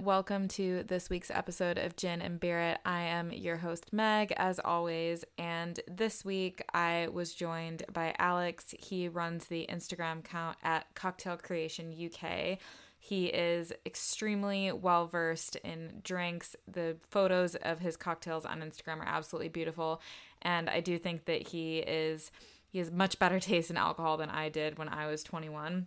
Welcome 0.00 0.48
to 0.48 0.82
this 0.82 1.08
week's 1.08 1.30
episode 1.30 1.78
of 1.78 1.96
Gin 1.96 2.20
and 2.20 2.38
Beer 2.38 2.60
It. 2.60 2.78
I 2.84 3.02
am 3.02 3.32
your 3.32 3.56
host, 3.56 3.92
Meg, 3.92 4.32
as 4.36 4.58
always. 4.58 5.24
And 5.38 5.80
this 5.88 6.24
week 6.24 6.62
I 6.74 7.08
was 7.10 7.32
joined 7.32 7.84
by 7.92 8.14
Alex. 8.18 8.74
He 8.78 9.08
runs 9.08 9.46
the 9.46 9.66
Instagram 9.70 10.18
account 10.18 10.58
at 10.62 10.94
Cocktail 10.94 11.36
Creation 11.38 11.94
UK. 11.94 12.58
He 12.98 13.26
is 13.26 13.72
extremely 13.86 14.70
well 14.70 15.06
versed 15.06 15.56
in 15.56 16.00
drinks. 16.04 16.56
The 16.68 16.96
photos 17.08 17.54
of 17.54 17.78
his 17.78 17.96
cocktails 17.96 18.44
on 18.44 18.60
Instagram 18.60 18.98
are 18.98 19.08
absolutely 19.08 19.48
beautiful. 19.48 20.02
And 20.42 20.68
I 20.68 20.80
do 20.80 20.98
think 20.98 21.24
that 21.24 21.48
he 21.48 21.78
is 21.78 22.30
he 22.68 22.78
has 22.78 22.90
much 22.90 23.18
better 23.18 23.40
taste 23.40 23.70
in 23.70 23.76
alcohol 23.76 24.18
than 24.18 24.30
I 24.30 24.50
did 24.50 24.76
when 24.78 24.88
I 24.88 25.06
was 25.06 25.22
21 25.22 25.86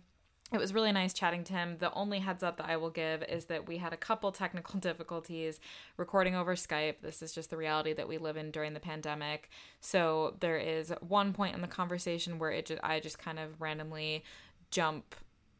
it 0.52 0.58
was 0.58 0.74
really 0.74 0.90
nice 0.90 1.12
chatting 1.12 1.44
to 1.44 1.52
him. 1.52 1.76
The 1.78 1.92
only 1.92 2.18
heads 2.18 2.42
up 2.42 2.56
that 2.56 2.68
I 2.68 2.76
will 2.76 2.90
give 2.90 3.22
is 3.24 3.44
that 3.46 3.68
we 3.68 3.78
had 3.78 3.92
a 3.92 3.96
couple 3.96 4.32
technical 4.32 4.80
difficulties 4.80 5.60
recording 5.96 6.34
over 6.34 6.56
Skype. 6.56 6.96
This 7.02 7.22
is 7.22 7.32
just 7.32 7.50
the 7.50 7.56
reality 7.56 7.92
that 7.92 8.08
we 8.08 8.18
live 8.18 8.36
in 8.36 8.50
during 8.50 8.74
the 8.74 8.80
pandemic. 8.80 9.50
So 9.80 10.36
there 10.40 10.58
is 10.58 10.92
one 11.00 11.32
point 11.32 11.54
in 11.54 11.60
the 11.60 11.68
conversation 11.68 12.38
where 12.38 12.50
it 12.50 12.70
I 12.82 13.00
just 13.00 13.18
kind 13.18 13.38
of 13.38 13.60
randomly 13.60 14.24
jump 14.70 15.14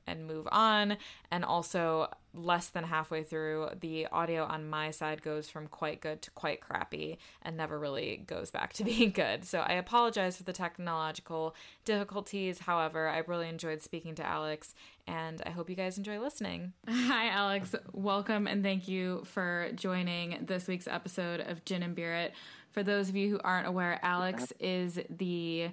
and 0.06 0.26
move 0.26 0.48
on. 0.50 0.96
And 1.30 1.44
also, 1.44 2.08
less 2.32 2.68
than 2.68 2.84
halfway 2.84 3.22
through, 3.22 3.70
the 3.80 4.06
audio 4.08 4.44
on 4.44 4.68
my 4.68 4.90
side 4.90 5.22
goes 5.22 5.48
from 5.48 5.66
quite 5.66 6.00
good 6.00 6.22
to 6.22 6.30
quite 6.30 6.60
crappy 6.60 7.18
and 7.42 7.56
never 7.56 7.78
really 7.78 8.22
goes 8.26 8.50
back 8.50 8.72
to 8.74 8.84
being 8.90 9.10
good. 9.10 9.44
So 9.44 9.60
I 9.60 9.72
apologize 9.72 10.36
for 10.36 10.44
the 10.44 10.52
technological 10.52 11.54
difficulties. 11.84 12.60
However, 12.60 13.08
I 13.08 13.18
really 13.26 13.48
enjoyed 13.48 13.82
speaking 13.82 14.14
to 14.16 14.26
Alex 14.26 14.74
and 15.06 15.42
I 15.44 15.50
hope 15.50 15.68
you 15.68 15.76
guys 15.76 15.98
enjoy 15.98 16.20
listening. 16.20 16.72
Hi, 16.88 17.28
Alex. 17.30 17.74
Welcome 17.92 18.46
and 18.46 18.62
thank 18.62 18.86
you 18.86 19.22
for 19.24 19.70
joining 19.74 20.44
this 20.46 20.68
week's 20.68 20.86
episode 20.86 21.40
of 21.40 21.64
Gin 21.64 21.82
and 21.82 21.94
Beer 21.94 22.14
It. 22.14 22.32
For 22.70 22.84
those 22.84 23.08
of 23.08 23.16
you 23.16 23.30
who 23.30 23.40
aren't 23.42 23.66
aware, 23.66 23.98
Alex 24.02 24.52
is 24.60 25.00
the 25.10 25.70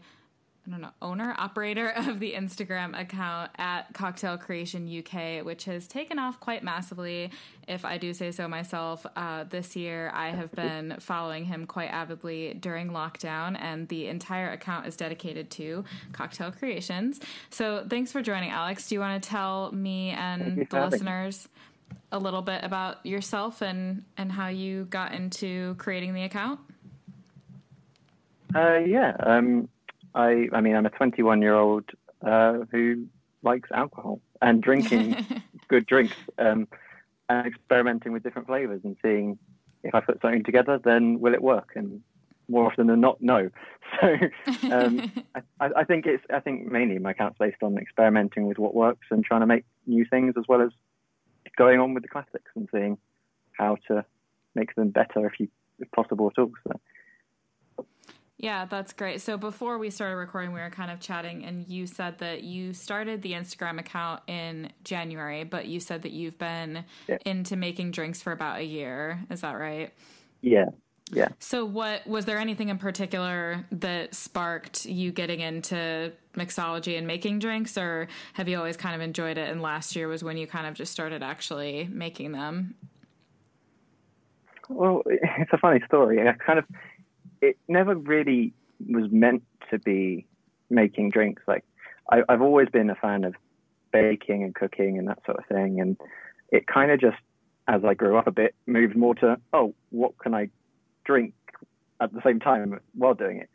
I 0.68 0.72
don't 0.72 0.82
know, 0.82 0.92
owner, 1.02 1.34
operator 1.38 1.90
of 1.96 2.20
the 2.20 2.34
Instagram 2.34 3.00
account 3.00 3.52
at 3.58 3.94
Cocktail 3.94 4.38
Creation 4.38 4.88
UK, 4.88 5.46
which 5.46 5.66
has 5.66 5.88
taken 5.88 6.20
off 6.20 6.40
quite 6.40 6.64
massively, 6.64 7.32
if 7.68 7.86
I 7.86 7.98
do 7.98 8.14
say 8.14 8.32
so 8.32 8.48
myself. 8.48 9.06
Uh, 9.16 9.46
this 9.46 9.76
year, 9.76 10.12
I 10.14 10.30
have 10.30 10.52
been 10.52 10.98
following 11.00 11.46
him 11.46 11.66
quite 11.66 11.90
avidly 11.90 12.54
during 12.54 12.90
lockdown, 12.90 13.58
and 13.60 13.88
the 13.88 14.08
entire 14.08 14.52
account 14.52 14.88
is 14.88 14.98
dedicated 14.98 15.50
to 15.52 15.86
cocktail 16.12 16.52
creations. 16.52 17.20
So, 17.50 17.86
thanks 17.90 18.12
for 18.12 18.22
joining, 18.22 18.50
Alex. 18.50 18.90
Do 18.90 18.96
you 18.96 19.00
want 19.00 19.24
to 19.24 19.30
tell 19.30 19.72
me 19.72 20.10
and 20.10 20.68
the 20.70 20.88
listeners 20.88 21.48
a 22.12 22.20
little 22.20 22.42
bit 22.42 22.64
about 22.64 23.06
yourself 23.06 23.62
and, 23.62 24.04
and 24.18 24.32
how 24.32 24.48
you 24.50 24.86
got 24.86 25.14
into 25.14 25.76
creating 25.76 26.14
the 26.14 26.24
account? 26.24 26.60
Uh, 28.56 28.78
yeah. 28.78 29.16
Um, 29.20 29.68
I, 30.18 30.50
I 30.52 30.62
mean, 30.62 30.76
I'm 30.76 30.86
a 30.86 30.90
21 30.90 31.42
year 31.42 31.54
old 31.54 31.86
uh, 32.26 32.60
who 32.72 33.06
likes 33.44 33.70
alcohol 33.72 34.20
and 34.42 34.62
drinking 34.62 35.44
good 35.68 35.86
drinks 35.86 36.16
um, 36.40 36.68
and 37.30 37.46
experimenting 37.46 38.12
with 38.12 38.24
different 38.24 38.48
flavors 38.48 38.82
and 38.84 38.98
seeing 39.04 39.38
if 39.84 39.94
I 39.94 40.00
put 40.02 40.20
something 40.22 40.44
together, 40.44 40.80
then 40.84 41.20
will 41.20 41.36
it 41.36 41.42
work? 41.42 41.74
And 41.76 42.02
more 42.50 42.66
often 42.66 42.88
than 42.88 43.00
not, 43.00 43.22
no. 43.22 43.50
So 44.02 44.18
um, 44.70 45.10
I, 45.62 45.70
I, 45.78 45.84
think 45.86 46.06
it's 46.08 46.24
I 46.30 46.42
think 46.42 46.70
mainly 46.70 47.00
my 47.00 47.12
account's 47.12 47.38
based 47.40 47.64
on 47.64 47.78
experimenting 47.78 48.46
with 48.46 48.60
what 48.60 48.76
works 48.76 49.08
and 49.12 49.24
trying 49.24 49.40
to 49.40 49.48
make 49.48 49.64
new 49.86 50.06
things 50.06 50.34
as 50.38 50.44
well 50.46 50.62
as 50.62 50.72
going 51.58 51.80
on 51.80 51.94
with 51.94 52.04
the 52.04 52.10
classics 52.10 52.52
and 52.54 52.68
seeing 52.70 52.98
how 53.54 53.78
to 53.88 54.04
make 54.56 54.76
them 54.76 54.90
better 54.90 55.26
if 55.26 55.40
you 55.40 55.48
if 55.80 55.90
possible 55.92 56.30
at 56.36 56.42
all. 56.42 56.52
So 56.68 56.74
yeah, 58.38 58.66
that's 58.66 58.94
great. 58.94 59.22
So 59.22 59.36
before 59.36 59.80
we 59.80 59.90
started 59.90 60.16
recording, 60.16 60.54
we 60.54 60.60
were 60.60 60.70
kind 60.70 60.92
of 60.92 61.00
chatting, 61.00 61.44
and 61.44 61.68
you 61.68 61.88
said 61.88 62.20
that 62.20 62.44
you 62.44 62.72
started 62.72 63.24
the 63.24 63.34
Instagram 63.34 63.80
account 63.80 64.22
in 64.28 64.72
January, 64.84 65.44
but 65.44 65.66
you 65.66 65.80
said 65.80 66.04
that 66.04 66.12
you've 66.12 66.38
been 66.38 66.86
yeah. 67.08 67.18
into 67.26 67.56
making 67.56 67.92
drinks 67.92 68.22
for 68.22 68.32
about 68.32 68.60
a 68.60 68.64
year. 68.64 69.20
Is 69.32 69.42
that 69.42 69.54
right? 69.54 69.92
Yeah. 70.42 70.66
Yeah. 71.12 71.30
So, 71.40 71.66
what 71.66 72.06
was 72.06 72.26
there 72.26 72.38
anything 72.38 72.70
in 72.70 72.78
particular 72.78 73.66
that 73.72 74.14
sparked 74.14 74.86
you 74.86 75.12
getting 75.12 75.40
into 75.40 76.12
mixology 76.36 76.98
and 76.98 77.08
making 77.08 77.40
drinks, 77.40 77.76
or 77.76 78.08
have 78.34 78.48
you 78.48 78.58
always 78.58 78.78
kind 78.78 78.94
of 78.94 79.02
enjoyed 79.02 79.38
it? 79.38 79.50
And 79.50 79.64
last 79.64 79.96
year 79.96 80.08
was 80.08 80.24
when 80.24 80.38
you 80.38 80.46
kind 80.46 80.68
of 80.68 80.76
just 80.76 80.92
started 80.92 81.24
actually 81.24 81.90
making 81.92 82.34
them. 82.34 82.76
Well, 84.70 85.02
it's 85.08 85.54
a 85.54 85.58
funny 85.58 85.82
story. 85.88 86.20
I 86.28 86.34
kind 86.34 86.60
of 86.60 86.66
it 87.42 87.58
never 87.68 87.96
really 87.96 88.54
was 88.90 89.10
meant 89.12 89.44
to 89.72 89.80
be 89.80 90.28
making 90.70 91.10
drinks. 91.12 91.44
Like 91.48 91.64
I, 92.12 92.22
I've 92.30 92.42
always 92.42 92.70
been 92.70 92.90
a 92.90 92.96
fan 92.96 93.24
of 93.24 93.36
baking 93.92 94.44
and 94.44 94.54
cooking 94.54 94.98
and 94.98 95.08
that 95.08 95.20
sort 95.26 95.38
of 95.38 95.46
thing, 95.46 95.80
and 95.80 95.98
it 96.52 96.68
kind 96.68 96.92
of 96.92 97.00
just 97.00 97.18
as 97.68 97.84
I 97.84 97.94
grew 97.94 98.18
up 98.18 98.28
a 98.28 98.32
bit 98.32 98.56
moved 98.66 98.96
more 98.96 99.16
to 99.16 99.38
oh, 99.54 99.74
what 99.90 100.18
can 100.18 100.34
I 100.34 100.50
drink 101.06 101.34
at 102.00 102.14
the 102.14 102.22
same 102.24 102.40
time 102.40 102.80
while 102.94 103.14
doing 103.14 103.40
it. 103.40 103.50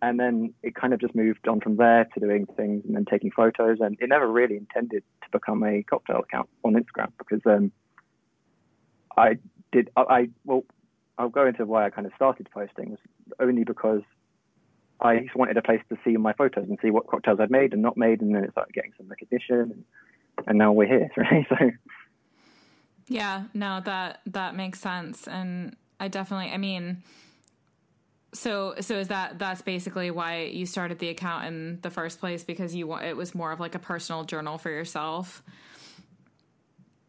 And 0.00 0.20
then 0.20 0.54
it 0.62 0.76
kind 0.76 0.94
of 0.94 1.00
just 1.00 1.14
moved 1.16 1.48
on 1.48 1.60
from 1.60 1.76
there 1.76 2.06
to 2.14 2.20
doing 2.20 2.46
things 2.56 2.84
and 2.86 2.94
then 2.94 3.04
taking 3.04 3.32
photos. 3.32 3.78
And 3.80 3.96
it 4.00 4.08
never 4.08 4.30
really 4.30 4.56
intended 4.56 5.02
to 5.22 5.28
become 5.32 5.64
a 5.64 5.82
cocktail 5.82 6.20
account 6.20 6.48
on 6.64 6.74
Instagram 6.74 7.10
because 7.18 7.40
um, 7.46 7.72
I 9.16 9.38
did, 9.72 9.90
I, 9.96 10.02
I, 10.02 10.28
well, 10.44 10.64
I'll 11.18 11.28
go 11.28 11.46
into 11.46 11.66
why 11.66 11.84
I 11.84 11.90
kind 11.90 12.06
of 12.06 12.12
started 12.14 12.48
posting 12.50 12.90
was 12.90 13.00
only 13.40 13.64
because 13.64 14.02
I 15.00 15.18
just 15.18 15.34
wanted 15.34 15.56
a 15.56 15.62
place 15.62 15.80
to 15.90 15.98
see 16.04 16.16
my 16.16 16.32
photos 16.32 16.66
and 16.68 16.78
see 16.80 16.90
what 16.90 17.08
cocktails 17.08 17.40
I'd 17.40 17.50
made 17.50 17.72
and 17.72 17.82
not 17.82 17.96
made, 17.96 18.20
and 18.20 18.34
then 18.34 18.44
it 18.44 18.52
started 18.52 18.72
getting 18.72 18.92
some 18.96 19.08
recognition, 19.08 19.60
and, 19.60 19.84
and 20.46 20.58
now 20.58 20.72
we're 20.72 20.88
here, 20.88 21.10
right? 21.16 21.46
So, 21.48 21.70
yeah, 23.08 23.44
no, 23.52 23.80
that 23.84 24.20
that 24.26 24.54
makes 24.54 24.80
sense, 24.80 25.26
and 25.26 25.76
I 26.00 26.08
definitely, 26.08 26.52
I 26.52 26.56
mean, 26.56 27.02
so 28.32 28.74
so 28.80 28.96
is 28.96 29.08
that 29.08 29.38
that's 29.38 29.62
basically 29.62 30.10
why 30.10 30.44
you 30.44 30.66
started 30.66 30.98
the 30.98 31.08
account 31.08 31.46
in 31.46 31.80
the 31.82 31.90
first 31.90 32.20
place 32.20 32.44
because 32.44 32.74
you 32.74 32.94
it 32.96 33.16
was 33.16 33.34
more 33.34 33.52
of 33.52 33.60
like 33.60 33.74
a 33.74 33.80
personal 33.80 34.24
journal 34.24 34.58
for 34.58 34.70
yourself. 34.70 35.42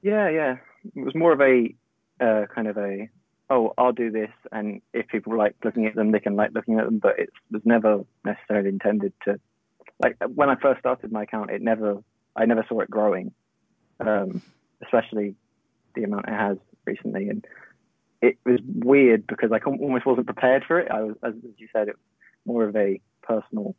Yeah, 0.01 0.29
yeah, 0.29 0.57
it 0.95 1.03
was 1.03 1.15
more 1.15 1.33
of 1.33 1.41
a 1.41 1.75
uh, 2.21 2.45
kind 2.53 2.67
of 2.67 2.77
a 2.77 3.09
oh, 3.49 3.73
I'll 3.77 3.91
do 3.91 4.11
this, 4.11 4.31
and 4.51 4.81
if 4.93 5.07
people 5.07 5.37
like 5.37 5.55
looking 5.63 5.85
at 5.87 5.95
them, 5.95 6.11
they 6.11 6.19
can 6.19 6.35
like 6.35 6.51
looking 6.53 6.79
at 6.79 6.85
them. 6.85 6.99
But 6.99 7.19
it 7.19 7.29
was 7.51 7.61
never 7.65 8.05
necessarily 8.23 8.69
intended 8.69 9.13
to. 9.25 9.39
Like 10.01 10.17
when 10.33 10.49
I 10.49 10.55
first 10.55 10.79
started 10.79 11.11
my 11.11 11.23
account, 11.23 11.49
it 11.49 11.61
never, 11.61 12.03
I 12.35 12.45
never 12.45 12.65
saw 12.69 12.79
it 12.81 12.89
growing, 12.89 13.33
um, 13.99 14.41
especially 14.83 15.35
the 15.95 16.03
amount 16.03 16.27
it 16.27 16.33
has 16.33 16.57
recently, 16.85 17.29
and 17.29 17.45
it 18.21 18.37
was 18.45 18.59
weird 18.65 19.27
because 19.27 19.51
I 19.51 19.59
almost 19.59 20.05
wasn't 20.05 20.27
prepared 20.27 20.63
for 20.65 20.79
it. 20.79 20.91
I 20.91 21.01
was, 21.01 21.15
as 21.23 21.33
you 21.57 21.67
said, 21.73 21.87
it 21.87 21.95
was 21.95 22.45
more 22.45 22.65
of 22.65 22.75
a 22.75 23.01
personal, 23.23 23.75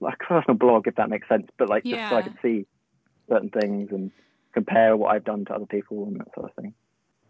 like 0.00 0.18
personal 0.18 0.56
blog, 0.56 0.86
if 0.86 0.96
that 0.96 1.10
makes 1.10 1.28
sense. 1.28 1.48
But 1.58 1.68
like 1.68 1.84
yeah. 1.84 1.96
just 1.96 2.10
so 2.10 2.16
I 2.16 2.22
could 2.22 2.38
see 2.42 2.66
certain 3.28 3.50
things 3.50 3.90
and 3.92 4.10
compare 4.52 4.96
what 4.96 5.14
I've 5.14 5.24
done 5.24 5.44
to 5.44 5.54
other 5.54 5.66
people 5.66 6.06
and 6.06 6.18
that 6.20 6.34
sort 6.34 6.50
of 6.50 6.54
thing. 6.62 6.74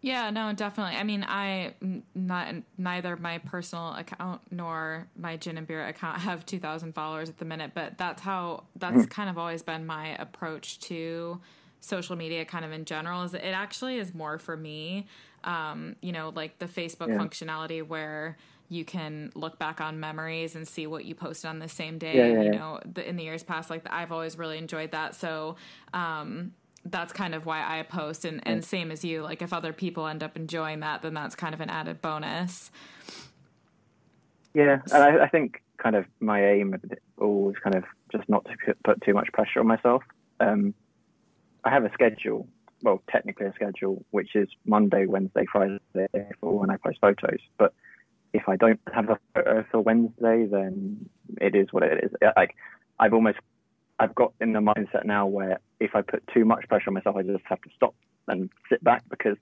Yeah, 0.01 0.29
no, 0.29 0.53
definitely. 0.53 0.95
I 0.95 1.03
mean, 1.03 1.25
I 1.27 1.73
not 2.15 2.55
neither 2.77 3.17
my 3.17 3.39
personal 3.39 3.93
account 3.95 4.41
nor 4.49 5.07
my 5.17 5.35
gin 5.35 5.57
and 5.57 5.67
beer 5.67 5.85
account 5.85 6.19
have 6.21 6.45
2000 6.45 6.93
followers 6.93 7.29
at 7.29 7.37
the 7.37 7.45
minute, 7.45 7.71
but 7.73 7.97
that's 7.97 8.21
how 8.21 8.63
that's 8.75 9.03
mm. 9.03 9.09
kind 9.09 9.29
of 9.29 9.37
always 9.37 9.61
been 9.61 9.85
my 9.85 10.15
approach 10.15 10.79
to 10.81 11.41
social 11.81 12.15
media 12.15 12.43
kind 12.43 12.65
of 12.65 12.73
in 12.73 12.83
general 12.83 13.23
is 13.23 13.33
it 13.33 13.41
actually 13.41 13.97
is 13.97 14.13
more 14.13 14.37
for 14.37 14.57
me 14.57 15.07
um, 15.43 15.95
you 16.01 16.11
know, 16.11 16.31
like 16.35 16.59
the 16.59 16.65
Facebook 16.65 17.09
yeah. 17.09 17.17
functionality 17.17 17.85
where 17.85 18.37
you 18.67 18.85
can 18.85 19.31
look 19.33 19.57
back 19.57 19.81
on 19.81 19.99
memories 19.99 20.55
and 20.55 20.67
see 20.67 20.85
what 20.85 21.05
you 21.05 21.15
posted 21.15 21.49
on 21.49 21.59
the 21.59 21.69
same 21.69 21.97
day. 21.97 22.15
Yeah, 22.15 22.27
yeah, 22.27 22.41
you 22.43 22.51
know, 22.51 22.79
the, 22.85 23.07
in 23.07 23.15
the 23.15 23.23
years 23.23 23.41
past, 23.41 23.69
like 23.69 23.83
I've 23.89 24.11
always 24.11 24.37
really 24.37 24.57
enjoyed 24.57 24.91
that. 24.91 25.15
So, 25.15 25.55
um, 25.93 26.53
that's 26.85 27.13
kind 27.13 27.35
of 27.35 27.45
why 27.45 27.59
I 27.59 27.83
post 27.83 28.25
and, 28.25 28.41
and 28.45 28.63
same 28.63 28.91
as 28.91 29.03
you, 29.03 29.21
like 29.21 29.41
if 29.41 29.53
other 29.53 29.73
people 29.73 30.07
end 30.07 30.23
up 30.23 30.35
enjoying 30.35 30.79
that, 30.79 31.01
then 31.01 31.13
that's 31.13 31.35
kind 31.35 31.53
of 31.53 31.61
an 31.61 31.69
added 31.69 32.01
bonus. 32.01 32.71
Yeah. 34.53 34.79
And 34.93 35.03
I, 35.03 35.25
I 35.25 35.27
think 35.29 35.61
kind 35.77 35.95
of 35.95 36.05
my 36.19 36.45
aim 36.45 36.75
always 37.17 37.55
kind 37.63 37.75
of 37.75 37.83
just 38.11 38.27
not 38.29 38.45
to 38.45 38.75
put 38.83 39.01
too 39.01 39.13
much 39.13 39.29
pressure 39.33 39.59
on 39.59 39.67
myself. 39.67 40.03
Um, 40.39 40.73
I 41.63 41.69
have 41.69 41.83
a 41.83 41.91
schedule, 41.93 42.47
well, 42.81 43.01
technically 43.11 43.47
a 43.47 43.53
schedule, 43.53 44.03
which 44.11 44.35
is 44.35 44.47
Monday, 44.65 45.05
Wednesday, 45.05 45.45
Friday 45.51 45.79
for 46.39 46.59
when 46.59 46.69
I 46.69 46.77
post 46.77 46.99
photos. 47.01 47.39
But 47.57 47.73
if 48.33 48.47
I 48.47 48.55
don't 48.55 48.79
have 48.93 49.09
a 49.09 49.19
photo 49.33 49.65
for 49.69 49.81
Wednesday, 49.81 50.45
then 50.45 51.09
it 51.41 51.55
is 51.55 51.67
what 51.71 51.83
it 51.83 52.03
is. 52.03 52.11
Like 52.35 52.55
I've 52.99 53.13
almost 53.13 53.37
I've 53.99 54.15
got 54.15 54.33
in 54.39 54.53
the 54.53 54.59
mindset 54.59 55.05
now 55.05 55.27
where 55.27 55.59
if 55.79 55.93
I 55.93 56.01
put 56.01 56.23
too 56.33 56.45
much 56.45 56.67
pressure 56.69 56.89
on 56.89 56.93
myself, 56.93 57.15
I 57.17 57.23
just 57.23 57.43
have 57.45 57.61
to 57.61 57.69
stop 57.75 57.95
and 58.27 58.49
sit 58.69 58.83
back 58.83 59.03
because 59.09 59.37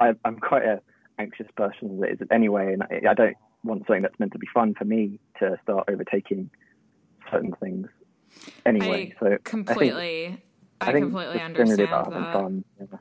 I, 0.00 0.12
I'm 0.24 0.38
quite 0.38 0.64
an 0.64 0.80
anxious 1.18 1.46
person 1.56 2.02
as 2.02 2.10
it 2.10 2.22
is 2.22 2.28
anyway, 2.32 2.72
and 2.72 2.82
I, 2.82 3.10
I 3.10 3.14
don't 3.14 3.36
want 3.62 3.86
something 3.86 4.02
that's 4.02 4.18
meant 4.18 4.32
to 4.32 4.38
be 4.38 4.48
fun 4.52 4.74
for 4.74 4.84
me 4.84 5.20
to 5.38 5.56
start 5.62 5.88
overtaking 5.88 6.50
certain 7.30 7.52
things 7.60 7.88
anyway. 8.66 9.14
I 9.16 9.20
so 9.20 9.38
completely, 9.44 10.42
I, 10.80 10.88
I, 10.88 10.92
think 10.92 11.06
completely 11.06 11.40
understand 11.40 11.78
that. 11.78 12.32
fun. 12.32 12.64
Yeah. 12.78 12.98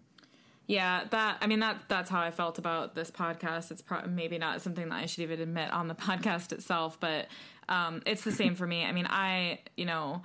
Yeah, 0.68 1.06
that 1.10 1.40
I 1.42 1.48
mean 1.48 1.62
that 1.62 1.82
that's 1.88 2.12
how 2.12 2.22
I 2.22 2.30
felt 2.30 2.60
about 2.60 2.94
this 2.94 3.10
podcast. 3.10 3.72
It's 3.72 3.82
pro- 3.82 4.06
maybe 4.06 4.38
not 4.38 4.62
something 4.62 4.88
that 4.90 4.96
I 4.96 5.08
should 5.08 5.24
even 5.24 5.42
admit 5.42 5.74
on 5.74 5.88
the 5.88 5.96
podcast 5.96 6.52
itself, 6.52 7.00
but 7.00 7.28
um, 7.68 8.04
it's 8.06 8.24
the 8.24 8.32
same 8.32 8.54
for 8.54 8.68
me. 8.68 8.86
I 8.86 8.92
mean, 8.92 9.08
I 9.10 9.62
you 9.76 9.86
know 9.86 10.22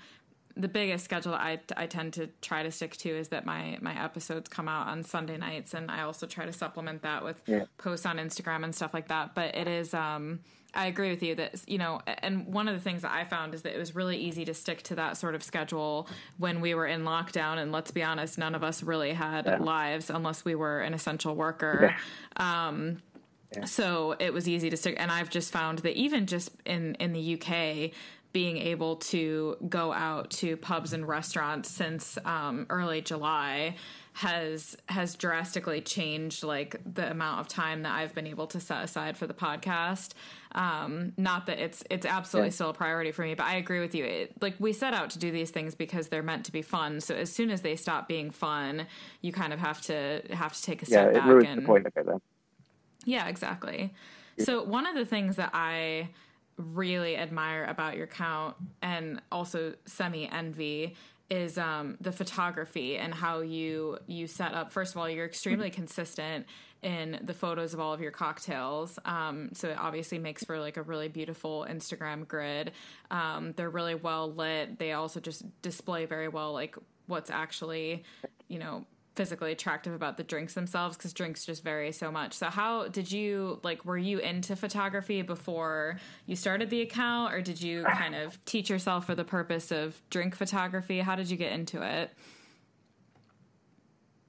the 0.56 0.68
biggest 0.68 1.04
schedule 1.04 1.34
I, 1.34 1.60
I 1.76 1.86
tend 1.86 2.12
to 2.14 2.28
try 2.40 2.62
to 2.62 2.70
stick 2.70 2.96
to 2.98 3.08
is 3.10 3.28
that 3.28 3.44
my 3.44 3.78
my 3.80 4.00
episodes 4.04 4.48
come 4.48 4.68
out 4.68 4.86
on 4.86 5.02
Sunday 5.02 5.36
nights, 5.36 5.74
and 5.74 5.90
I 5.90 6.02
also 6.02 6.26
try 6.26 6.46
to 6.46 6.52
supplement 6.52 7.02
that 7.02 7.24
with 7.24 7.42
Yeah. 7.46 7.64
posts 7.78 8.06
on 8.06 8.18
Instagram 8.18 8.62
and 8.64 8.74
stuff 8.74 8.94
like 8.94 9.08
that. 9.08 9.34
But 9.34 9.56
it 9.56 9.66
is, 9.66 9.92
um, 9.94 10.40
I 10.72 10.86
agree 10.86 11.10
with 11.10 11.22
you 11.22 11.34
that 11.36 11.62
you 11.66 11.78
know, 11.78 12.00
and 12.06 12.46
one 12.46 12.68
of 12.68 12.74
the 12.74 12.80
things 12.80 13.02
that 13.02 13.12
I 13.12 13.24
found 13.24 13.54
is 13.54 13.62
that 13.62 13.74
it 13.74 13.78
was 13.78 13.94
really 13.96 14.16
easy 14.16 14.44
to 14.44 14.54
stick 14.54 14.82
to 14.84 14.94
that 14.96 15.16
sort 15.16 15.34
of 15.34 15.42
schedule 15.42 16.08
when 16.38 16.60
we 16.60 16.74
were 16.74 16.86
in 16.86 17.02
lockdown. 17.02 17.58
And 17.58 17.72
let's 17.72 17.90
be 17.90 18.02
honest, 18.02 18.38
none 18.38 18.54
of 18.54 18.62
us 18.62 18.82
really 18.82 19.12
had 19.12 19.46
Yeah. 19.46 19.56
lives 19.58 20.08
unless 20.10 20.44
we 20.44 20.54
were 20.54 20.80
an 20.82 20.94
essential 20.94 21.34
worker. 21.34 21.94
Yeah. 22.38 22.70
Um, 22.70 23.02
so 23.64 24.16
it 24.18 24.32
was 24.32 24.48
easy 24.48 24.68
to 24.68 24.76
stick 24.76 24.96
and 24.98 25.12
i've 25.12 25.30
just 25.30 25.52
found 25.52 25.78
that 25.80 25.96
even 25.96 26.26
just 26.26 26.50
in 26.66 26.96
in 26.96 27.12
the 27.12 27.34
uk 27.34 27.92
being 28.34 28.58
able 28.58 28.96
to 28.96 29.56
go 29.68 29.92
out 29.92 30.28
to 30.28 30.56
pubs 30.58 30.92
and 30.92 31.08
restaurants 31.08 31.70
since 31.70 32.18
um, 32.26 32.66
early 32.68 33.00
july 33.00 33.74
has 34.12 34.76
has 34.88 35.14
drastically 35.16 35.80
changed 35.80 36.44
like 36.44 36.76
the 36.94 37.10
amount 37.10 37.40
of 37.40 37.48
time 37.48 37.82
that 37.82 37.94
i've 37.94 38.14
been 38.14 38.26
able 38.26 38.46
to 38.46 38.60
set 38.60 38.84
aside 38.84 39.16
for 39.16 39.26
the 39.26 39.32
podcast 39.34 40.12
um, 40.52 41.12
not 41.16 41.46
that 41.46 41.58
it's 41.58 41.82
it's 41.90 42.04
absolutely 42.06 42.48
Yeah. 42.48 42.54
still 42.54 42.70
a 42.70 42.74
priority 42.74 43.10
for 43.12 43.22
me 43.22 43.34
but 43.34 43.46
i 43.46 43.54
agree 43.56 43.80
with 43.80 43.94
you 43.94 44.04
it, 44.04 44.42
like 44.42 44.54
we 44.58 44.72
set 44.72 44.92
out 44.94 45.10
to 45.10 45.18
do 45.18 45.30
these 45.30 45.50
things 45.50 45.74
because 45.74 46.08
they're 46.08 46.22
meant 46.22 46.44
to 46.44 46.52
be 46.52 46.62
fun 46.62 47.00
so 47.00 47.14
as 47.14 47.32
soon 47.32 47.50
as 47.50 47.62
they 47.62 47.76
stop 47.76 48.06
being 48.08 48.30
fun 48.30 48.86
you 49.22 49.32
kind 49.32 49.52
of 49.52 49.58
have 49.60 49.80
to 49.80 50.22
have 50.30 50.52
to 50.52 50.62
take 50.62 50.82
a 50.82 50.86
Yeah, 50.86 51.02
step 51.02 51.08
it 51.10 51.14
back 51.14 51.26
ruins 51.26 51.48
and 51.48 51.62
the 51.62 51.66
point 51.66 51.86
of 51.86 51.92
it 51.96 52.06
then. 52.06 52.20
yeah, 53.04 53.28
exactly. 53.28 53.92
So 54.38 54.62
one 54.64 54.86
of 54.86 54.94
the 54.96 55.04
things 55.04 55.36
that 55.36 55.50
I 55.54 56.08
really 56.56 57.16
admire 57.16 57.64
about 57.64 57.96
your 57.96 58.06
count 58.06 58.56
and 58.82 59.20
also 59.32 59.74
semi 59.86 60.28
envy 60.28 60.94
is 61.30 61.56
um, 61.58 61.96
the 62.00 62.12
photography 62.12 62.96
and 62.96 63.14
how 63.14 63.40
you 63.40 63.98
you 64.06 64.26
set 64.26 64.54
up. 64.54 64.70
First 64.70 64.94
of 64.94 65.00
all, 65.00 65.08
you're 65.08 65.24
extremely 65.26 65.70
consistent 65.70 66.46
in 66.82 67.18
the 67.22 67.32
photos 67.32 67.72
of 67.72 67.80
all 67.80 67.94
of 67.94 68.00
your 68.00 68.10
cocktails. 68.10 68.98
Um, 69.06 69.50
so 69.54 69.70
it 69.70 69.78
obviously 69.78 70.18
makes 70.18 70.44
for 70.44 70.58
like 70.60 70.76
a 70.76 70.82
really 70.82 71.08
beautiful 71.08 71.66
Instagram 71.68 72.28
grid. 72.28 72.72
Um, 73.10 73.54
they're 73.56 73.70
really 73.70 73.94
well 73.94 74.30
lit. 74.30 74.78
They 74.78 74.92
also 74.92 75.18
just 75.18 75.44
display 75.62 76.04
very 76.04 76.28
well 76.28 76.52
like 76.52 76.76
what's 77.06 77.30
actually, 77.30 78.04
you 78.48 78.58
know, 78.58 78.84
physically 79.14 79.52
attractive 79.52 79.94
about 79.94 80.16
the 80.16 80.24
drinks 80.24 80.54
themselves 80.54 80.96
because 80.96 81.12
drinks 81.12 81.46
just 81.46 81.62
vary 81.62 81.92
so 81.92 82.10
much. 82.10 82.32
So 82.32 82.46
how 82.46 82.88
did 82.88 83.10
you 83.12 83.60
like 83.62 83.84
were 83.84 83.98
you 83.98 84.18
into 84.18 84.56
photography 84.56 85.22
before 85.22 85.98
you 86.26 86.36
started 86.36 86.70
the 86.70 86.80
account 86.82 87.32
or 87.32 87.40
did 87.40 87.60
you 87.60 87.84
kind 87.84 88.14
of 88.14 88.44
teach 88.44 88.68
yourself 88.68 89.06
for 89.06 89.14
the 89.14 89.24
purpose 89.24 89.70
of 89.70 90.00
drink 90.10 90.34
photography? 90.34 91.00
How 91.00 91.16
did 91.16 91.30
you 91.30 91.36
get 91.36 91.52
into 91.52 91.82
it? 91.82 92.10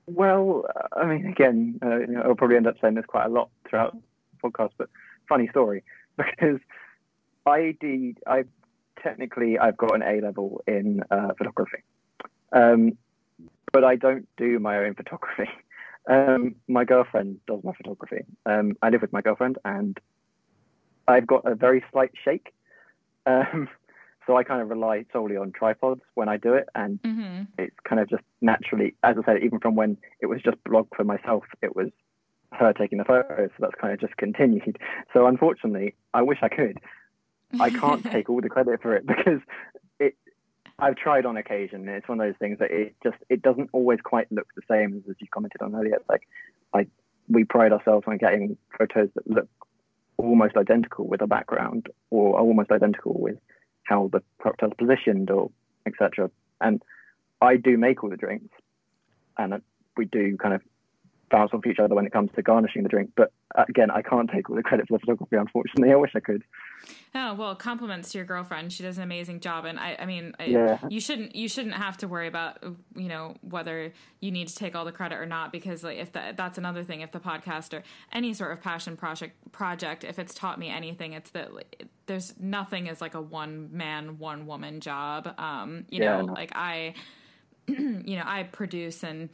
Well, 0.08 0.66
I 0.96 1.06
mean, 1.06 1.26
again, 1.26 1.80
uh, 1.84 1.98
you 1.98 2.08
know, 2.08 2.22
I'll 2.22 2.36
probably 2.36 2.58
end 2.58 2.68
up 2.68 2.76
saying 2.80 2.94
this 2.94 3.06
quite 3.06 3.26
a 3.26 3.30
lot 3.30 3.50
throughout 3.68 3.96
the 3.96 4.50
podcast, 4.50 4.72
but 4.78 4.90
funny 5.28 5.48
story 5.50 5.84
because 6.18 6.60
I 7.46 7.76
did. 7.80 8.20
I 8.28 8.46
technically 9.02 9.58
I've 9.58 9.78
got 9.78 9.96
an 9.96 10.04
A 10.04 10.22
level 10.22 10.62
in 10.68 11.02
uh, 11.10 11.34
photography, 11.38 11.84
um, 12.52 12.98
but 13.76 13.84
I 13.84 13.98
don't 13.98 14.26
do 14.38 14.58
my 14.58 14.78
own 14.78 14.96
photography. 14.96 15.50
Um, 16.08 16.54
my 16.68 16.84
girlfriend 16.86 17.40
does 17.48 17.64
my 17.64 17.74
photography. 17.74 18.26
Um, 18.46 18.74
I 18.84 18.90
live 18.90 19.02
with 19.02 19.12
my 19.12 19.22
girlfriend, 19.22 19.58
and 19.66 19.98
I've 21.08 21.26
got 21.26 21.42
a 21.52 21.56
very 21.56 21.84
slight 21.92 22.12
shake. 22.24 22.54
Um, 23.26 23.68
so 24.28 24.38
I 24.38 24.44
kind 24.44 24.62
of 24.62 24.70
rely 24.70 25.06
solely 25.12 25.36
on 25.36 25.52
tripods 25.52 26.02
when 26.14 26.30
I 26.30 26.38
do 26.38 26.54
it, 26.54 26.68
and 26.76 27.00
Mm-hmm. 27.04 27.46
it's 27.58 27.76
kind 27.90 28.00
of 28.00 28.08
just 28.08 28.22
naturally, 28.40 28.94
as 29.02 29.16
I 29.18 29.26
said, 29.26 29.42
even 29.44 29.60
from 29.60 29.74
when 29.74 29.98
it 30.20 30.28
was 30.28 30.44
just 30.44 30.64
blog 30.64 30.88
for 30.96 31.04
myself, 31.04 31.44
it 31.64 31.76
was 31.76 31.90
her 32.54 32.72
taking 32.72 33.00
the 33.00 33.04
photos. 33.04 33.50
So 33.58 33.62
that's 33.62 33.82
kind 33.82 33.92
of 33.92 34.00
just 34.00 34.16
continued. 34.18 34.78
So 35.12 35.26
unfortunately, 35.26 35.96
I 36.14 36.22
wish 36.22 36.38
I 36.44 36.50
could. 36.50 36.78
I 37.60 37.72
can't 37.72 38.06
take 38.12 38.30
all 38.30 38.42
the 38.42 38.50
credit 38.50 38.80
for 38.84 38.96
it 38.96 39.08
because. 39.08 39.40
I've 40.78 40.96
tried 40.96 41.26
on 41.26 41.38
occasion. 41.38 41.88
And 41.88 41.98
it's 41.98 42.08
one 42.08 42.20
of 42.20 42.28
those 42.28 42.38
things 42.38 42.60
that 42.60 42.72
it 42.72 42.96
just 43.04 43.18
it 43.30 43.42
doesn't 43.42 43.70
always 43.72 44.00
quite 44.04 44.32
look 44.32 44.48
the 44.56 44.62
same 44.70 45.04
as, 45.08 45.16
you 45.20 45.28
commented 45.32 45.62
on 45.62 45.76
earlier. 45.76 45.96
It's 45.96 46.10
like 46.10 46.28
I 46.74 46.88
we 47.28 47.44
pride 47.44 47.72
ourselves 47.72 48.06
on 48.08 48.18
getting 48.18 48.58
photos 48.78 49.10
that 49.16 49.30
look 49.30 49.50
almost 50.18 50.56
identical 50.56 51.08
with 51.08 51.22
a 51.22 51.28
background 51.28 51.88
or 52.10 52.40
almost 52.40 52.72
identical 52.72 53.14
with 53.20 53.38
how 53.84 54.10
the 54.12 54.22
cocktail's 54.42 54.74
positioned 54.78 55.30
or 55.30 55.52
etc. 55.86 56.30
And 56.62 56.82
I 57.42 57.58
do 57.58 57.78
make 57.78 58.04
all 58.04 58.10
the 58.10 58.18
drinks, 58.18 58.54
and 59.38 59.62
we 59.98 60.06
do 60.06 60.38
kind 60.38 60.54
of 60.54 60.62
bounce 61.36 61.52
off 61.54 61.66
each 61.68 61.80
other 61.80 61.94
when 61.96 62.06
it 62.06 62.14
comes 62.14 62.30
to 62.36 62.42
garnishing 62.42 62.84
the 62.84 62.90
drink. 62.90 63.12
But 63.18 63.34
uh, 63.56 63.66
again, 63.68 63.92
I 63.92 64.02
can't 64.02 64.30
take 64.32 64.50
all 64.50 64.56
the 64.56 64.64
credit 64.64 64.88
for 64.88 64.94
the 64.98 65.00
photography. 65.00 65.36
Unfortunately, 65.36 65.92
I 65.92 65.96
wish 65.96 66.12
I 66.16 66.22
could. 66.22 66.44
Oh 67.14 67.34
well, 67.34 67.56
compliments 67.56 68.12
to 68.12 68.18
your 68.20 68.26
girlfriend. 68.26 68.72
She 68.72 68.84
does 68.84 68.98
an 68.98 69.04
amazing 69.04 69.40
job, 69.42 69.66
and 69.66 69.78
I, 69.80 69.98
I 70.00 70.06
mean, 70.06 70.34
I, 70.40 70.46
Yeah. 70.46 70.78
you 70.90 71.02
shouldn't 71.02 71.36
you 71.36 71.50
shouldn't 71.50 71.76
have 71.76 71.98
to 71.98 72.08
worry 72.08 72.28
about 72.28 72.64
you 72.96 73.08
know 73.10 73.36
whether 73.42 73.92
you 74.22 74.32
need 74.32 74.48
to 74.48 74.56
take 74.56 74.76
all 74.76 74.86
the 74.86 74.92
credit 74.94 75.16
or 75.16 75.26
not 75.26 75.52
because 75.52 75.84
like 75.84 75.98
if 75.98 76.14
that 76.14 76.38
that's 76.38 76.58
another 76.58 76.84
thing. 76.84 77.02
If 77.02 77.12
the 77.12 77.20
podcast 77.20 77.74
or 77.78 77.84
any 78.14 78.34
sort 78.34 78.52
of 78.54 78.62
passion 78.62 78.96
project 78.96 79.36
project, 79.52 80.04
if 80.06 80.20
it's 80.20 80.34
taught 80.34 80.58
me 80.58 80.70
anything, 80.70 81.14
it's 81.14 81.32
that 81.32 81.54
like, 81.54 81.86
there's 82.06 82.34
nothing 82.40 82.88
is 82.88 83.02
like 83.02 83.16
a 83.16 83.22
one 83.22 83.70
man 83.76 84.18
one 84.20 84.46
woman 84.46 84.80
job. 84.80 85.34
Um, 85.38 85.86
you 85.90 86.02
Yeah, 86.02 86.18
know, 86.18 86.26
no. 86.28 86.34
like 86.34 86.52
I, 86.56 86.94
you 87.68 88.16
know, 88.16 88.24
I 88.26 88.44
produce 88.44 89.04
and 89.04 89.30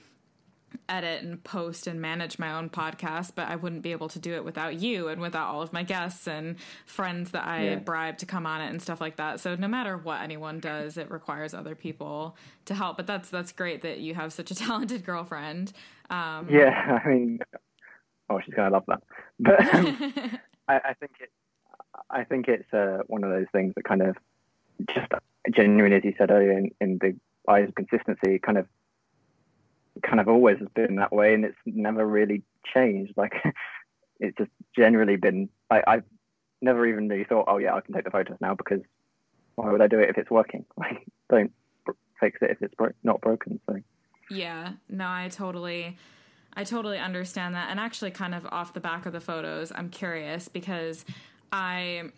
edit 0.89 1.23
and 1.23 1.43
post 1.43 1.87
and 1.87 2.01
manage 2.01 2.39
my 2.39 2.51
own 2.53 2.69
podcast, 2.69 3.31
but 3.35 3.47
I 3.47 3.55
wouldn't 3.55 3.81
be 3.81 3.91
able 3.91 4.09
to 4.09 4.19
do 4.19 4.33
it 4.35 4.43
without 4.45 4.75
you 4.79 5.07
and 5.07 5.21
without 5.21 5.47
all 5.49 5.61
of 5.61 5.71
my 5.73 5.83
guests 5.83 6.27
and 6.27 6.55
friends 6.85 7.31
that 7.31 7.45
I 7.45 7.63
Yeah. 7.63 7.75
bribe 7.75 8.17
to 8.19 8.25
come 8.25 8.45
on 8.45 8.61
it 8.61 8.69
and 8.69 8.81
stuff 8.81 8.99
like 9.01 9.15
that. 9.17 9.39
So 9.39 9.55
no 9.55 9.67
matter 9.67 9.97
what 9.97 10.21
anyone 10.21 10.59
does, 10.59 10.97
it 10.97 11.09
requires 11.11 11.53
other 11.53 11.75
people 11.75 12.35
to 12.65 12.73
help. 12.75 12.97
But 12.97 13.07
that's 13.07 13.29
that's 13.29 13.51
great 13.51 13.81
that 13.83 13.99
you 13.99 14.13
have 14.15 14.31
such 14.33 14.51
a 14.51 14.55
talented 14.65 15.05
girlfriend. 15.05 15.73
Um, 16.09 16.47
Yeah, 16.49 16.99
I 17.03 17.07
mean, 17.07 17.39
oh, 18.29 18.39
she's 18.43 18.53
gonna 18.53 18.69
love 18.71 18.83
that. 18.87 19.03
But 19.39 19.73
um, 19.73 20.13
I, 20.67 20.75
I 20.89 20.93
think 20.99 21.11
it, 21.19 21.29
I 22.09 22.23
think 22.23 22.47
it's 22.47 22.73
uh, 22.73 22.99
one 23.07 23.23
of 23.23 23.29
those 23.29 23.47
things 23.51 23.73
that 23.75 23.83
kind 23.83 24.01
of 24.01 24.15
just 24.93 25.11
genuinely, 25.51 25.97
as 25.97 26.03
you 26.03 26.13
said 26.17 26.31
earlier, 26.31 26.51
in, 26.57 26.71
in 26.81 26.97
the 26.99 27.15
eyes 27.51 27.67
of 27.67 27.75
consistency, 27.75 28.39
kind 28.39 28.57
of, 28.57 28.67
kind 30.03 30.19
of 30.19 30.27
always 30.27 30.59
has 30.59 30.67
been 30.75 30.95
that 30.95 31.13
way, 31.13 31.33
and 31.33 31.45
it's 31.45 31.57
never 31.65 32.05
really 32.05 32.43
changed. 32.73 33.13
Like, 33.17 33.33
it's 34.19 34.37
just 34.37 34.51
generally 34.75 35.17
been. 35.17 35.49
I, 35.69 35.81
I've 35.87 36.03
never 36.61 36.85
even 36.85 37.07
really 37.09 37.23
thought, 37.23 37.45
oh 37.47 37.57
yeah, 37.57 37.75
I 37.75 37.81
can 37.81 37.93
take 37.93 38.05
the 38.05 38.11
photos 38.11 38.37
now 38.39 38.55
because 38.55 38.81
why 39.55 39.71
would 39.71 39.81
I 39.81 39.87
do 39.87 39.99
it 39.99 40.09
if 40.09 40.17
it's 40.17 40.31
working? 40.31 40.65
Like, 40.77 41.05
don't 41.29 41.51
fix 42.19 42.39
it 42.41 42.51
if 42.51 42.61
it's 42.61 42.75
bro- 42.75 42.91
not 43.03 43.21
broken. 43.21 43.59
So 43.67 43.77
Yeah, 44.29 44.73
no, 44.89 45.05
I 45.07 45.29
totally 45.29 45.97
I 46.53 46.63
totally 46.63 46.97
understand 46.97 47.55
that. 47.55 47.69
And 47.69 47.79
actually 47.79 48.11
kind 48.11 48.35
of 48.35 48.45
off 48.47 48.73
the 48.73 48.79
back 48.79 49.05
of 49.05 49.13
the 49.13 49.21
photos, 49.21 49.71
I'm 49.73 49.89
curious 49.89 50.47
because 50.47 51.05
I 51.51 52.11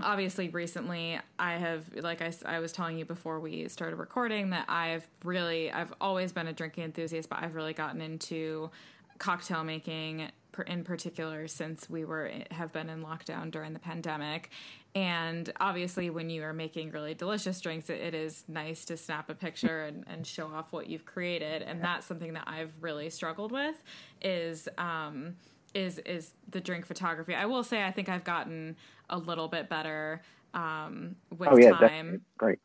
obviously 0.00 0.48
recently 0.48 1.18
I 1.38 1.54
have 1.54 1.84
like 1.96 2.22
I, 2.22 2.32
I 2.46 2.58
was 2.60 2.72
telling 2.72 2.98
you 2.98 3.04
before 3.04 3.40
we 3.40 3.68
started 3.68 3.96
recording 3.96 4.50
that 4.50 4.64
I've 4.68 5.06
really 5.24 5.70
I've 5.70 5.92
always 6.00 6.32
been 6.32 6.46
a 6.46 6.52
drinking 6.52 6.84
enthusiast, 6.84 7.28
but 7.28 7.42
I've 7.42 7.54
really 7.54 7.74
gotten 7.74 8.00
into 8.00 8.70
cocktail 9.18 9.64
making 9.64 10.30
in 10.66 10.84
particular 10.84 11.48
since 11.48 11.88
we 11.88 12.04
were 12.04 12.30
have 12.50 12.72
been 12.72 12.90
in 12.90 13.02
lockdown 13.02 13.50
during 13.50 13.72
the 13.72 13.78
pandemic. 13.78 14.50
And 14.94 15.50
obviously 15.58 16.10
when 16.10 16.28
you 16.28 16.42
are 16.42 16.52
making 16.52 16.90
really 16.90 17.14
delicious 17.14 17.60
drinks 17.60 17.88
it, 17.88 18.00
it 18.00 18.14
is 18.14 18.44
nice 18.48 18.84
to 18.86 18.96
snap 18.96 19.30
a 19.30 19.34
picture 19.34 19.84
and, 19.84 20.04
and 20.06 20.26
show 20.26 20.48
off 20.48 20.72
what 20.72 20.88
you've 20.88 21.06
created. 21.06 21.62
And 21.62 21.82
that's 21.82 22.06
something 22.06 22.32
that 22.34 22.44
i've 22.46 22.72
really 22.80 23.08
struggled 23.10 23.52
with 23.52 23.82
is 24.20 24.68
um, 24.78 25.36
is 25.74 25.98
is 26.00 26.32
the 26.50 26.60
drink 26.60 26.84
photography 26.86 27.34
i 27.34 27.46
will 27.46 27.62
say 27.62 27.82
i 27.84 27.90
think 27.90 28.08
i've 28.08 28.24
gotten 28.24 28.76
a 29.10 29.18
little 29.18 29.48
bit 29.48 29.68
better 29.68 30.20
um, 30.54 31.16
with 31.38 31.48
oh 31.50 31.56
yeah, 31.56 31.70
time 31.70 32.20
great. 32.36 32.58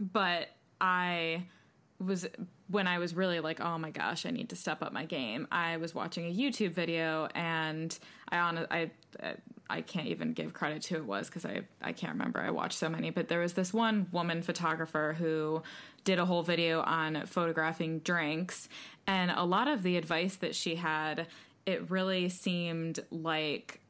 but 0.00 0.48
I 0.80 1.44
was 1.98 2.26
when 2.68 2.86
I 2.86 2.98
was 2.98 3.14
really 3.14 3.40
like, 3.40 3.60
oh 3.60 3.78
my 3.78 3.90
gosh, 3.90 4.26
I 4.26 4.30
need 4.30 4.48
to 4.50 4.56
step 4.56 4.82
up 4.82 4.92
my 4.92 5.04
game. 5.04 5.46
I 5.52 5.76
was 5.76 5.94
watching 5.94 6.26
a 6.26 6.34
YouTube 6.34 6.72
video, 6.72 7.28
and 7.34 7.96
I 8.28 8.38
on 8.38 8.66
I 8.70 8.90
I 9.70 9.80
can't 9.80 10.08
even 10.08 10.32
give 10.32 10.52
credit 10.52 10.82
to 10.82 10.94
who 10.94 11.00
it 11.00 11.06
was 11.06 11.28
because 11.28 11.44
I 11.44 11.62
I 11.82 11.92
can't 11.92 12.12
remember. 12.12 12.40
I 12.40 12.50
watched 12.50 12.78
so 12.78 12.88
many, 12.88 13.10
but 13.10 13.28
there 13.28 13.40
was 13.40 13.54
this 13.54 13.72
one 13.72 14.08
woman 14.12 14.42
photographer 14.42 15.16
who 15.18 15.62
did 16.04 16.18
a 16.18 16.26
whole 16.26 16.42
video 16.42 16.82
on 16.82 17.24
photographing 17.26 18.00
drinks, 18.00 18.68
and 19.06 19.30
a 19.30 19.44
lot 19.44 19.68
of 19.68 19.82
the 19.82 19.96
advice 19.96 20.36
that 20.36 20.54
she 20.54 20.76
had, 20.76 21.26
it 21.66 21.90
really 21.90 22.28
seemed 22.28 23.00
like 23.10 23.80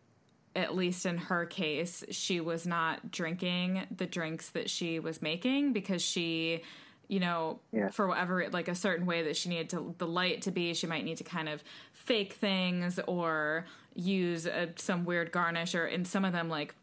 at 0.56 0.76
least 0.76 1.04
in 1.04 1.18
her 1.18 1.46
case, 1.46 2.04
she 2.10 2.40
was 2.40 2.66
not 2.66 3.10
drinking 3.10 3.82
the 3.96 4.06
drinks 4.06 4.50
that 4.50 4.70
she 4.70 5.00
was 5.00 5.20
making 5.20 5.72
because 5.72 6.00
she 6.02 6.62
you 7.06 7.20
know, 7.20 7.60
yeah. 7.70 7.90
for 7.90 8.06
whatever 8.06 8.48
like 8.50 8.68
a 8.68 8.74
certain 8.74 9.04
way 9.04 9.24
that 9.24 9.36
she 9.36 9.50
needed 9.50 9.68
to 9.70 9.94
the 9.98 10.06
light 10.06 10.42
to 10.42 10.50
be, 10.50 10.72
she 10.72 10.86
might 10.86 11.04
need 11.04 11.18
to 11.18 11.24
kind 11.24 11.48
of 11.48 11.62
fake 11.92 12.32
things 12.32 12.98
or 13.06 13.66
use 13.94 14.46
a, 14.46 14.70
some 14.76 15.04
weird 15.04 15.30
garnish 15.30 15.74
or 15.74 15.86
in 15.86 16.04
some 16.04 16.24
of 16.24 16.32
them 16.32 16.48
like 16.48 16.74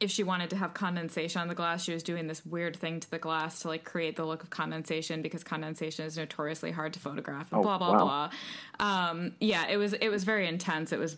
if 0.00 0.10
she 0.10 0.22
wanted 0.22 0.50
to 0.50 0.56
have 0.56 0.74
condensation 0.74 1.40
on 1.40 1.48
the 1.48 1.54
glass, 1.54 1.82
she 1.84 1.92
was 1.92 2.02
doing 2.02 2.26
this 2.26 2.44
weird 2.44 2.76
thing 2.76 3.00
to 3.00 3.10
the 3.10 3.18
glass 3.18 3.60
to 3.60 3.68
like 3.68 3.84
create 3.84 4.16
the 4.16 4.24
look 4.24 4.42
of 4.42 4.50
condensation 4.50 5.22
because 5.22 5.44
condensation 5.44 6.04
is 6.04 6.16
notoriously 6.16 6.70
hard 6.70 6.92
to 6.94 7.00
photograph 7.00 7.52
and 7.52 7.60
oh, 7.60 7.62
blah 7.62 7.78
blah 7.78 7.92
wow. 7.92 8.30
blah. 8.78 9.08
Um, 9.10 9.32
yeah, 9.40 9.68
it 9.68 9.76
was 9.76 9.92
it 9.94 10.08
was 10.08 10.24
very 10.24 10.48
intense. 10.48 10.92
It 10.92 10.98
was 10.98 11.16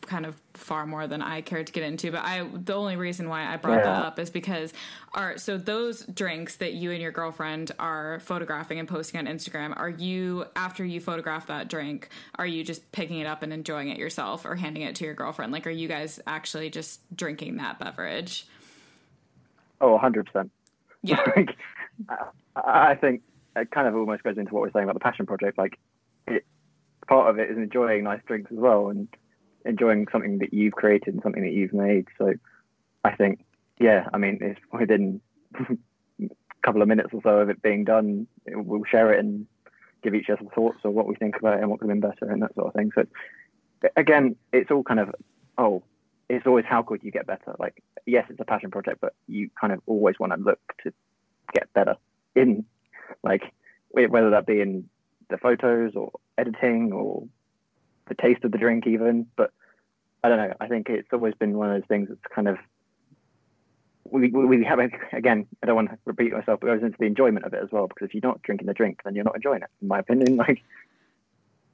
kind 0.00 0.26
of 0.26 0.40
far 0.54 0.86
more 0.86 1.06
than 1.06 1.22
I 1.22 1.40
cared 1.40 1.66
to 1.68 1.72
get 1.72 1.82
into. 1.82 2.10
But 2.10 2.22
I, 2.24 2.46
the 2.52 2.74
only 2.74 2.96
reason 2.96 3.28
why 3.28 3.52
I 3.52 3.56
brought 3.56 3.78
yeah. 3.78 3.94
that 3.94 4.04
up 4.04 4.18
is 4.18 4.30
because, 4.30 4.72
are 5.14 5.38
so 5.38 5.58
those 5.58 6.04
drinks 6.06 6.56
that 6.56 6.74
you 6.74 6.90
and 6.90 7.00
your 7.00 7.12
girlfriend 7.12 7.72
are 7.78 8.20
photographing 8.20 8.78
and 8.78 8.88
posting 8.88 9.18
on 9.18 9.32
Instagram. 9.32 9.76
Are 9.76 9.88
you 9.88 10.46
after 10.56 10.84
you 10.84 11.00
photograph 11.00 11.46
that 11.46 11.68
drink? 11.68 12.08
Are 12.36 12.46
you 12.46 12.64
just 12.64 12.90
picking 12.92 13.18
it 13.18 13.26
up 13.26 13.42
and 13.42 13.52
enjoying 13.52 13.88
it 13.88 13.98
yourself, 13.98 14.44
or 14.44 14.56
handing 14.56 14.82
it 14.82 14.96
to 14.96 15.04
your 15.04 15.14
girlfriend? 15.14 15.52
Like, 15.52 15.66
are 15.66 15.70
you 15.70 15.88
guys 15.88 16.20
actually 16.26 16.70
just 16.70 17.00
drinking 17.14 17.56
that 17.56 17.78
beverage? 17.78 18.46
Oh, 19.80 19.98
hundred 19.98 20.26
percent. 20.26 20.50
Yeah. 21.02 21.20
I 22.56 22.94
think 22.94 23.22
it 23.56 23.70
kind 23.70 23.88
of 23.88 23.94
almost 23.94 24.22
goes 24.22 24.38
into 24.38 24.54
what 24.54 24.62
we're 24.62 24.70
saying 24.72 24.84
about 24.84 24.94
the 24.94 25.00
passion 25.00 25.26
project. 25.26 25.58
Like, 25.58 25.78
it, 26.26 26.44
part 27.06 27.28
of 27.28 27.38
it 27.38 27.50
is 27.50 27.56
enjoying 27.56 28.04
nice 28.04 28.20
drinks 28.26 28.50
as 28.52 28.58
well, 28.58 28.88
and 28.88 29.08
enjoying 29.64 30.06
something 30.10 30.38
that 30.38 30.52
you've 30.52 30.74
created 30.74 31.14
and 31.14 31.22
something 31.22 31.42
that 31.42 31.52
you've 31.52 31.72
made. 31.72 32.08
So 32.18 32.34
I 33.04 33.14
think, 33.14 33.44
yeah, 33.78 34.08
I 34.12 34.18
mean, 34.18 34.38
it's 34.40 34.60
within 34.72 35.20
a 35.60 36.28
couple 36.62 36.82
of 36.82 36.88
minutes 36.88 37.10
or 37.12 37.20
so 37.22 37.38
of 37.38 37.50
it 37.50 37.62
being 37.62 37.84
done, 37.84 38.26
we'll 38.46 38.84
share 38.84 39.12
it 39.12 39.20
and 39.20 39.46
give 40.02 40.14
each 40.14 40.30
other 40.30 40.42
thoughts 40.54 40.78
of 40.84 40.92
what 40.92 41.06
we 41.06 41.14
think 41.14 41.36
about 41.36 41.58
it 41.58 41.60
and 41.60 41.70
what 41.70 41.80
could 41.80 41.88
have 41.88 42.00
been 42.00 42.10
better 42.10 42.30
and 42.30 42.42
that 42.42 42.54
sort 42.54 42.68
of 42.68 42.74
thing. 42.74 42.90
So 42.94 43.06
again, 43.96 44.36
it's 44.52 44.70
all 44.70 44.82
kind 44.82 45.00
of, 45.00 45.14
oh, 45.58 45.82
it's 46.28 46.46
always 46.46 46.64
how 46.64 46.82
could 46.82 47.02
you 47.02 47.10
get 47.10 47.26
better? 47.26 47.54
Like, 47.58 47.82
yes, 48.06 48.26
it's 48.28 48.40
a 48.40 48.44
passion 48.44 48.70
project, 48.70 49.00
but 49.00 49.14
you 49.28 49.50
kind 49.60 49.72
of 49.72 49.80
always 49.86 50.18
want 50.18 50.32
to 50.32 50.38
look 50.38 50.60
to 50.84 50.92
get 51.52 51.72
better 51.72 51.96
in, 52.34 52.64
like, 53.22 53.42
whether 53.90 54.30
that 54.30 54.46
be 54.46 54.60
in 54.60 54.88
the 55.28 55.36
photos 55.36 55.94
or 55.94 56.12
editing 56.38 56.92
or 56.92 57.26
the 58.08 58.14
taste 58.14 58.44
of 58.44 58.52
the 58.52 58.58
drink 58.58 58.86
even. 58.86 59.26
But 59.36 59.52
I 60.24 60.28
don't 60.28 60.38
know. 60.38 60.54
I 60.60 60.68
think 60.68 60.88
it's 60.88 61.08
always 61.12 61.34
been 61.34 61.56
one 61.58 61.70
of 61.70 61.80
those 61.80 61.88
things 61.88 62.08
that's 62.08 62.34
kind 62.34 62.48
of 62.48 62.58
we 64.10 64.28
we 64.30 64.64
have 64.64 64.78
again. 65.12 65.46
I 65.62 65.66
don't 65.66 65.76
want 65.76 65.90
to 65.90 65.98
repeat 66.04 66.32
myself, 66.32 66.60
but 66.60 66.68
it 66.68 66.74
goes 66.74 66.82
into 66.82 66.98
the 66.98 67.06
enjoyment 67.06 67.46
of 67.46 67.54
it 67.54 67.62
as 67.62 67.70
well. 67.72 67.86
Because 67.86 68.06
if 68.06 68.14
you're 68.14 68.20
not 68.22 68.42
drinking 68.42 68.66
the 68.66 68.74
drink, 68.74 69.00
then 69.04 69.14
you're 69.14 69.24
not 69.24 69.36
enjoying 69.36 69.62
it, 69.62 69.70
in 69.80 69.88
my 69.88 69.98
opinion. 69.98 70.36
Like 70.42 70.62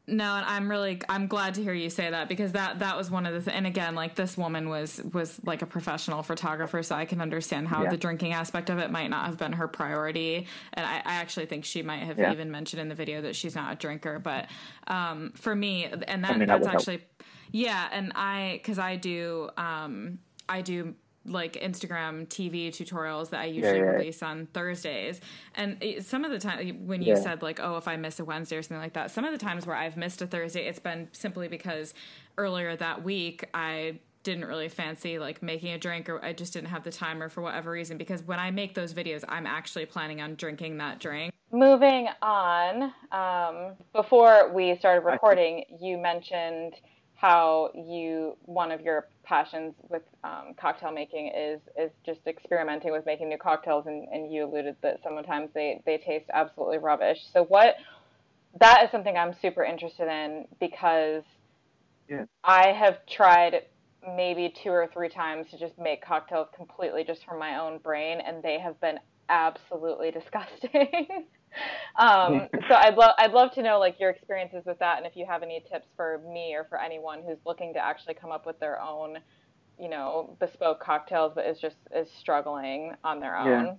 no, 0.08 0.36
and 0.36 0.46
I'm 0.46 0.70
really 0.70 1.00
I'm 1.08 1.26
glad 1.26 1.54
to 1.54 1.62
hear 1.62 1.74
you 1.74 1.90
say 1.90 2.10
that 2.10 2.28
because 2.28 2.52
that 2.52 2.78
that 2.78 2.96
was 2.96 3.10
one 3.10 3.26
of 3.26 3.34
the 3.34 3.40
th- 3.40 3.56
and 3.56 3.66
again 3.66 3.94
like 3.94 4.14
this 4.14 4.36
woman 4.36 4.68
was 4.68 5.00
was 5.12 5.38
like 5.44 5.62
a 5.62 5.66
professional 5.66 6.22
photographer, 6.22 6.82
so 6.82 6.94
I 6.94 7.04
can 7.04 7.20
understand 7.20 7.68
how 7.68 7.84
yeah. 7.84 7.90
the 7.90 7.96
drinking 7.96 8.32
aspect 8.32 8.70
of 8.70 8.78
it 8.78 8.90
might 8.90 9.08
not 9.08 9.26
have 9.26 9.36
been 9.36 9.52
her 9.52 9.68
priority, 9.68 10.46
and 10.72 10.86
I, 10.86 10.96
I 10.96 11.14
actually 11.14 11.46
think 11.46 11.64
she 11.64 11.82
might 11.82 12.04
have 12.04 12.18
yeah. 12.18 12.32
even 12.32 12.50
mentioned 12.50 12.80
in 12.80 12.88
the 12.88 12.94
video 12.94 13.22
that 13.22 13.36
she's 13.36 13.54
not 13.54 13.72
a 13.72 13.76
drinker. 13.76 14.18
But 14.18 14.46
um, 14.86 15.32
for 15.36 15.54
me, 15.54 15.84
and 15.84 16.24
that, 16.24 16.32
I 16.32 16.36
mean, 16.36 16.48
that's 16.48 16.66
that 16.66 16.74
actually 16.74 16.98
help. 16.98 17.22
yeah, 17.52 17.88
and 17.92 18.12
I 18.14 18.60
because 18.62 18.78
I 18.78 18.96
do 18.96 19.50
um, 19.56 20.18
I 20.48 20.62
do 20.62 20.94
like 21.28 21.54
Instagram 21.54 22.26
TV 22.26 22.68
tutorials 22.68 23.30
that 23.30 23.40
I 23.40 23.44
usually 23.46 23.78
yeah, 23.78 23.84
yeah. 23.84 23.90
release 23.90 24.22
on 24.22 24.46
Thursdays. 24.52 25.20
And 25.54 25.82
some 26.00 26.24
of 26.24 26.30
the 26.30 26.38
time 26.38 26.86
when 26.86 27.02
you 27.02 27.14
yeah. 27.14 27.20
said 27.20 27.42
like, 27.42 27.60
oh, 27.60 27.76
if 27.76 27.88
I 27.88 27.96
miss 27.96 28.20
a 28.20 28.24
Wednesday 28.24 28.56
or 28.56 28.62
something 28.62 28.82
like 28.82 28.94
that, 28.94 29.10
some 29.10 29.24
of 29.24 29.32
the 29.32 29.38
times 29.38 29.66
where 29.66 29.76
I've 29.76 29.96
missed 29.96 30.22
a 30.22 30.26
Thursday, 30.26 30.66
it's 30.66 30.78
been 30.78 31.08
simply 31.12 31.48
because 31.48 31.94
earlier 32.36 32.76
that 32.76 33.02
week 33.02 33.44
I 33.54 34.00
didn't 34.22 34.44
really 34.44 34.68
fancy 34.68 35.18
like 35.18 35.42
making 35.42 35.72
a 35.72 35.78
drink 35.78 36.08
or 36.08 36.22
I 36.24 36.32
just 36.32 36.52
didn't 36.52 36.68
have 36.68 36.84
the 36.84 36.92
time 36.92 37.22
or 37.22 37.28
for 37.28 37.40
whatever 37.40 37.70
reason 37.70 37.96
because 37.96 38.22
when 38.22 38.38
I 38.38 38.50
make 38.50 38.74
those 38.74 38.92
videos 38.92 39.24
I'm 39.28 39.46
actually 39.46 39.86
planning 39.86 40.20
on 40.20 40.34
drinking 40.34 40.78
that 40.78 40.98
drink. 40.98 41.32
Moving 41.50 42.08
on, 42.20 42.92
um, 43.10 43.74
before 43.94 44.52
we 44.52 44.76
started 44.76 45.06
recording, 45.06 45.64
you 45.80 45.96
mentioned 45.96 46.74
how 47.14 47.70
you 47.74 48.36
one 48.42 48.70
of 48.70 48.80
your 48.80 49.08
passions 49.28 49.74
with 49.90 50.02
um, 50.24 50.54
cocktail 50.58 50.90
making 50.90 51.30
is 51.36 51.60
is 51.78 51.90
just 52.04 52.20
experimenting 52.26 52.90
with 52.92 53.04
making 53.04 53.28
new 53.28 53.36
cocktails 53.36 53.86
and, 53.86 54.08
and 54.10 54.32
you 54.32 54.44
alluded 54.44 54.74
that 54.82 54.98
sometimes 55.04 55.50
they 55.54 55.82
they 55.84 55.98
taste 55.98 56.24
absolutely 56.32 56.78
rubbish 56.78 57.18
so 57.32 57.44
what 57.44 57.74
that 58.58 58.82
is 58.82 58.90
something 58.90 59.18
i'm 59.18 59.34
super 59.42 59.62
interested 59.62 60.08
in 60.08 60.46
because 60.58 61.22
yeah. 62.08 62.24
i 62.42 62.68
have 62.68 63.04
tried 63.06 63.64
maybe 64.16 64.52
two 64.62 64.70
or 64.70 64.88
three 64.94 65.10
times 65.10 65.46
to 65.50 65.58
just 65.58 65.78
make 65.78 66.02
cocktails 66.02 66.48
completely 66.56 67.04
just 67.04 67.22
from 67.26 67.38
my 67.38 67.58
own 67.58 67.76
brain 67.78 68.20
and 68.26 68.42
they 68.42 68.58
have 68.58 68.80
been 68.80 68.98
absolutely 69.28 70.10
disgusting 70.18 71.26
um, 71.98 72.48
so 72.68 72.74
I'd 72.74 72.96
love 72.96 73.14
I'd 73.18 73.32
love 73.32 73.52
to 73.54 73.62
know 73.62 73.78
like 73.78 73.98
your 73.98 74.10
experiences 74.10 74.64
with 74.66 74.78
that, 74.78 74.98
and 74.98 75.06
if 75.06 75.16
you 75.16 75.26
have 75.26 75.42
any 75.42 75.62
tips 75.70 75.88
for 75.96 76.20
me 76.30 76.54
or 76.54 76.64
for 76.64 76.80
anyone 76.80 77.22
who's 77.26 77.38
looking 77.44 77.72
to 77.74 77.84
actually 77.84 78.14
come 78.14 78.30
up 78.30 78.46
with 78.46 78.58
their 78.60 78.80
own, 78.80 79.18
you 79.78 79.88
know, 79.88 80.36
bespoke 80.40 80.80
cocktails, 80.80 81.32
but 81.34 81.46
is 81.46 81.58
just 81.58 81.76
is 81.94 82.08
struggling 82.18 82.94
on 83.04 83.20
their 83.20 83.36
own. 83.36 83.46
Yeah. 83.46 83.72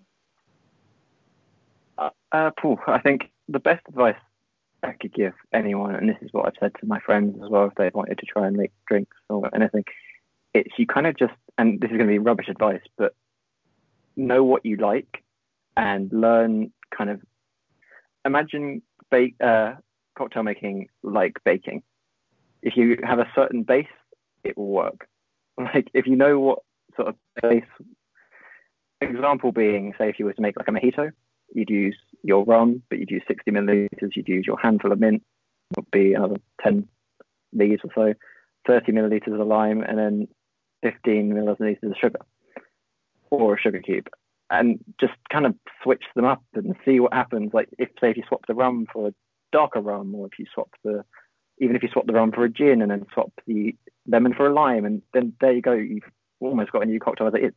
Uh, 1.97 2.09
uh, 2.31 2.51
I 2.88 2.99
think 2.99 3.29
the 3.49 3.59
best 3.59 3.81
advice 3.89 4.15
I 4.83 4.93
could 4.93 5.13
give 5.13 5.33
anyone, 5.53 5.95
and 5.95 6.07
this 6.07 6.17
is 6.21 6.29
what 6.31 6.45
I've 6.45 6.53
said 6.59 6.71
to 6.79 6.85
my 6.85 6.99
friends 6.99 7.38
as 7.43 7.49
well, 7.49 7.65
if 7.65 7.75
they 7.75 7.91
wanted 7.93 8.17
to 8.19 8.25
try 8.25 8.47
and 8.47 8.55
make 8.55 8.71
drinks 8.88 9.17
or 9.27 9.53
anything, 9.53 9.83
it's 10.53 10.71
you 10.77 10.88
kind 10.88 11.07
of 11.07 11.17
just, 11.17 11.33
and 11.57 11.81
this 11.81 11.91
is 11.91 11.97
going 11.97 12.07
to 12.07 12.13
be 12.13 12.19
rubbish 12.19 12.47
advice, 12.47 12.81
but 12.97 13.13
know 14.15 14.43
what 14.43 14.65
you 14.65 14.77
like 14.77 15.23
and 15.75 16.11
learn 16.11 16.71
kind 16.95 17.09
of 17.09 17.21
imagine 18.29 18.81
bake, 19.12 19.36
uh, 19.43 19.74
cocktail 20.17 20.43
making 20.43 20.88
like 21.03 21.38
baking. 21.43 21.83
If 22.62 22.77
you 22.77 22.98
have 23.03 23.19
a 23.19 23.31
certain 23.36 23.63
base, 23.63 23.88
it 24.43 24.57
will 24.57 24.67
work. 24.69 25.07
Like 25.74 25.89
if 25.93 26.07
you 26.07 26.15
know 26.15 26.39
what 26.39 26.59
sort 26.95 27.09
of 27.09 27.15
base, 27.41 27.65
example 29.01 29.51
being, 29.51 29.93
say 29.98 30.07
if 30.07 30.17
you 30.17 30.24
were 30.24 30.31
to 30.31 30.41
make 30.41 30.55
like 30.55 30.69
a 30.69 30.71
mojito, 30.71 31.12
you'd 31.53 31.69
use 31.69 31.98
your 32.24 32.45
rum, 32.45 32.81
but 32.89 32.98
you'd 32.98 33.12
use 33.12 33.24
60 33.27 33.51
milliliters. 33.51 34.15
You'd 34.15 34.29
use 34.29 34.45
your 34.48 34.57
handful 34.57 34.93
of 34.93 35.01
mint, 35.01 35.21
would 35.75 35.91
be 35.91 36.13
another 36.13 36.38
10 36.63 36.88
leaves 37.51 37.81
or 37.83 37.91
so, 37.93 38.13
30 38.67 38.93
milliliters 38.93 39.38
of 39.38 39.45
lime, 39.45 39.81
and 39.81 39.98
then 39.98 40.27
15 40.83 41.33
milliliters 41.33 41.83
of 41.83 41.98
sugar 42.00 42.19
or 43.29 43.55
a 43.55 43.59
sugar 43.59 43.81
cube 43.81 44.07
and 44.49 44.79
just 44.99 45.13
kind 45.31 45.45
of 45.45 45.55
switch 45.83 46.03
them 46.15 46.25
up 46.25 46.43
and 46.53 46.75
see 46.85 46.99
what 46.99 47.13
happens. 47.13 47.51
Like 47.53 47.69
if 47.77 47.89
say 48.01 48.11
if 48.11 48.17
you 48.17 48.23
swap 48.27 48.45
the 48.47 48.55
rum 48.55 48.87
for 48.91 49.09
a 49.09 49.13
darker 49.51 49.81
rum, 49.81 50.13
or 50.15 50.27
if 50.27 50.39
you 50.39 50.45
swap 50.53 50.69
the 50.83 51.03
even 51.61 51.75
if 51.75 51.83
you 51.83 51.89
swap 51.91 52.07
the 52.07 52.13
rum 52.13 52.31
for 52.31 52.45
a 52.45 52.49
gin 52.49 52.81
and 52.81 52.91
then 52.91 53.05
swap 53.13 53.31
the 53.45 53.75
lemon 54.07 54.33
for 54.33 54.47
a 54.47 54.53
lime, 54.53 54.85
and 54.85 55.01
then 55.13 55.33
there 55.41 55.51
you 55.51 55.61
go, 55.61 55.73
you've 55.73 56.03
almost 56.39 56.71
got 56.71 56.83
a 56.83 56.85
new 56.85 56.99
cocktail 56.99 57.27
as 57.27 57.33
it 57.33 57.43
is. 57.43 57.53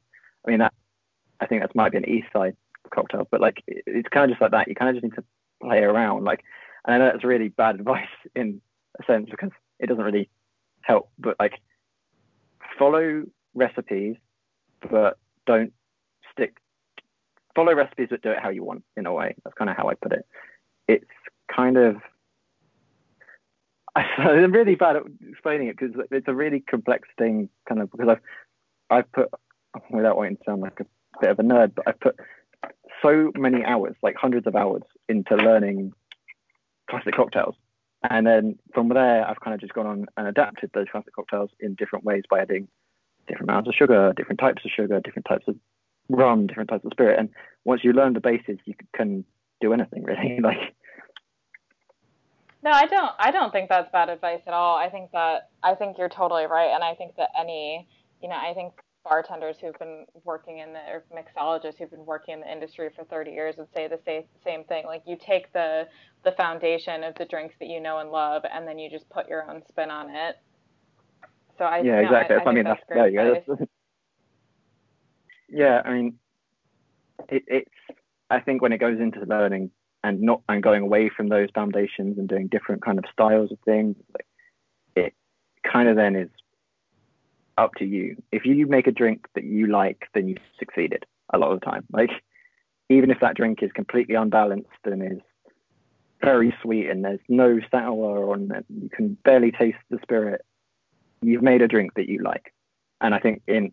I 0.46 0.50
mean 0.50 0.60
that 0.60 0.74
I 1.40 1.46
think 1.46 1.62
that 1.62 1.74
might 1.74 1.92
be 1.92 1.98
an 1.98 2.08
East 2.08 2.28
Side 2.32 2.56
cocktail, 2.92 3.26
but 3.30 3.40
like 3.40 3.62
it's 3.66 4.08
kind 4.08 4.24
of 4.24 4.30
just 4.30 4.42
like 4.42 4.52
that. 4.52 4.68
You 4.68 4.74
kind 4.74 4.90
of 4.90 5.02
just 5.02 5.04
need 5.04 5.16
to 5.16 5.24
play 5.62 5.78
around. 5.78 6.24
Like, 6.24 6.44
and 6.84 6.94
I 6.94 6.98
know 6.98 7.10
that's 7.12 7.24
really 7.24 7.48
bad 7.48 7.74
advice 7.80 8.06
in 8.34 8.60
a 9.00 9.04
sense 9.04 9.28
because 9.30 9.50
it 9.80 9.88
doesn't 9.88 10.04
really 10.04 10.28
help. 10.82 11.10
But 11.18 11.36
like, 11.40 11.54
follow 12.78 13.24
recipes, 13.54 14.16
but 14.88 15.18
don't 15.46 15.72
stick 16.32 16.56
follow 17.54 17.74
recipes 17.74 18.08
but 18.10 18.22
do 18.22 18.30
it 18.30 18.38
how 18.40 18.48
you 18.48 18.64
want 18.64 18.84
in 18.96 19.06
a 19.06 19.12
way. 19.12 19.34
That's 19.44 19.56
kind 19.56 19.70
of 19.70 19.76
how 19.76 19.88
I 19.88 19.94
put 19.94 20.12
it. 20.12 20.26
It's 20.88 21.04
kind 21.54 21.76
of 21.76 21.96
I'm 23.96 24.52
really 24.52 24.74
bad 24.74 24.96
at 24.96 25.02
explaining 25.28 25.68
it 25.68 25.78
because 25.78 25.94
it's 26.10 26.28
a 26.28 26.34
really 26.34 26.60
complex 26.60 27.08
thing, 27.18 27.48
kind 27.68 27.80
of 27.80 27.90
because 27.90 28.08
I've 28.08 28.20
I've 28.90 29.12
put 29.12 29.28
without 29.90 30.16
wanting 30.16 30.36
to 30.36 30.42
sound 30.44 30.62
like 30.62 30.80
a 30.80 30.86
bit 31.20 31.30
of 31.30 31.38
a 31.38 31.42
nerd, 31.42 31.74
but 31.74 31.88
I've 31.88 32.00
put 32.00 32.16
so 33.02 33.32
many 33.36 33.64
hours, 33.64 33.96
like 34.02 34.16
hundreds 34.16 34.46
of 34.46 34.56
hours, 34.56 34.82
into 35.08 35.34
learning 35.36 35.92
classic 36.88 37.14
cocktails. 37.14 37.54
And 38.08 38.26
then 38.26 38.58
from 38.74 38.88
there, 38.88 39.28
I've 39.28 39.40
kind 39.40 39.54
of 39.54 39.60
just 39.60 39.74
gone 39.74 39.86
on 39.86 40.06
and 40.16 40.26
adapted 40.26 40.70
those 40.74 40.86
classic 40.90 41.14
cocktails 41.14 41.50
in 41.60 41.74
different 41.74 42.04
ways 42.04 42.24
by 42.28 42.40
adding 42.40 42.68
different 43.28 43.50
amounts 43.50 43.68
of 43.68 43.74
sugar, 43.74 44.12
different 44.16 44.40
types 44.40 44.64
of 44.64 44.70
sugar, 44.70 45.00
different 45.00 45.26
types 45.26 45.46
of 45.46 45.56
rum, 46.12 46.46
different 46.46 46.70
types 46.70 46.84
of 46.84 46.92
spirit. 46.92 47.18
And 47.18 47.28
once 47.64 47.82
you 47.84 47.92
learn 47.92 48.12
the 48.12 48.20
bases, 48.20 48.58
you 48.64 48.74
can 48.94 49.24
do 49.60 49.72
anything 49.72 50.04
really. 50.04 50.40
like, 50.42 50.74
no, 52.62 52.70
I 52.70 52.86
don't. 52.86 53.10
I 53.18 53.30
don't 53.30 53.52
think 53.52 53.68
that's 53.68 53.90
bad 53.90 54.08
advice 54.08 54.42
at 54.46 54.54
all. 54.54 54.76
I 54.76 54.88
think 54.88 55.10
that 55.12 55.50
I 55.62 55.74
think 55.74 55.98
you're 55.98 56.08
totally 56.08 56.46
right, 56.46 56.70
and 56.72 56.84
I 56.84 56.94
think 56.94 57.16
that 57.16 57.30
any, 57.38 57.88
you 58.22 58.28
know, 58.28 58.36
I 58.36 58.54
think 58.54 58.74
bartenders 59.04 59.56
who've 59.60 59.76
been 59.80 60.06
working 60.22 60.58
in 60.58 60.72
the 60.72 60.78
or 60.78 61.04
mixologists 61.12 61.78
who've 61.78 61.90
been 61.90 62.06
working 62.06 62.34
in 62.34 62.40
the 62.40 62.50
industry 62.50 62.88
for 62.94 63.02
30 63.04 63.32
years 63.32 63.56
would 63.58 63.66
say 63.74 63.88
the 63.88 63.98
same 64.04 64.22
same 64.44 64.62
thing. 64.64 64.86
Like 64.86 65.02
you 65.06 65.16
take 65.16 65.52
the 65.52 65.88
the 66.24 66.32
foundation 66.32 67.02
of 67.02 67.14
the 67.16 67.24
drinks 67.24 67.56
that 67.58 67.68
you 67.68 67.80
know 67.80 67.98
and 67.98 68.10
love, 68.10 68.44
and 68.50 68.66
then 68.66 68.78
you 68.78 68.88
just 68.88 69.08
put 69.10 69.28
your 69.28 69.50
own 69.50 69.62
spin 69.68 69.90
on 69.90 70.10
it. 70.10 70.36
So 71.58 71.64
I 71.64 71.80
yeah, 71.82 71.98
exactly. 71.98 72.36
I, 72.36 72.48
I, 72.48 72.52
mean, 72.52 72.64
that's, 72.64 72.80
that's 72.88 73.12
yeah, 73.12 73.34
yeah, 73.48 73.54
yeah. 75.52 75.82
I 75.84 75.92
mean, 75.92 76.18
it, 77.28 77.44
it's. 77.46 77.70
I 78.30 78.40
think 78.40 78.62
when 78.62 78.72
it 78.72 78.78
goes 78.78 78.98
into 78.98 79.20
learning 79.26 79.70
and 80.02 80.20
not 80.22 80.42
and 80.48 80.62
going 80.62 80.82
away 80.82 81.10
from 81.14 81.28
those 81.28 81.48
foundations 81.54 82.18
and 82.18 82.28
doing 82.28 82.48
different 82.48 82.82
kind 82.82 82.98
of 82.98 83.04
styles 83.12 83.52
of 83.52 83.58
things, 83.64 83.96
like 84.14 84.26
it 84.96 85.14
kind 85.70 85.88
of 85.88 85.96
then 85.96 86.16
is 86.16 86.30
up 87.58 87.74
to 87.76 87.84
you. 87.84 88.16
If 88.32 88.44
you 88.46 88.66
make 88.66 88.86
a 88.86 88.92
drink 88.92 89.26
that 89.34 89.44
you 89.44 89.66
like, 89.66 90.08
then 90.14 90.28
you've 90.28 90.38
succeeded 90.58 91.04
a 91.32 91.38
lot 91.38 91.52
of 91.52 91.60
the 91.60 91.66
time. 91.66 91.84
Like 91.92 92.10
even 92.88 93.10
if 93.10 93.20
that 93.20 93.36
drink 93.36 93.62
is 93.62 93.70
completely 93.72 94.14
unbalanced 94.14 94.68
and 94.84 95.02
is 95.02 95.18
very 96.22 96.54
sweet 96.62 96.88
and 96.88 97.04
there's 97.04 97.20
no 97.28 97.58
sour 97.70 98.32
on 98.32 98.50
it, 98.52 98.64
you 98.68 98.88
can 98.88 99.16
barely 99.24 99.50
taste 99.50 99.78
the 99.90 99.98
spirit 100.02 100.42
you've 101.22 101.42
made 101.42 101.62
a 101.62 101.68
drink 101.68 101.94
that 101.94 102.08
you 102.08 102.22
like. 102.22 102.52
And 103.00 103.14
I 103.14 103.18
think 103.18 103.42
in 103.46 103.72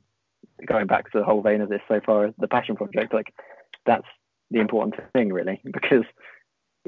going 0.65 0.87
back 0.87 1.11
to 1.11 1.19
the 1.19 1.23
whole 1.23 1.41
vein 1.41 1.61
of 1.61 1.69
this 1.69 1.81
so 1.87 1.99
far, 2.05 2.33
the 2.37 2.47
passion 2.47 2.75
project, 2.75 3.13
like 3.13 3.33
that's 3.85 4.07
the 4.51 4.59
important 4.59 4.95
thing 5.13 5.31
really, 5.31 5.61
because 5.73 6.05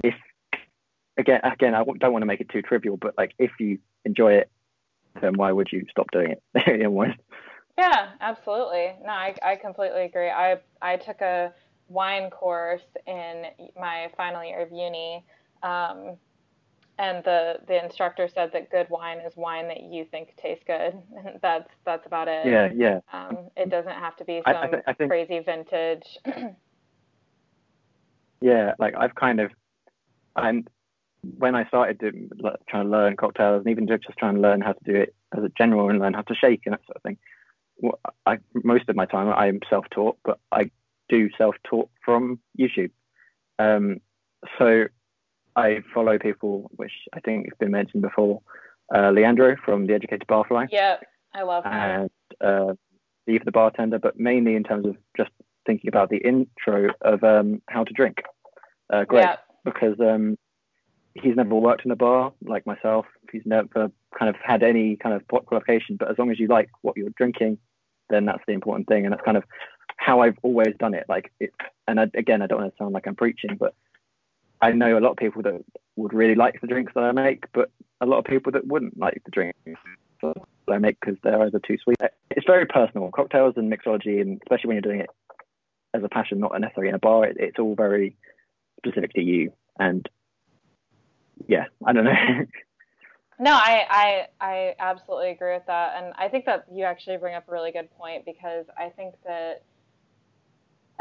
if 0.03 0.15
again, 1.17 1.41
again, 1.43 1.75
I 1.75 1.83
don't 1.83 2.13
want 2.13 2.21
to 2.21 2.27
make 2.27 2.41
it 2.41 2.49
too 2.49 2.61
trivial, 2.61 2.97
but 2.97 3.13
like 3.17 3.33
if 3.37 3.51
you 3.59 3.79
enjoy 4.05 4.33
it, 4.33 4.49
then 5.21 5.33
why 5.35 5.51
would 5.51 5.69
you 5.71 5.85
stop 5.89 6.09
doing 6.11 6.31
it? 6.31 6.43
yeah, 7.77 8.09
absolutely. 8.21 8.93
No, 9.03 9.11
I, 9.11 9.35
I 9.43 9.55
completely 9.55 10.03
agree. 10.03 10.29
I 10.29 10.59
I 10.81 10.97
took 10.97 11.21
a 11.21 11.53
wine 11.89 12.29
course 12.29 12.81
in 13.05 13.45
my 13.79 14.09
final 14.15 14.43
year 14.43 14.61
of 14.61 14.71
uni. 14.71 15.23
Um, 15.63 16.17
and 17.01 17.23
the 17.23 17.55
the 17.67 17.83
instructor 17.83 18.29
said 18.33 18.51
that 18.53 18.69
good 18.69 18.87
wine 18.89 19.17
is 19.19 19.33
wine 19.35 19.67
that 19.69 19.81
you 19.81 20.05
think 20.05 20.35
tastes 20.37 20.63
good. 20.65 21.01
that's 21.41 21.69
that's 21.83 22.05
about 22.05 22.27
it. 22.27 22.45
Yeah, 22.45 22.71
yeah. 22.73 22.99
Um, 23.11 23.49
it 23.57 23.69
doesn't 23.69 23.91
have 23.91 24.15
to 24.17 24.23
be 24.23 24.41
some 24.45 24.55
I, 24.55 24.61
I, 24.61 24.67
th- 24.67 24.83
I 24.85 24.93
think, 24.93 25.09
crazy 25.09 25.39
vintage. 25.39 26.19
yeah, 28.41 28.75
like 28.77 28.93
I've 28.95 29.15
kind 29.15 29.39
of, 29.39 29.51
and 30.35 30.69
when 31.37 31.55
I 31.55 31.65
started 31.65 31.99
to, 32.01 32.29
like, 32.39 32.55
trying 32.67 32.85
to 32.85 32.89
learn 32.89 33.15
cocktails 33.15 33.63
and 33.65 33.71
even 33.71 33.87
just 33.87 34.17
trying 34.17 34.35
to 34.35 34.41
learn 34.41 34.61
how 34.61 34.73
to 34.73 34.83
do 34.83 34.95
it 34.95 35.15
as 35.35 35.43
a 35.43 35.51
general 35.57 35.89
and 35.89 35.99
learn 35.99 36.13
how 36.13 36.21
to 36.21 36.35
shake 36.35 36.61
and 36.65 36.73
that 36.73 36.85
sort 36.85 36.97
of 36.97 37.03
thing. 37.03 37.17
Well, 37.77 37.99
I 38.27 38.37
most 38.53 38.89
of 38.89 38.95
my 38.95 39.07
time 39.07 39.27
I 39.27 39.47
am 39.47 39.59
self-taught, 39.69 40.19
but 40.23 40.39
I 40.51 40.69
do 41.09 41.29
self-taught 41.35 41.89
from 42.05 42.39
YouTube. 42.59 42.91
Um, 43.57 44.01
so 44.59 44.85
I 45.55 45.83
follow 45.93 46.17
people, 46.17 46.69
which 46.75 46.91
I 47.13 47.19
think 47.19 47.45
has 47.45 47.57
been 47.59 47.71
mentioned 47.71 48.01
before. 48.01 48.41
Uh, 48.93 49.11
Leandro 49.11 49.55
from 49.63 49.87
The 49.87 49.93
Educated 49.93 50.27
Barfly. 50.27 50.67
Yeah, 50.71 50.97
I 51.33 51.43
love 51.43 51.63
him. 51.63 51.73
And 51.73 52.09
uh, 52.41 52.73
Steve 53.23 53.45
the 53.45 53.51
bartender, 53.51 53.99
but 53.99 54.19
mainly 54.19 54.55
in 54.55 54.63
terms 54.63 54.85
of 54.85 54.97
just 55.15 55.31
thinking 55.65 55.87
about 55.87 56.09
the 56.09 56.17
intro 56.17 56.89
of 57.01 57.23
um, 57.23 57.61
how 57.67 57.83
to 57.83 57.93
drink. 57.93 58.23
Uh, 58.91 59.05
Greg, 59.05 59.23
yeah. 59.23 59.35
because 59.63 59.99
um, 59.99 60.37
he's 61.13 61.35
never 61.35 61.55
worked 61.55 61.85
in 61.85 61.91
a 61.91 61.95
bar 61.95 62.33
like 62.43 62.65
myself. 62.65 63.05
He's 63.31 63.43
never 63.45 63.91
kind 64.17 64.29
of 64.29 64.35
had 64.43 64.63
any 64.63 64.97
kind 64.97 65.15
of 65.15 65.25
qualification, 65.27 65.95
but 65.97 66.09
as 66.09 66.17
long 66.17 66.31
as 66.31 66.39
you 66.39 66.47
like 66.47 66.69
what 66.81 66.97
you're 66.97 67.09
drinking, 67.11 67.57
then 68.09 68.25
that's 68.25 68.43
the 68.47 68.53
important 68.53 68.87
thing. 68.87 69.05
And 69.05 69.13
that's 69.13 69.23
kind 69.23 69.37
of 69.37 69.43
how 69.97 70.21
I've 70.21 70.37
always 70.41 70.73
done 70.79 70.93
it. 70.93 71.05
Like, 71.07 71.31
it, 71.39 71.51
and 71.87 71.99
I, 71.99 72.07
again, 72.15 72.41
I 72.41 72.47
don't 72.47 72.59
want 72.59 72.73
to 72.73 72.77
sound 72.77 72.93
like 72.93 73.07
I'm 73.07 73.15
preaching, 73.15 73.55
but 73.57 73.73
I 74.61 74.71
know 74.71 74.97
a 74.97 74.99
lot 74.99 75.11
of 75.11 75.17
people 75.17 75.41
that 75.43 75.63
would 75.95 76.13
really 76.13 76.35
like 76.35 76.61
the 76.61 76.67
drinks 76.67 76.93
that 76.93 77.03
I 77.03 77.11
make, 77.11 77.45
but 77.53 77.71
a 77.99 78.05
lot 78.05 78.19
of 78.19 78.25
people 78.25 78.51
that 78.53 78.67
wouldn't 78.67 78.97
like 78.97 79.21
the 79.25 79.31
drinks 79.31 79.59
that 80.21 80.35
I 80.69 80.77
make 80.77 80.99
because 80.99 81.17
they're 81.23 81.41
either 81.41 81.59
too 81.59 81.77
sweet. 81.83 81.97
It's 82.29 82.45
very 82.45 82.65
personal. 82.65 83.09
Cocktails 83.11 83.55
and 83.57 83.71
mixology, 83.71 84.21
and 84.21 84.39
especially 84.43 84.67
when 84.67 84.75
you're 84.75 84.81
doing 84.81 85.01
it 85.01 85.09
as 85.93 86.03
a 86.03 86.09
passion, 86.09 86.39
not 86.39 86.59
necessarily 86.59 86.89
in 86.89 86.95
a 86.95 86.99
bar, 86.99 87.25
it, 87.25 87.37
it's 87.39 87.59
all 87.59 87.75
very 87.75 88.15
specific 88.77 89.13
to 89.13 89.21
you. 89.21 89.51
And 89.79 90.07
yeah, 91.47 91.65
I 91.85 91.93
don't 91.93 92.05
know. 92.05 92.11
no, 93.39 93.53
I, 93.53 93.85
I 93.89 94.27
I 94.39 94.75
absolutely 94.79 95.31
agree 95.31 95.53
with 95.53 95.65
that, 95.67 96.01
and 96.01 96.13
I 96.17 96.27
think 96.27 96.45
that 96.45 96.65
you 96.71 96.83
actually 96.83 97.17
bring 97.17 97.35
up 97.35 97.47
a 97.47 97.51
really 97.51 97.71
good 97.71 97.89
point 97.97 98.25
because 98.25 98.65
I 98.77 98.89
think 98.89 99.15
that 99.25 99.63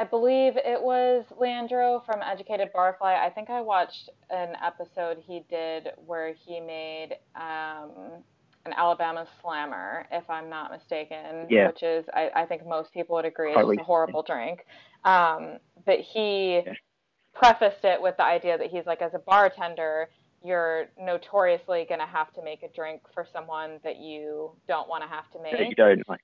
I 0.01 0.05
believe 0.05 0.57
it 0.57 0.81
was 0.81 1.27
Leandro 1.39 2.03
from 2.07 2.23
Educated 2.23 2.71
Barfly. 2.75 3.03
I 3.03 3.29
think 3.29 3.51
I 3.51 3.61
watched 3.61 4.09
an 4.31 4.57
episode 4.65 5.19
he 5.27 5.45
did 5.51 5.91
where 6.07 6.33
he 6.33 6.59
made 6.59 7.17
um, 7.37 8.23
an 8.65 8.73
Alabama 8.75 9.27
Slammer, 9.43 10.07
if 10.11 10.25
I'm 10.31 10.49
not 10.49 10.71
mistaken, 10.71 11.47
yeah. 11.51 11.67
which 11.67 11.83
is 11.83 12.07
I, 12.15 12.31
I 12.35 12.47
think 12.47 12.67
most 12.67 12.95
people 12.95 13.17
would 13.17 13.27
agree 13.27 13.53
is 13.53 13.79
a 13.79 13.83
horrible 13.83 14.23
drink. 14.23 14.65
Um, 15.05 15.59
but 15.85 15.99
he 15.99 16.63
yeah. 16.65 16.73
prefaced 17.35 17.85
it 17.85 18.01
with 18.01 18.17
the 18.17 18.25
idea 18.25 18.57
that 18.57 18.71
he's 18.71 18.87
like, 18.87 19.03
as 19.03 19.13
a 19.13 19.19
bartender, 19.19 20.09
you're 20.43 20.87
notoriously 20.99 21.85
going 21.87 22.01
to 22.01 22.07
have 22.07 22.33
to 22.33 22.43
make 22.43 22.63
a 22.63 22.69
drink 22.75 23.03
for 23.13 23.27
someone 23.31 23.81
that 23.85 23.99
you 23.99 24.53
don't 24.67 24.89
want 24.89 25.03
to 25.03 25.09
have 25.11 25.31
to 25.33 25.43
make. 25.43 25.59
You 25.59 25.75
don't 25.75 26.09
like. 26.09 26.21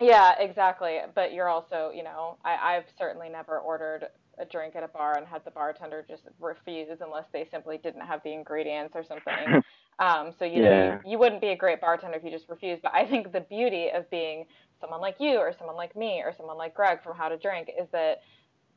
Yeah, 0.00 0.34
exactly. 0.38 0.98
But 1.14 1.32
you're 1.32 1.48
also, 1.48 1.90
you 1.94 2.02
know, 2.02 2.38
I, 2.44 2.76
I've 2.76 2.84
certainly 2.98 3.28
never 3.28 3.58
ordered 3.58 4.06
a 4.38 4.46
drink 4.46 4.74
at 4.74 4.82
a 4.82 4.88
bar 4.88 5.18
and 5.18 5.26
had 5.26 5.44
the 5.44 5.50
bartender 5.50 6.04
just 6.08 6.22
refuse 6.40 6.98
unless 7.00 7.26
they 7.32 7.46
simply 7.50 7.76
didn't 7.76 8.00
have 8.00 8.22
the 8.24 8.32
ingredients 8.32 8.94
or 8.96 9.04
something. 9.04 9.62
um, 9.98 10.32
so 10.38 10.46
you 10.46 10.62
yeah. 10.62 10.68
know, 10.68 11.00
you, 11.04 11.12
you 11.12 11.18
wouldn't 11.18 11.42
be 11.42 11.48
a 11.48 11.56
great 11.56 11.80
bartender 11.80 12.16
if 12.16 12.24
you 12.24 12.30
just 12.30 12.48
refused. 12.48 12.80
But 12.82 12.94
I 12.94 13.06
think 13.06 13.32
the 13.32 13.40
beauty 13.40 13.90
of 13.94 14.08
being 14.10 14.46
someone 14.80 15.00
like 15.00 15.16
you 15.20 15.36
or 15.36 15.52
someone 15.56 15.76
like 15.76 15.94
me 15.94 16.22
or 16.24 16.32
someone 16.34 16.56
like 16.56 16.74
Greg 16.74 17.02
from 17.02 17.16
How 17.16 17.28
to 17.28 17.36
Drink 17.36 17.70
is 17.78 17.86
that 17.92 18.22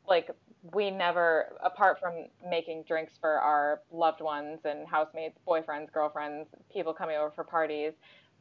like 0.08 0.30
we 0.74 0.92
never 0.92 1.54
apart 1.64 2.00
from 2.00 2.26
making 2.50 2.84
drinks 2.84 3.14
for 3.20 3.40
our 3.40 3.82
loved 3.92 4.22
ones 4.22 4.60
and 4.66 4.88
housemates 4.88 5.38
boyfriends 5.48 5.92
girlfriends 5.92 6.50
people 6.72 6.94
coming 6.94 7.16
over 7.16 7.32
for 7.32 7.44
parties 7.44 7.94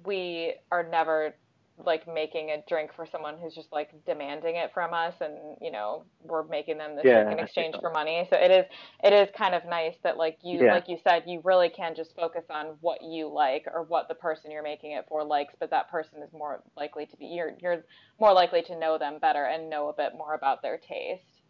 we 0.05 0.55
are 0.71 0.83
never 0.83 1.35
like 1.79 2.07
making 2.07 2.51
a 2.51 2.63
drink 2.69 2.91
for 2.95 3.07
someone 3.07 3.37
who's 3.41 3.55
just 3.55 3.73
like 3.73 3.91
demanding 4.05 4.57
it 4.57 4.71
from 4.75 4.93
us 4.93 5.15
and 5.21 5.57
you 5.61 5.71
know 5.71 6.05
we're 6.23 6.45
making 6.45 6.79
them 6.79 6.95
this 6.95 7.05
yeah, 7.05 7.23
drink 7.23 7.39
in 7.39 7.45
exchange 7.45 7.75
for 7.81 7.91
money. 7.91 8.27
So 8.31 8.37
it 8.37 8.51
is 8.51 8.67
it 9.03 9.13
is 9.13 9.29
kind 9.37 9.55
of 9.55 9.65
nice 9.65 9.95
that 10.03 10.17
like 10.17 10.39
you 10.43 10.65
yeah. 10.65 10.75
like 10.75 10.89
you 10.89 10.99
said 11.03 11.25
you 11.27 11.41
really 11.45 11.71
can 11.71 11.95
just 11.95 12.15
focus 12.15 12.45
on 12.51 12.77
what 12.81 13.03
you 13.03 13.29
like 13.33 13.67
or 13.73 13.83
what 13.83 14.09
the 14.09 14.15
person 14.15 14.51
you're 14.51 14.63
making 14.63 14.93
it 14.93 15.07
for 15.09 15.25
likes 15.25 15.55
but 15.59 15.71
that 15.71 15.91
person 15.91 16.23
is 16.23 16.33
more 16.33 16.63
likely 16.77 17.07
to 17.07 17.17
be 17.17 17.27
you're 17.27 17.53
you're 17.61 17.85
more 18.21 18.33
likely 18.33 18.63
to 18.63 18.79
know 18.79 18.99
them 18.99 19.19
better 19.19 19.45
and 19.45 19.71
know 19.71 19.89
a 19.89 19.93
bit 19.93 20.13
more 20.17 20.35
about 20.35 20.63
their 20.63 20.79
taste. 20.79 21.41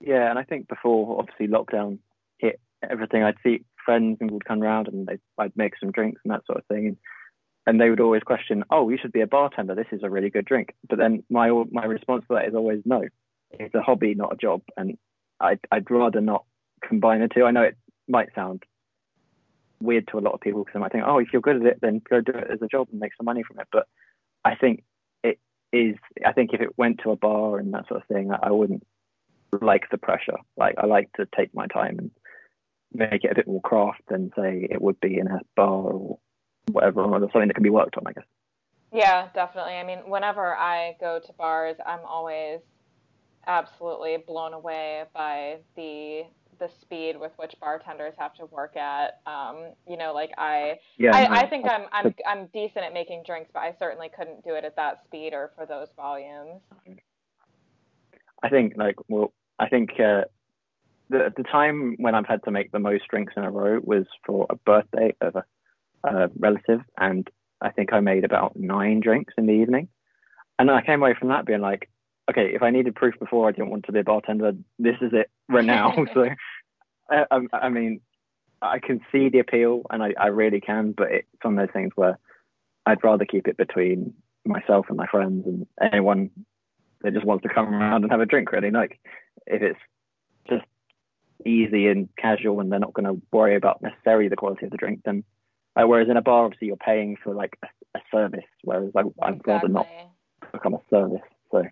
Yeah 0.00 0.28
and 0.28 0.38
i 0.38 0.42
think 0.42 0.68
before 0.68 1.18
obviously 1.18 1.48
lockdown 1.48 1.98
hit 2.38 2.60
everything. 2.88 3.22
I'd 3.22 3.36
see 3.42 3.64
friends 3.84 4.18
and 4.20 4.30
would 4.30 4.44
come 4.44 4.62
around 4.62 4.88
and 4.88 5.08
i'd 5.38 5.56
make 5.56 5.72
some 5.80 5.90
drinks 5.90 6.20
and 6.24 6.32
that 6.32 6.46
sort 6.46 6.58
of 6.58 6.66
thing. 6.66 6.86
And 6.86 6.96
and 7.66 7.80
they 7.80 7.90
would 7.90 8.00
always 8.00 8.22
question, 8.22 8.64
"Oh, 8.70 8.88
you 8.88 8.98
should 8.98 9.12
be 9.12 9.20
a 9.20 9.26
bartender. 9.26 9.74
This 9.74 9.92
is 9.92 10.02
a 10.02 10.10
really 10.10 10.30
good 10.30 10.44
drink." 10.44 10.74
But 10.88 10.98
then 10.98 11.22
my 11.30 11.50
my 11.70 11.84
response 11.84 12.24
to 12.28 12.34
that 12.34 12.48
is 12.48 12.54
always 12.54 12.82
no. 12.84 13.02
It's 13.50 13.74
a 13.74 13.82
hobby, 13.82 14.14
not 14.14 14.32
a 14.32 14.36
job, 14.36 14.62
and 14.76 14.98
I'd 15.40 15.60
I'd 15.70 15.90
rather 15.90 16.20
not 16.20 16.44
combine 16.82 17.20
the 17.20 17.28
two. 17.28 17.44
I 17.44 17.50
know 17.50 17.62
it 17.62 17.76
might 18.08 18.34
sound 18.34 18.64
weird 19.80 20.08
to 20.08 20.18
a 20.18 20.20
lot 20.20 20.34
of 20.34 20.40
people 20.40 20.62
because 20.62 20.74
they 20.74 20.80
might 20.80 20.92
think, 20.92 21.04
"Oh, 21.06 21.18
if 21.18 21.32
you're 21.32 21.42
good 21.42 21.56
at 21.56 21.66
it, 21.66 21.80
then 21.80 22.02
go 22.08 22.20
do 22.20 22.32
it 22.32 22.50
as 22.50 22.62
a 22.62 22.68
job 22.68 22.88
and 22.90 23.00
make 23.00 23.14
some 23.16 23.26
money 23.26 23.42
from 23.42 23.60
it." 23.60 23.68
But 23.70 23.86
I 24.44 24.54
think 24.56 24.82
it 25.22 25.38
is. 25.72 25.96
I 26.24 26.32
think 26.32 26.52
if 26.52 26.60
it 26.60 26.76
went 26.78 27.00
to 27.00 27.10
a 27.10 27.16
bar 27.16 27.58
and 27.58 27.72
that 27.74 27.88
sort 27.88 28.02
of 28.02 28.08
thing, 28.08 28.32
I 28.32 28.50
wouldn't 28.50 28.84
like 29.60 29.88
the 29.90 29.98
pressure. 29.98 30.38
Like 30.56 30.76
I 30.78 30.86
like 30.86 31.12
to 31.14 31.26
take 31.36 31.54
my 31.54 31.66
time 31.66 31.98
and 31.98 32.10
make 32.92 33.24
it 33.24 33.30
a 33.30 33.34
bit 33.34 33.46
more 33.46 33.60
craft 33.60 34.02
than 34.08 34.32
say 34.36 34.66
it 34.70 34.80
would 34.80 35.00
be 35.00 35.18
in 35.18 35.26
a 35.28 35.40
bar 35.56 35.92
or 35.92 36.18
whatever, 36.70 37.02
or 37.02 37.20
something 37.20 37.48
that 37.48 37.54
can 37.54 37.62
be 37.62 37.70
worked 37.70 37.96
on, 37.96 38.04
I 38.06 38.12
guess. 38.12 38.24
Yeah, 38.92 39.28
definitely. 39.34 39.74
I 39.74 39.84
mean, 39.84 39.98
whenever 40.06 40.54
I 40.54 40.96
go 41.00 41.18
to 41.24 41.32
bars, 41.32 41.76
I'm 41.86 42.00
always 42.06 42.60
absolutely 43.46 44.18
blown 44.26 44.52
away 44.52 45.04
by 45.14 45.58
the 45.76 46.24
the 46.58 46.68
speed 46.80 47.18
with 47.18 47.32
which 47.36 47.54
bartenders 47.60 48.14
have 48.18 48.34
to 48.34 48.46
work 48.46 48.76
at. 48.76 49.20
Um, 49.26 49.72
you 49.88 49.96
know, 49.96 50.12
like 50.14 50.30
I, 50.38 50.78
yeah, 50.96 51.14
I, 51.14 51.24
no, 51.26 51.34
I 51.34 51.46
think 51.48 51.66
I'm, 51.68 51.86
I'm, 51.92 52.14
I'm 52.24 52.46
decent 52.52 52.84
at 52.84 52.94
making 52.94 53.24
drinks, 53.26 53.50
but 53.52 53.60
I 53.60 53.74
certainly 53.80 54.08
couldn't 54.16 54.44
do 54.44 54.54
it 54.54 54.64
at 54.64 54.76
that 54.76 55.02
speed 55.04 55.32
or 55.32 55.50
for 55.56 55.66
those 55.66 55.88
volumes. 55.96 56.60
I 58.44 58.48
think 58.48 58.74
like, 58.76 58.94
well, 59.08 59.32
I 59.58 59.68
think, 59.68 59.90
uh, 59.98 60.22
the, 61.08 61.32
the 61.36 61.42
time 61.42 61.96
when 61.98 62.14
I've 62.14 62.26
had 62.26 62.44
to 62.44 62.52
make 62.52 62.70
the 62.70 62.78
most 62.78 63.08
drinks 63.08 63.32
in 63.36 63.42
a 63.42 63.50
row 63.50 63.80
was 63.82 64.06
for 64.24 64.46
a 64.48 64.54
birthday 64.54 65.14
of 65.20 65.34
a, 65.34 65.44
a 66.04 66.30
relative. 66.38 66.80
And 66.98 67.28
I 67.60 67.70
think 67.70 67.92
I 67.92 68.00
made 68.00 68.24
about 68.24 68.56
nine 68.56 69.00
drinks 69.00 69.34
in 69.38 69.46
the 69.46 69.52
evening. 69.52 69.88
And 70.58 70.70
I 70.70 70.82
came 70.82 71.02
away 71.02 71.14
from 71.18 71.28
that 71.28 71.46
being 71.46 71.60
like, 71.60 71.88
okay, 72.30 72.54
if 72.54 72.62
I 72.62 72.70
needed 72.70 72.94
proof 72.94 73.14
before 73.18 73.48
I 73.48 73.52
didn't 73.52 73.70
want 73.70 73.84
to 73.86 73.92
be 73.92 74.00
a 74.00 74.04
bartender, 74.04 74.52
this 74.78 74.96
is 75.00 75.12
it 75.12 75.30
right 75.48 75.64
now. 75.64 76.04
so, 76.14 76.28
I, 77.10 77.40
I, 77.52 77.68
mean, 77.68 78.00
I 78.60 78.78
can 78.78 79.00
see 79.10 79.28
the 79.28 79.40
appeal, 79.40 79.82
and 79.90 80.02
I, 80.02 80.14
I 80.18 80.26
really 80.28 80.60
can, 80.60 80.92
but 80.92 81.10
it's 81.10 81.26
one 81.42 81.58
of 81.58 81.66
those 81.66 81.72
things 81.72 81.92
where 81.94 82.18
I'd 82.86 83.02
rather 83.02 83.24
keep 83.24 83.48
it 83.48 83.56
between 83.56 84.14
myself 84.44 84.86
and 84.88 84.96
my 84.96 85.06
friends 85.06 85.46
and 85.46 85.66
anyone 85.80 86.30
that 87.02 87.14
just 87.14 87.26
wants 87.26 87.42
to 87.42 87.52
come 87.52 87.72
around 87.72 88.04
and 88.04 88.12
have 88.12 88.20
a 88.20 88.26
drink. 88.26 88.52
Really, 88.52 88.70
like 88.70 88.98
if 89.46 89.62
it's 89.62 89.78
just 90.48 90.64
easy 91.44 91.88
and 91.88 92.08
casual, 92.16 92.60
and 92.60 92.70
they're 92.70 92.78
not 92.78 92.94
going 92.94 93.06
to 93.06 93.20
worry 93.32 93.56
about 93.56 93.82
necessarily 93.82 94.28
the 94.28 94.36
quality 94.36 94.66
of 94.66 94.70
the 94.70 94.76
drink, 94.76 95.00
then. 95.04 95.24
Uh, 95.74 95.86
whereas 95.86 96.08
in 96.08 96.16
a 96.16 96.22
bar, 96.22 96.44
obviously, 96.44 96.68
you're 96.68 96.76
paying 96.76 97.16
for 97.22 97.34
like 97.34 97.58
a, 97.62 97.98
a 97.98 98.00
service, 98.10 98.44
whereas 98.62 98.92
I, 98.96 99.00
I'd 99.22 99.36
exactly. 99.36 99.52
rather 99.52 99.68
not 99.68 99.86
become 100.52 100.74
a 100.74 100.80
service. 100.90 101.22
So 101.50 101.64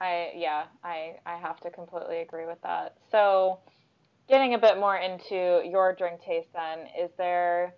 I 0.00 0.32
yeah, 0.34 0.64
I 0.82 1.16
I 1.26 1.36
have 1.36 1.60
to 1.60 1.70
completely 1.70 2.18
agree 2.20 2.46
with 2.46 2.60
that. 2.62 2.96
So, 3.10 3.60
getting 4.28 4.54
a 4.54 4.58
bit 4.58 4.78
more 4.78 4.96
into 4.96 5.62
your 5.64 5.94
drink 5.94 6.22
taste 6.22 6.48
then, 6.54 6.86
is 6.98 7.10
there 7.18 7.74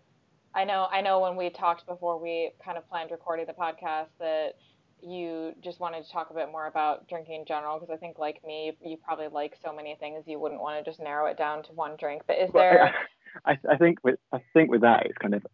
I 0.54 0.64
know 0.64 0.86
I 0.90 1.00
know 1.00 1.20
when 1.20 1.36
we 1.36 1.50
talked 1.50 1.86
before 1.86 2.18
we 2.18 2.52
kind 2.64 2.78
of 2.78 2.88
planned 2.88 3.10
recording 3.10 3.46
the 3.46 3.52
podcast 3.52 4.08
that 4.20 4.54
you 5.02 5.52
just 5.62 5.80
wanted 5.80 6.04
to 6.04 6.12
talk 6.12 6.30
a 6.30 6.34
bit 6.34 6.50
more 6.52 6.66
about 6.66 7.08
drinking 7.08 7.40
in 7.40 7.44
general 7.44 7.78
because 7.78 7.92
I 7.92 7.96
think 7.96 8.18
like 8.18 8.44
me 8.46 8.76
you, 8.84 8.96
probably 8.96 9.28
like 9.28 9.56
so 9.62 9.74
many 9.74 9.96
things 9.98 10.24
you 10.26 10.38
wouldn't 10.38 10.60
want 10.60 10.82
to 10.82 10.88
just 10.88 11.00
narrow 11.00 11.26
it 11.26 11.36
down 11.36 11.64
to 11.64 11.72
one 11.72 11.96
drink. 11.98 12.22
But 12.26 12.38
is 12.38 12.50
there 12.52 12.94
I, 13.44 13.58
I 13.70 13.76
think 13.76 13.98
with 14.02 14.18
I 14.32 14.38
think 14.52 14.70
with 14.70 14.82
that 14.82 15.06
it's 15.06 15.18
kind 15.18 15.34
of 15.34 15.46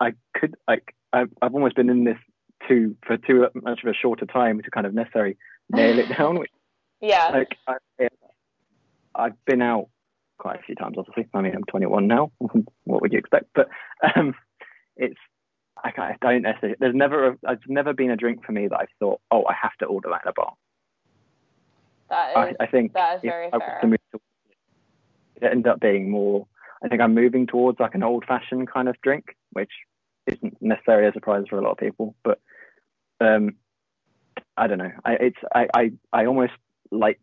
I 0.00 0.12
could 0.34 0.54
like 0.68 0.94
I've, 1.12 1.30
I've 1.40 1.54
almost 1.54 1.76
been 1.76 1.90
in 1.90 2.04
this 2.04 2.18
too 2.68 2.96
for 3.06 3.16
too 3.16 3.46
much 3.54 3.82
of 3.82 3.90
a 3.90 3.94
shorter 3.94 4.26
time 4.26 4.62
to 4.62 4.70
kind 4.70 4.86
of 4.86 4.94
necessarily 4.94 5.36
nail 5.70 5.98
it 5.98 6.08
down. 6.18 6.38
Which, 6.38 6.50
yeah. 7.00 7.28
Like 7.28 7.56
I, 7.66 8.08
I've 9.14 9.44
been 9.44 9.62
out 9.62 9.88
quite 10.38 10.60
a 10.60 10.62
few 10.62 10.74
times, 10.74 10.96
obviously. 10.98 11.28
I 11.34 11.40
mean, 11.40 11.54
I'm 11.54 11.64
21 11.64 12.06
now. 12.06 12.32
what 12.84 13.02
would 13.02 13.12
you 13.12 13.18
expect? 13.18 13.46
But 13.54 13.68
um, 14.16 14.34
it's 14.96 15.18
I, 15.82 15.92
I 15.96 16.16
don't 16.20 16.42
necessarily. 16.42 16.76
There's 16.78 16.94
never 16.94 17.28
a, 17.28 17.38
there's 17.42 17.58
never 17.66 17.92
been 17.92 18.10
a 18.10 18.16
drink 18.16 18.44
for 18.44 18.52
me 18.52 18.68
that 18.68 18.76
I 18.76 18.86
thought, 18.98 19.20
oh, 19.30 19.44
I 19.46 19.54
have 19.60 19.76
to 19.78 19.86
order 19.86 20.08
that 20.10 20.22
in 20.24 20.28
a 20.28 20.32
bar. 20.32 20.52
That 22.08 22.30
is, 22.30 22.56
I, 22.60 22.64
I 22.64 22.66
think 22.66 22.92
that 22.92 23.16
is 23.16 23.22
very 23.22 23.50
fair. 23.50 23.80
To 23.82 24.20
it 25.36 25.50
ended 25.50 25.66
up 25.66 25.80
being 25.80 26.10
more. 26.10 26.46
I 26.84 26.88
think 26.88 27.00
I'm 27.00 27.14
moving 27.14 27.46
towards 27.46 27.78
like 27.78 27.94
an 27.94 28.02
old-fashioned 28.02 28.70
kind 28.70 28.88
of 28.88 29.00
drink, 29.02 29.36
which 29.52 29.70
isn't 30.26 30.56
necessarily 30.60 31.08
a 31.08 31.12
surprise 31.12 31.44
for 31.48 31.58
a 31.58 31.62
lot 31.62 31.72
of 31.72 31.78
people. 31.78 32.14
But 32.24 32.40
um, 33.20 33.56
I 34.56 34.66
don't 34.66 34.78
know. 34.78 34.90
I, 35.04 35.12
it's 35.14 35.38
I, 35.54 35.66
I, 35.74 35.92
I 36.12 36.26
almost 36.26 36.52
like 36.90 37.20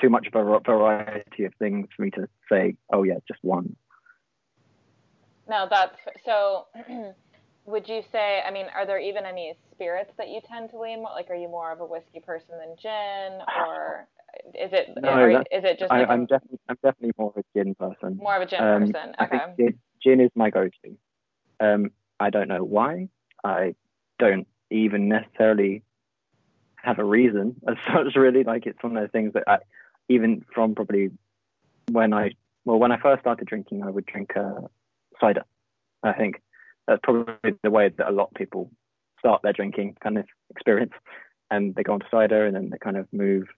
too 0.00 0.10
much 0.10 0.26
of 0.26 0.34
a 0.34 0.60
variety 0.60 1.44
of 1.44 1.54
things 1.58 1.88
for 1.96 2.02
me 2.02 2.10
to 2.10 2.28
say. 2.50 2.76
Oh 2.92 3.02
yeah, 3.02 3.18
just 3.26 3.40
one. 3.42 3.76
No, 5.48 5.66
that's 5.70 5.96
so. 6.24 6.66
would 7.66 7.88
you 7.88 8.02
say? 8.12 8.42
I 8.46 8.50
mean, 8.50 8.66
are 8.74 8.86
there 8.86 8.98
even 8.98 9.24
any 9.24 9.54
spirits 9.72 10.12
that 10.18 10.28
you 10.28 10.40
tend 10.48 10.70
to 10.70 10.78
lean? 10.78 11.02
Like, 11.02 11.30
are 11.30 11.34
you 11.34 11.48
more 11.48 11.72
of 11.72 11.80
a 11.80 11.86
whiskey 11.86 12.20
person 12.20 12.54
than 12.58 12.76
gin, 12.80 13.40
or 13.66 14.06
is 14.54 14.70
it? 14.72 14.88
No, 14.96 15.08
are, 15.08 15.30
is 15.30 15.44
it 15.50 15.78
just? 15.78 15.90
Like 15.90 16.08
I, 16.08 16.14
am 16.14 16.26
definitely 16.26 16.58
I'm 16.68 16.76
definitely 16.82 17.12
more 17.18 17.32
of 17.36 17.42
a 17.42 17.58
gin 17.58 17.74
person. 17.74 18.16
More 18.16 18.36
of 18.36 18.42
a 18.42 18.46
gin 18.46 18.62
um, 18.62 18.80
person. 18.80 19.14
Okay. 19.20 19.36
I 19.36 19.52
think 19.52 19.76
gin 20.02 20.20
is 20.20 20.30
my 20.34 20.50
go-to. 20.50 20.96
Um, 21.60 21.90
I 22.18 22.30
don't 22.30 22.48
know 22.48 22.64
why. 22.64 23.08
I 23.44 23.74
don't 24.18 24.46
even 24.70 25.08
necessarily 25.08 25.82
have 26.76 26.98
a 26.98 27.04
reason 27.04 27.56
as 27.68 27.76
such. 27.92 28.14
Really, 28.16 28.44
like 28.44 28.66
it's 28.66 28.82
one 28.82 28.96
of 28.96 29.02
those 29.02 29.12
things 29.12 29.32
that 29.34 29.44
I, 29.46 29.58
even 30.08 30.44
from 30.54 30.74
probably 30.74 31.10
when 31.90 32.12
I 32.12 32.32
well 32.64 32.78
when 32.78 32.92
I 32.92 33.00
first 33.00 33.20
started 33.22 33.46
drinking, 33.46 33.82
I 33.82 33.90
would 33.90 34.06
drink 34.06 34.36
uh, 34.36 34.66
cider. 35.20 35.44
I 36.02 36.12
think 36.12 36.42
that's 36.86 37.00
probably 37.02 37.34
the 37.62 37.70
way 37.70 37.90
that 37.96 38.08
a 38.08 38.12
lot 38.12 38.28
of 38.28 38.34
people 38.34 38.70
start 39.18 39.42
their 39.42 39.52
drinking 39.52 39.96
kind 40.02 40.18
of 40.18 40.26
experience, 40.50 40.92
and 41.50 41.74
they 41.74 41.82
go 41.82 41.94
on 41.94 42.00
to 42.00 42.06
cider, 42.10 42.46
and 42.46 42.56
then 42.56 42.70
they 42.70 42.78
kind 42.78 42.96
of 42.96 43.06
move 43.12 43.48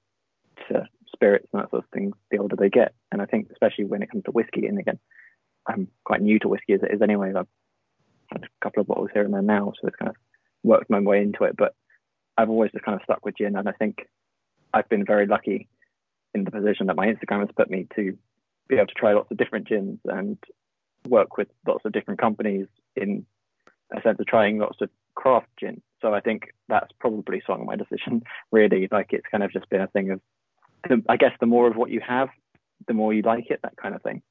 to 0.69 0.87
spirits 1.13 1.47
and 1.53 1.63
that 1.63 1.71
sort 1.71 1.85
of 1.85 1.91
thing 1.91 2.13
the 2.31 2.39
older 2.39 2.57
they 2.57 2.71
get. 2.71 2.95
And 3.11 3.21
I 3.21 3.27
think 3.27 3.49
especially 3.53 3.85
when 3.85 4.03
it 4.03 4.11
comes 4.11 4.25
to 4.25 4.31
whiskey, 4.31 4.67
and 4.67 4.79
again, 4.79 4.99
I'm 5.67 5.89
quite 6.05 6.23
new 6.23 6.39
to 6.41 6.49
whiskey 6.49 6.75
as 6.75 6.83
it 6.83 6.95
is 6.95 7.03
anyway. 7.03 7.33
I've 7.37 7.47
had 8.31 8.45
a 8.45 8.65
couple 8.65 8.81
of 8.81 8.87
bottles 8.87 9.11
here 9.13 9.25
and 9.25 9.35
there 9.35 9.43
now, 9.43 9.73
so 9.81 9.87
it's 9.87 9.97
kind 9.97 10.11
of 10.11 10.17
worked 10.63 10.91
my 10.91 11.01
way 11.01 11.21
into 11.21 11.45
it. 11.45 11.57
But 11.57 11.75
I've 12.37 12.51
always 12.51 12.73
just 12.73 12.85
kind 12.85 12.97
of 12.97 13.05
stuck 13.05 13.25
with 13.25 13.37
gin, 13.37 13.57
and 13.57 13.69
I 13.69 13.73
think 13.73 14.09
I've 14.73 14.89
been 14.89 15.05
very 15.05 15.27
lucky 15.27 15.69
in 16.35 16.45
the 16.45 16.51
position 16.51 16.87
that 16.87 16.97
my 16.97 17.07
Instagram 17.07 17.41
has 17.41 17.51
put 17.55 17.71
me 17.71 17.87
to 17.95 18.17
be 18.69 18.77
able 18.77 18.87
to 18.87 18.95
try 18.95 19.13
lots 19.13 19.31
of 19.31 19.37
different 19.37 19.69
gins 19.69 19.99
and 20.07 20.39
work 21.09 21.37
with 21.37 21.49
lots 21.67 21.85
of 21.85 21.93
different 21.93 22.21
companies 22.21 22.67
in 22.97 23.27
a 23.95 24.01
sense 24.03 24.19
of 24.19 24.27
trying 24.27 24.59
lots 24.59 24.81
of 24.81 24.89
craft 25.15 25.49
gin. 25.61 25.83
So 26.01 26.15
I 26.15 26.21
think 26.21 26.49
that's 26.69 26.91
probably 26.99 27.43
swung 27.45 27.67
my 27.67 27.77
decision 27.77 28.23
really. 28.53 28.89
Like 28.91 29.13
it's 29.13 29.27
kind 29.31 29.43
of 29.43 29.53
just 29.53 29.69
been 29.69 29.81
a 29.81 29.89
thing 29.89 30.11
of, 30.11 30.21
I 31.09 31.17
guess, 31.17 31.33
the 31.41 31.47
more 31.47 31.69
of 31.69 31.77
what 31.77 31.91
you 31.91 32.01
have, 32.07 32.29
the 32.87 32.95
more 32.95 33.13
you 33.13 33.23
like 33.23 33.51
it, 33.51 33.61
that 33.63 33.77
kind 33.77 33.95
of 33.95 34.03
thing. 34.03 34.23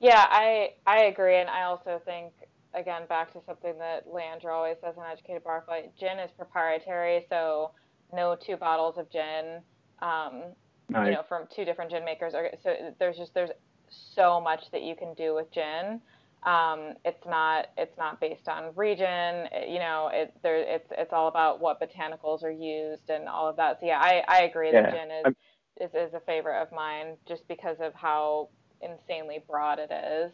Yeah, 0.00 0.24
I 0.28 0.70
I 0.86 1.04
agree, 1.04 1.36
and 1.36 1.50
I 1.50 1.62
also 1.64 2.00
think 2.04 2.32
again 2.74 3.02
back 3.08 3.32
to 3.32 3.40
something 3.46 3.76
that 3.78 4.06
Leandro 4.12 4.54
always 4.54 4.76
says 4.80 4.94
in 4.96 5.02
Educated 5.02 5.42
Barfly, 5.42 5.88
gin 5.98 6.18
is 6.18 6.30
proprietary, 6.30 7.26
so 7.28 7.72
no 8.12 8.36
two 8.36 8.56
bottles 8.56 8.96
of 8.96 9.10
gin, 9.10 9.60
um, 10.00 10.42
nice. 10.88 11.06
you 11.06 11.12
know, 11.12 11.22
from 11.28 11.46
two 11.54 11.64
different 11.64 11.90
gin 11.90 12.04
makers. 12.04 12.34
Are, 12.34 12.50
so 12.62 12.94
there's 12.98 13.16
just 13.16 13.34
there's 13.34 13.50
so 13.88 14.40
much 14.40 14.70
that 14.70 14.82
you 14.82 14.94
can 14.94 15.14
do 15.14 15.34
with 15.34 15.50
gin. 15.50 16.00
Um, 16.44 16.94
it's 17.04 17.26
not 17.26 17.70
it's 17.76 17.98
not 17.98 18.20
based 18.20 18.48
on 18.48 18.72
region, 18.76 19.48
you 19.66 19.80
know. 19.80 20.10
It 20.12 20.32
there 20.42 20.58
it's 20.58 20.92
it's 20.96 21.12
all 21.12 21.26
about 21.26 21.60
what 21.60 21.80
botanicals 21.80 22.44
are 22.44 22.50
used 22.50 23.10
and 23.10 23.28
all 23.28 23.48
of 23.48 23.56
that. 23.56 23.80
So 23.80 23.86
yeah, 23.86 23.98
I 24.00 24.22
I 24.28 24.42
agree 24.42 24.70
yeah. 24.72 24.82
that 24.82 24.92
gin 24.92 25.10
is, 25.10 25.34
is 25.80 25.90
is 25.94 26.14
a 26.14 26.20
favorite 26.20 26.60
of 26.60 26.68
mine 26.72 27.16
just 27.26 27.46
because 27.48 27.76
of 27.80 27.94
how 27.94 28.48
insanely 28.80 29.38
broad 29.48 29.78
it 29.78 29.90
is. 29.90 30.32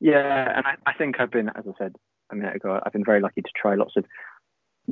Yeah, 0.00 0.56
and 0.56 0.66
I, 0.66 0.74
I 0.90 0.92
think 0.94 1.20
I've 1.20 1.30
been, 1.30 1.48
as 1.48 1.64
I 1.66 1.72
said 1.78 1.96
a 2.30 2.34
minute 2.34 2.56
ago, 2.56 2.80
I've 2.84 2.92
been 2.92 3.04
very 3.04 3.20
lucky 3.20 3.40
to 3.42 3.50
try 3.56 3.74
lots 3.76 3.96
of 3.96 4.04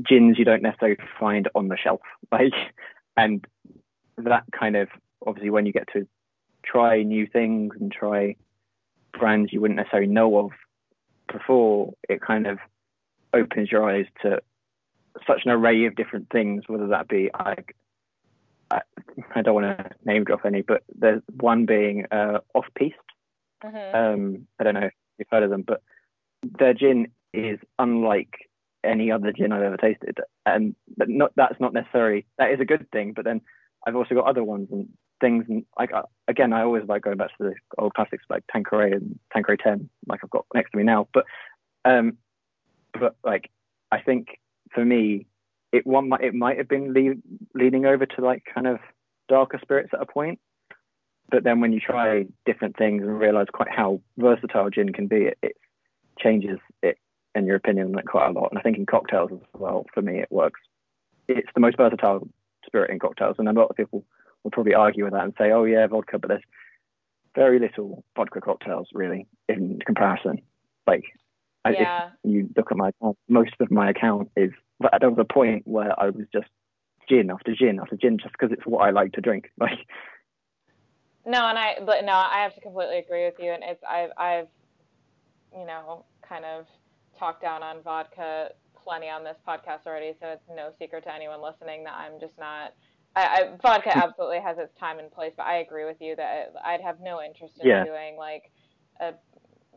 gins 0.03 0.39
you 0.39 0.45
don't 0.45 0.63
necessarily 0.63 0.99
find 1.21 1.49
on 1.55 1.69
the 1.69 1.77
shelf. 1.77 2.01
Like, 2.33 2.53
and 3.17 3.47
that 4.17 4.45
kind 4.59 4.77
of 4.77 4.89
obviously 5.25 5.51
when 5.51 5.67
you 5.67 5.73
get 5.73 5.89
to 5.93 6.07
try 6.65 7.03
new 7.03 7.27
things 7.27 7.75
and 7.79 7.93
try 7.93 8.35
brands 9.13 9.53
you 9.53 9.61
wouldn't 9.61 9.77
necessarily 9.77 10.11
know 10.11 10.39
of 10.39 10.51
before, 11.33 11.95
it 12.09 12.21
kind 12.21 12.47
of 12.47 12.59
opens 13.33 13.71
your 13.71 13.89
eyes 13.89 14.07
to 14.23 14.41
such 15.27 15.43
an 15.45 15.53
array 15.53 15.85
of 15.85 15.95
different 15.95 16.29
things, 16.31 16.65
whether 16.67 16.89
that 16.89 17.09
be 17.09 17.31
like 17.45 17.77
I, 18.75 18.81
I 19.35 19.43
don't 19.43 19.55
want 19.55 19.79
to 19.79 19.91
name 20.05 20.25
drop 20.25 20.45
any, 20.45 20.63
but 20.63 20.83
there's 20.95 21.23
one 21.41 21.65
being 21.65 22.07
uh, 22.11 22.41
off 22.55 22.67
piste, 22.75 22.97
Mm-hmm. 23.65 23.97
Um, 23.97 24.47
I 24.59 24.65
don't 24.65 24.75
know 24.75 24.87
if 24.87 24.93
you've 25.19 25.29
heard 25.31 25.43
of 25.43 25.51
them, 25.51 25.63
but 25.63 25.83
their 26.59 26.75
gin 26.75 27.09
is 27.33 27.59
unlike 27.79 28.35
any 28.83 29.11
other 29.11 29.33
gin 29.33 29.53
I've 29.53 29.63
ever 29.63 29.77
tasted, 29.77 30.19
and 30.45 30.75
but 30.97 31.09
not 31.09 31.33
that's 31.37 31.59
not 31.61 31.73
necessarily 31.73 32.27
that 32.39 32.51
is 32.51 32.61
a 32.61 32.67
good 32.67 32.87
thing. 32.93 33.13
But 33.15 33.25
then 33.25 33.41
I've 33.87 33.97
also 33.97 34.15
got 34.15 34.27
other 34.27 34.45
ones 34.45 34.69
and 34.71 34.89
things, 35.21 35.47
and 35.49 35.65
like 35.79 35.93
again, 36.29 36.53
I 36.53 36.63
always 36.63 36.85
like 36.87 37.03
going 37.03 37.17
back 37.17 37.31
to 37.39 37.45
the 37.45 37.55
old 37.79 37.95
classics 37.95 38.25
like 38.29 38.45
Tanqueray 38.53 38.93
and 38.93 39.19
Tanqueray 39.33 39.57
Ten, 39.57 39.89
like 40.07 40.21
I've 40.23 40.31
got 40.31 40.45
next 40.55 40.73
to 40.73 40.77
me 40.77 40.85
now. 40.85 41.09
But 41.15 41.25
um, 41.87 42.19
but 42.93 43.17
like 43.25 43.51
I 43.91 44.01
think 44.03 44.39
for 44.75 44.85
me, 44.85 45.27
it 45.75 45.87
one 45.87 46.09
might 46.09 46.23
it 46.23 46.35
might 46.35 46.57
have 46.59 46.69
been 46.69 46.93
le- 46.93 47.59
leaning 47.61 47.85
over 47.85 48.07
to 48.07 48.21
like 48.21 48.45
kind 48.53 48.67
of 48.67 48.79
darker 49.29 49.59
spirits 49.61 49.91
at 49.93 50.01
a 50.01 50.07
point, 50.07 50.39
but 51.31 51.43
then 51.43 51.61
when 51.61 51.73
you 51.73 51.81
try 51.81 52.27
different 52.47 52.77
things 52.77 53.03
and 53.03 53.19
realize 53.19 53.47
quite 53.53 53.71
how 53.71 54.01
versatile 54.17 54.71
gin 54.71 54.93
can 54.93 55.09
be, 55.09 55.25
it, 55.25 55.39
it 55.43 55.57
changes 56.19 56.59
it 56.83 56.97
in 57.35 57.45
your 57.45 57.57
opinion 57.57 57.91
like 57.91 58.05
quite 58.05 58.29
a 58.29 58.33
lot. 58.33 58.51
And 58.51 58.59
I 58.59 58.63
think 58.63 58.77
in 58.77 58.87
cocktails 58.87 59.31
as 59.33 59.41
well, 59.55 59.85
for 59.93 60.01
me, 60.01 60.21
it 60.21 60.31
works. 60.31 60.61
It's 61.27 61.49
the 61.55 61.61
most 61.61 61.77
versatile 61.77 62.29
spirit 62.65 62.91
in 62.91 63.01
cocktails, 63.01 63.37
and 63.39 63.49
a 63.49 63.53
lot 63.53 63.69
of 63.69 63.77
people 63.77 64.05
will 64.45 64.53
probably 64.53 64.75
argue 64.75 65.05
with 65.05 65.15
that 65.15 65.25
and 65.25 65.35
say, 65.37 65.51
"Oh 65.51 65.65
yeah, 65.65 65.87
vodka," 65.89 66.21
but 66.21 66.29
there's 66.29 66.43
very 67.35 67.59
little 67.59 68.05
vodka 68.15 68.41
cocktails 68.41 68.89
really 68.95 69.27
in 69.49 69.81
comparison. 69.85 70.41
Like, 70.87 71.05
yeah. 71.67 72.11
if 72.23 72.31
you 72.31 72.49
look 72.57 72.71
at 72.71 72.77
my 72.77 72.91
account, 72.91 73.19
most 73.29 73.55
of 73.59 73.71
my 73.71 73.91
account 73.91 74.31
is. 74.37 74.53
But 74.81 74.93
there 75.01 75.11
was 75.11 75.19
a 75.19 75.33
point 75.33 75.63
where 75.67 75.99
I 76.01 76.11
was 76.11 76.27
just 76.33 76.49
gin 77.09 77.31
after 77.31 77.55
gin 77.55 77.79
after 77.81 77.97
gin, 77.97 78.19
just 78.19 78.33
because 78.33 78.53
it's 78.53 78.67
what 78.67 78.87
I 78.87 78.91
like 78.91 79.13
to 79.13 79.21
drink. 79.21 79.51
Like, 79.59 79.87
no, 81.27 81.47
and 81.47 81.59
I, 81.59 81.77
but 81.87 82.05
no, 82.05 82.13
I 82.13 82.43
have 82.43 82.55
to 82.55 82.61
completely 82.61 82.99
agree 82.99 83.25
with 83.25 83.37
you. 83.39 83.51
And 83.51 83.63
it's 83.65 83.83
I've 83.83 84.11
I've, 84.19 84.49
you 85.53 85.65
know, 85.65 86.05
kind 86.29 86.45
of 86.45 86.67
talked 87.19 87.41
down 87.41 87.63
on 87.63 87.83
vodka 87.83 88.51
plenty 88.85 89.09
on 89.09 89.25
this 89.25 89.39
podcast 89.49 89.87
already, 89.87 90.13
so 90.21 90.29
it's 90.29 90.45
no 90.55 90.71
secret 90.79 91.05
to 91.05 91.15
anyone 91.15 91.41
listening 91.43 91.85
that 91.85 91.95
I'm 91.95 92.21
just 92.21 92.39
not. 92.39 92.75
I, 93.17 93.23
I, 93.23 93.57
vodka 93.63 93.91
hmm. 93.93 94.01
absolutely 94.01 94.41
has 94.41 94.59
its 94.59 94.77
time 94.79 94.99
and 94.99 95.11
place, 95.11 95.33
but 95.37 95.47
I 95.47 95.59
agree 95.59 95.85
with 95.85 95.97
you 96.01 96.15
that 96.17 96.53
I'd 96.65 96.83
have 96.83 97.01
no 97.01 97.23
interest 97.23 97.55
in 97.61 97.69
yeah. 97.69 97.85
doing 97.85 98.17
like 98.17 98.51
a 99.01 99.15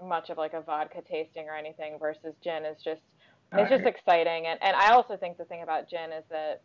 much 0.04 0.30
of 0.30 0.38
like 0.38 0.54
a 0.54 0.62
vodka 0.62 1.02
tasting 1.02 1.48
or 1.48 1.56
anything 1.56 1.98
versus 2.00 2.36
gin 2.44 2.66
is 2.66 2.78
just 2.84 3.02
it's 3.54 3.70
just 3.70 3.86
exciting 3.86 4.46
and 4.48 4.60
and 4.62 4.76
I 4.76 4.92
also 4.92 5.16
think 5.18 5.38
the 5.38 5.46
thing 5.46 5.64
about 5.64 5.90
gin 5.90 6.12
is 6.12 6.24
that 6.30 6.62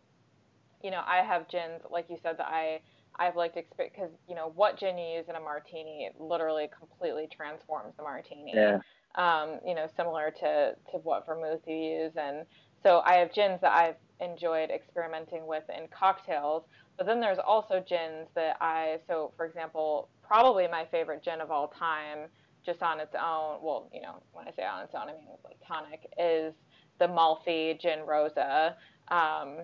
you 0.82 0.90
know 0.90 1.02
I 1.06 1.18
have 1.18 1.48
gins 1.48 1.82
like 1.90 2.06
you 2.08 2.16
said 2.22 2.38
that 2.38 2.48
I 2.48 2.80
I've 3.18 3.36
liked 3.36 3.56
because 3.76 4.10
you 4.28 4.34
know 4.34 4.52
what 4.54 4.78
gin 4.78 4.98
you 4.98 5.16
use 5.16 5.26
in 5.28 5.36
a 5.36 5.40
martini 5.40 6.04
it 6.04 6.20
literally 6.20 6.68
completely 6.76 7.28
transforms 7.34 7.94
the 7.96 8.02
martini. 8.02 8.52
Yeah. 8.54 8.78
Um, 9.14 9.60
you 9.66 9.74
know, 9.74 9.86
similar 9.94 10.32
to 10.40 10.74
to 10.90 10.96
what 11.02 11.26
vermouth 11.26 11.60
you 11.66 11.76
use, 11.76 12.12
and 12.16 12.46
so 12.82 13.02
I 13.04 13.16
have 13.16 13.32
gins 13.32 13.60
that 13.60 13.72
I've 13.72 13.96
enjoyed 14.20 14.70
experimenting 14.70 15.46
with 15.46 15.64
in 15.68 15.86
cocktails. 15.88 16.64
But 16.96 17.06
then 17.06 17.20
there's 17.20 17.38
also 17.38 17.84
gins 17.86 18.28
that 18.34 18.56
I 18.60 18.98
so 19.06 19.32
for 19.36 19.44
example, 19.44 20.08
probably 20.26 20.66
my 20.66 20.86
favorite 20.90 21.22
gin 21.22 21.42
of 21.42 21.50
all 21.50 21.68
time, 21.68 22.28
just 22.64 22.82
on 22.82 23.00
its 23.00 23.14
own. 23.14 23.58
Well, 23.60 23.90
you 23.92 24.00
know, 24.00 24.22
when 24.32 24.48
I 24.48 24.52
say 24.52 24.64
on 24.64 24.82
its 24.82 24.94
own, 24.94 25.02
I 25.02 25.12
mean 25.12 25.28
like 25.44 25.58
tonic 25.66 26.06
is 26.18 26.54
the 26.98 27.06
Malfy 27.06 27.78
Gin 27.80 28.00
Rosa. 28.06 28.76
Um, 29.08 29.58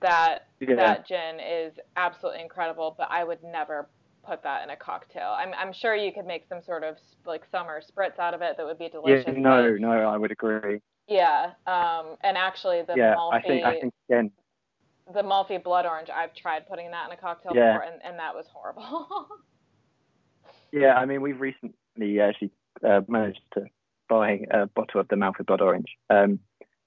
that 0.00 0.46
yeah. 0.60 0.74
that 0.76 1.06
gin 1.06 1.38
is 1.40 1.74
absolutely 1.96 2.40
incredible, 2.40 2.94
but 2.96 3.08
I 3.10 3.24
would 3.24 3.42
never 3.42 3.88
put 4.24 4.42
that 4.42 4.62
in 4.62 4.70
a 4.70 4.76
cocktail. 4.76 5.34
I'm 5.36 5.52
I'm 5.54 5.72
sure 5.72 5.94
you 5.94 6.12
could 6.12 6.26
make 6.26 6.46
some 6.48 6.62
sort 6.62 6.84
of 6.84 6.96
like 7.26 7.42
summer 7.50 7.80
spritz 7.80 8.18
out 8.18 8.34
of 8.34 8.42
it 8.42 8.56
that 8.56 8.64
would 8.64 8.78
be 8.78 8.88
delicious. 8.88 9.24
Yeah, 9.26 9.34
no, 9.38 9.74
no, 9.74 9.92
I 9.92 10.16
would 10.16 10.30
agree. 10.30 10.80
Yeah, 11.08 11.52
um, 11.66 12.16
and 12.22 12.36
actually 12.36 12.82
the 12.82 12.94
yeah, 12.96 13.14
Malfy, 13.14 13.34
I 13.34 13.42
think 13.42 13.64
I 13.64 13.80
think 13.80 13.94
again 14.08 14.30
the 15.12 15.22
Malfy 15.22 15.62
blood 15.62 15.84
orange. 15.84 16.08
I've 16.14 16.34
tried 16.34 16.68
putting 16.68 16.90
that 16.92 17.06
in 17.06 17.12
a 17.12 17.20
cocktail 17.20 17.52
yeah. 17.54 17.72
before, 17.72 17.88
and, 17.88 18.00
and 18.04 18.18
that 18.18 18.34
was 18.34 18.46
horrible. 18.52 19.28
yeah, 20.72 20.94
I 20.94 21.04
mean 21.04 21.20
we've 21.20 21.40
recently 21.40 22.20
actually 22.20 22.52
uh, 22.86 23.00
managed 23.08 23.40
to 23.54 23.64
buy 24.08 24.40
a 24.50 24.66
bottle 24.66 25.00
of 25.00 25.08
the 25.08 25.16
Malfy 25.16 25.44
blood 25.44 25.60
orange. 25.60 25.96
Um, 26.08 26.38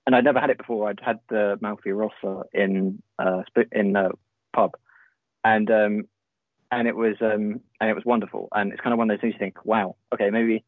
and 0.05 0.15
I'd 0.15 0.23
never 0.23 0.39
had 0.39 0.49
it 0.49 0.57
before. 0.57 0.89
I'd 0.89 0.99
had 1.03 1.19
the 1.29 1.57
Malfy 1.61 1.95
Rossa 1.95 2.43
in 2.53 3.01
uh, 3.19 3.43
in 3.71 3.95
a 3.95 4.09
pub, 4.53 4.71
and 5.43 5.69
um, 5.71 6.07
and 6.71 6.87
it 6.87 6.95
was 6.95 7.15
um, 7.21 7.61
and 7.79 7.89
it 7.89 7.95
was 7.95 8.05
wonderful. 8.05 8.49
And 8.53 8.71
it's 8.71 8.81
kind 8.81 8.93
of 8.93 8.97
one 8.97 9.09
of 9.09 9.17
those 9.17 9.21
things 9.21 9.33
you 9.33 9.39
think, 9.39 9.65
wow, 9.65 9.95
okay, 10.13 10.29
maybe 10.29 10.63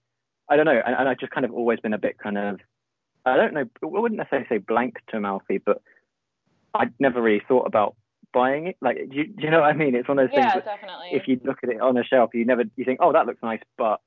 I 0.49 0.55
don't 0.55 0.65
know. 0.65 0.81
And, 0.85 0.95
and 0.95 1.09
I've 1.09 1.19
just 1.19 1.31
kind 1.31 1.45
of 1.45 1.51
always 1.51 1.79
been 1.79 1.93
a 1.93 1.99
bit 1.99 2.17
kind 2.17 2.37
of 2.37 2.59
I 3.25 3.35
don't 3.35 3.53
know. 3.53 3.65
I 3.83 3.85
wouldn't 3.85 4.17
necessarily 4.17 4.47
say 4.49 4.57
blank 4.57 4.95
to 5.09 5.17
Malfy, 5.17 5.61
but 5.63 5.81
I'd 6.73 6.93
never 6.99 7.21
really 7.21 7.41
thought 7.47 7.67
about 7.67 7.95
buying 8.33 8.67
it. 8.67 8.77
Like, 8.81 8.97
do 9.09 9.17
you, 9.17 9.27
do 9.27 9.43
you 9.43 9.49
know 9.49 9.61
what 9.61 9.69
I 9.69 9.73
mean? 9.73 9.95
It's 9.95 10.07
one 10.07 10.19
of 10.19 10.29
those 10.29 10.37
yeah, 10.37 10.51
things. 10.51 10.63
Yeah, 10.65 10.75
definitely. 10.75 11.09
If 11.11 11.27
you 11.27 11.39
look 11.43 11.57
at 11.63 11.69
it 11.69 11.81
on 11.81 11.97
a 11.97 12.03
shelf, 12.03 12.31
you 12.33 12.45
never 12.45 12.63
you 12.75 12.85
think, 12.85 12.99
oh, 13.01 13.11
that 13.13 13.25
looks 13.25 13.43
nice, 13.43 13.61
but 13.77 13.99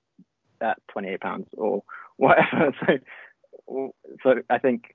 that's 0.61 0.81
twenty 0.91 1.09
eight 1.11 1.21
pounds 1.21 1.49
or 1.57 1.83
whatever. 2.17 2.73
so, 3.67 3.95
so 4.23 4.35
I 4.49 4.59
think 4.59 4.95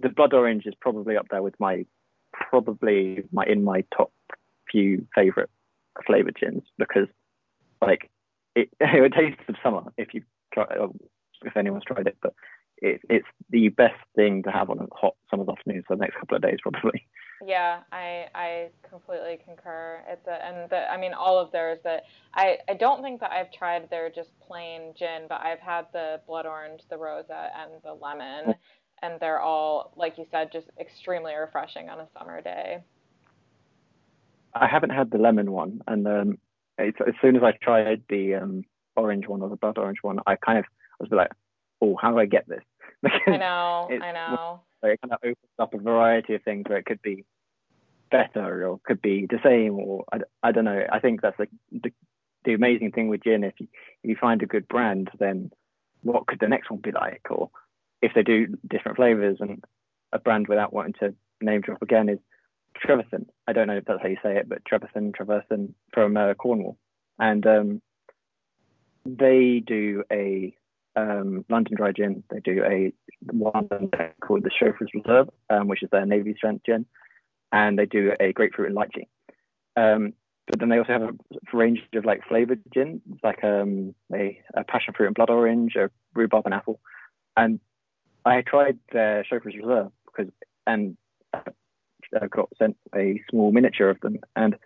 the 0.00 0.08
blood 0.08 0.32
orange 0.32 0.66
is 0.66 0.74
probably 0.80 1.16
up 1.16 1.26
there 1.30 1.42
with 1.42 1.58
my 1.58 1.84
probably 2.32 3.24
my 3.32 3.44
in 3.44 3.62
my 3.64 3.84
top 3.96 4.12
few 4.70 5.06
favorite 5.14 5.50
flavored 6.06 6.36
gins 6.38 6.62
because 6.78 7.08
like 7.80 8.10
it, 8.54 8.68
it 8.80 9.12
tastes 9.12 9.42
of 9.48 9.56
summer 9.62 9.82
if 9.96 10.14
you 10.14 10.22
try 10.52 10.64
uh, 10.64 10.88
if 11.44 11.56
anyone's 11.56 11.84
tried 11.84 12.06
it, 12.06 12.16
but 12.22 12.34
it, 12.78 13.00
it's 13.08 13.26
the 13.50 13.68
best 13.68 14.00
thing 14.16 14.42
to 14.42 14.50
have 14.50 14.70
on 14.70 14.78
a 14.78 14.86
hot 14.94 15.14
summer's 15.30 15.48
afternoon 15.48 15.84
for 15.86 15.96
the 15.96 16.00
next 16.00 16.16
couple 16.16 16.36
of 16.36 16.42
days 16.42 16.58
probably. 16.62 17.06
Yeah, 17.44 17.80
I 17.90 18.26
I 18.34 18.68
completely 18.88 19.38
concur. 19.44 20.00
It's 20.08 20.26
a 20.26 20.44
and 20.44 20.70
the 20.70 20.90
I 20.90 20.96
mean 20.96 21.12
all 21.12 21.38
of 21.38 21.50
theirs 21.52 21.78
that 21.84 22.04
I 22.34 22.58
I 22.68 22.74
don't 22.74 23.02
think 23.02 23.20
that 23.20 23.32
I've 23.32 23.52
tried 23.52 23.90
their 23.90 24.10
just 24.10 24.38
plain 24.40 24.94
gin, 24.96 25.26
but 25.28 25.40
I've 25.40 25.60
had 25.60 25.86
the 25.92 26.20
blood 26.26 26.46
orange, 26.46 26.82
the 26.88 26.98
rosa, 26.98 27.50
and 27.58 27.72
the 27.82 27.94
lemon, 27.94 28.54
and 29.02 29.18
they're 29.20 29.40
all 29.40 29.92
like 29.96 30.18
you 30.18 30.26
said 30.30 30.50
just 30.52 30.66
extremely 30.80 31.34
refreshing 31.34 31.88
on 31.88 32.00
a 32.00 32.06
summer 32.16 32.40
day. 32.40 32.82
I 34.54 34.66
haven't 34.66 34.90
had 34.90 35.10
the 35.10 35.18
lemon 35.18 35.50
one 35.50 35.80
and 35.86 36.06
um, 36.06 36.38
as 36.78 36.94
soon 37.20 37.36
as 37.36 37.42
i 37.42 37.52
tried 37.52 38.02
the 38.08 38.34
um, 38.34 38.64
orange 38.96 39.26
one 39.26 39.42
or 39.42 39.48
the 39.48 39.56
blood 39.56 39.78
orange 39.78 39.98
one 40.02 40.18
i 40.26 40.36
kind 40.36 40.58
of 40.58 40.64
was 41.00 41.10
like 41.10 41.30
oh 41.80 41.96
how 42.00 42.10
do 42.10 42.18
i 42.18 42.26
get 42.26 42.46
this? 42.48 42.62
I 43.26 43.36
know 43.36 43.88
i 43.90 44.12
know. 44.12 44.60
it 44.82 45.00
kind 45.00 45.12
of 45.12 45.18
opens 45.22 45.36
up 45.58 45.74
a 45.74 45.78
variety 45.78 46.34
of 46.34 46.42
things 46.42 46.64
where 46.68 46.78
it 46.78 46.86
could 46.86 47.02
be 47.02 47.24
better 48.10 48.68
or 48.68 48.78
could 48.84 49.00
be 49.00 49.26
the 49.26 49.38
same 49.42 49.78
or 49.78 50.04
i, 50.12 50.18
I 50.42 50.52
don't 50.52 50.64
know. 50.64 50.84
I 50.90 51.00
think 51.00 51.22
that's 51.22 51.38
like 51.38 51.50
the, 51.70 51.92
the 52.44 52.52
amazing 52.52 52.92
thing 52.92 53.08
with 53.08 53.24
gin 53.24 53.44
if 53.44 53.54
you, 53.58 53.68
if 54.02 54.10
you 54.10 54.16
find 54.20 54.42
a 54.42 54.46
good 54.46 54.68
brand 54.68 55.10
then 55.18 55.50
what 56.02 56.26
could 56.26 56.40
the 56.40 56.48
next 56.48 56.70
one 56.70 56.80
be 56.80 56.92
like? 56.92 57.26
Or 57.30 57.50
if 58.02 58.12
they 58.14 58.22
do 58.22 58.58
different 58.68 58.96
flavors 58.96 59.38
and 59.40 59.64
a 60.12 60.18
brand 60.18 60.48
without 60.48 60.72
wanting 60.72 60.94
to 61.00 61.14
name 61.40 61.62
drop 61.62 61.80
again 61.80 62.08
is 62.08 62.18
Trevethan. 62.84 63.26
I 63.46 63.52
don't 63.52 63.68
know 63.68 63.76
if 63.76 63.84
that's 63.84 64.02
how 64.02 64.08
you 64.08 64.16
say 64.22 64.36
it, 64.36 64.48
but 64.48 64.64
Trevethan, 64.64 65.12
Trevethan 65.14 65.72
from 65.92 66.16
uh, 66.16 66.34
Cornwall, 66.34 66.76
and 67.18 67.46
um, 67.46 67.82
they 69.04 69.62
do 69.64 70.04
a 70.10 70.54
um, 70.96 71.44
London 71.48 71.74
Dry 71.76 71.92
Gin. 71.92 72.22
They 72.30 72.40
do 72.40 72.64
a 72.64 72.92
one 73.32 73.68
called 74.20 74.44
the 74.44 74.50
Chauffeur's 74.50 74.90
Reserve, 74.94 75.28
um, 75.50 75.68
which 75.68 75.82
is 75.82 75.90
their 75.90 76.06
navy 76.06 76.34
strength 76.36 76.64
gin, 76.66 76.86
and 77.50 77.78
they 77.78 77.86
do 77.86 78.12
a 78.20 78.32
grapefruit 78.32 78.68
and 78.68 78.76
lychee. 78.76 79.06
Um, 79.76 80.14
but 80.48 80.58
then 80.58 80.68
they 80.68 80.78
also 80.78 80.92
have 80.92 81.02
a 81.02 81.56
range 81.56 81.82
of 81.94 82.04
like 82.04 82.26
flavored 82.28 82.60
gin, 82.74 83.00
like 83.22 83.42
um, 83.44 83.94
a, 84.12 84.40
a 84.54 84.64
passion 84.64 84.92
fruit 84.94 85.06
and 85.06 85.14
blood 85.14 85.30
orange, 85.30 85.76
a 85.76 85.90
rhubarb 86.14 86.46
and 86.46 86.54
apple, 86.54 86.80
and 87.36 87.60
I 88.24 88.42
tried 88.42 88.78
their 88.92 89.24
Chauffeur's 89.24 89.56
Reserve 89.56 89.90
because, 90.06 90.32
and 90.66 90.96
I 91.34 92.26
got 92.28 92.48
sent 92.58 92.76
a 92.94 93.20
small 93.30 93.52
miniature 93.52 93.90
of 93.90 94.00
them, 94.00 94.18
and 94.36 94.56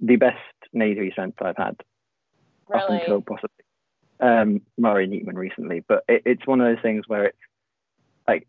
the 0.00 0.16
best 0.16 0.38
navy 0.72 1.10
strength 1.12 1.40
I've 1.42 1.56
had 1.56 1.76
really? 2.68 2.82
up 2.82 2.90
until 2.90 3.22
possibly 3.22 3.64
um, 4.20 4.60
Murray 4.78 5.06
Neatman 5.08 5.36
recently. 5.36 5.82
But 5.86 6.04
it, 6.08 6.22
it's 6.24 6.46
one 6.46 6.60
of 6.60 6.66
those 6.66 6.82
things 6.82 7.04
where 7.06 7.26
it's 7.26 7.38
like 8.26 8.46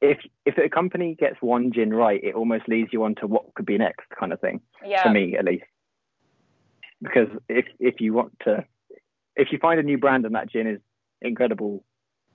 if 0.00 0.18
if 0.46 0.56
a 0.58 0.68
company 0.68 1.14
gets 1.18 1.36
one 1.40 1.72
gin 1.72 1.92
right, 1.92 2.22
it 2.22 2.34
almost 2.34 2.68
leads 2.68 2.92
you 2.92 3.04
on 3.04 3.14
to 3.16 3.26
what 3.26 3.54
could 3.54 3.66
be 3.66 3.78
next, 3.78 4.06
kind 4.18 4.32
of 4.32 4.40
thing. 4.40 4.60
Yeah. 4.84 5.02
For 5.02 5.10
me, 5.10 5.36
at 5.36 5.44
least, 5.44 5.64
because 7.02 7.28
if 7.48 7.66
if 7.78 8.00
you 8.00 8.12
want 8.14 8.32
to, 8.44 8.64
if 9.36 9.48
you 9.52 9.58
find 9.58 9.80
a 9.80 9.82
new 9.82 9.98
brand 9.98 10.24
and 10.24 10.34
that 10.34 10.50
gin 10.50 10.66
is 10.66 10.80
incredible 11.20 11.84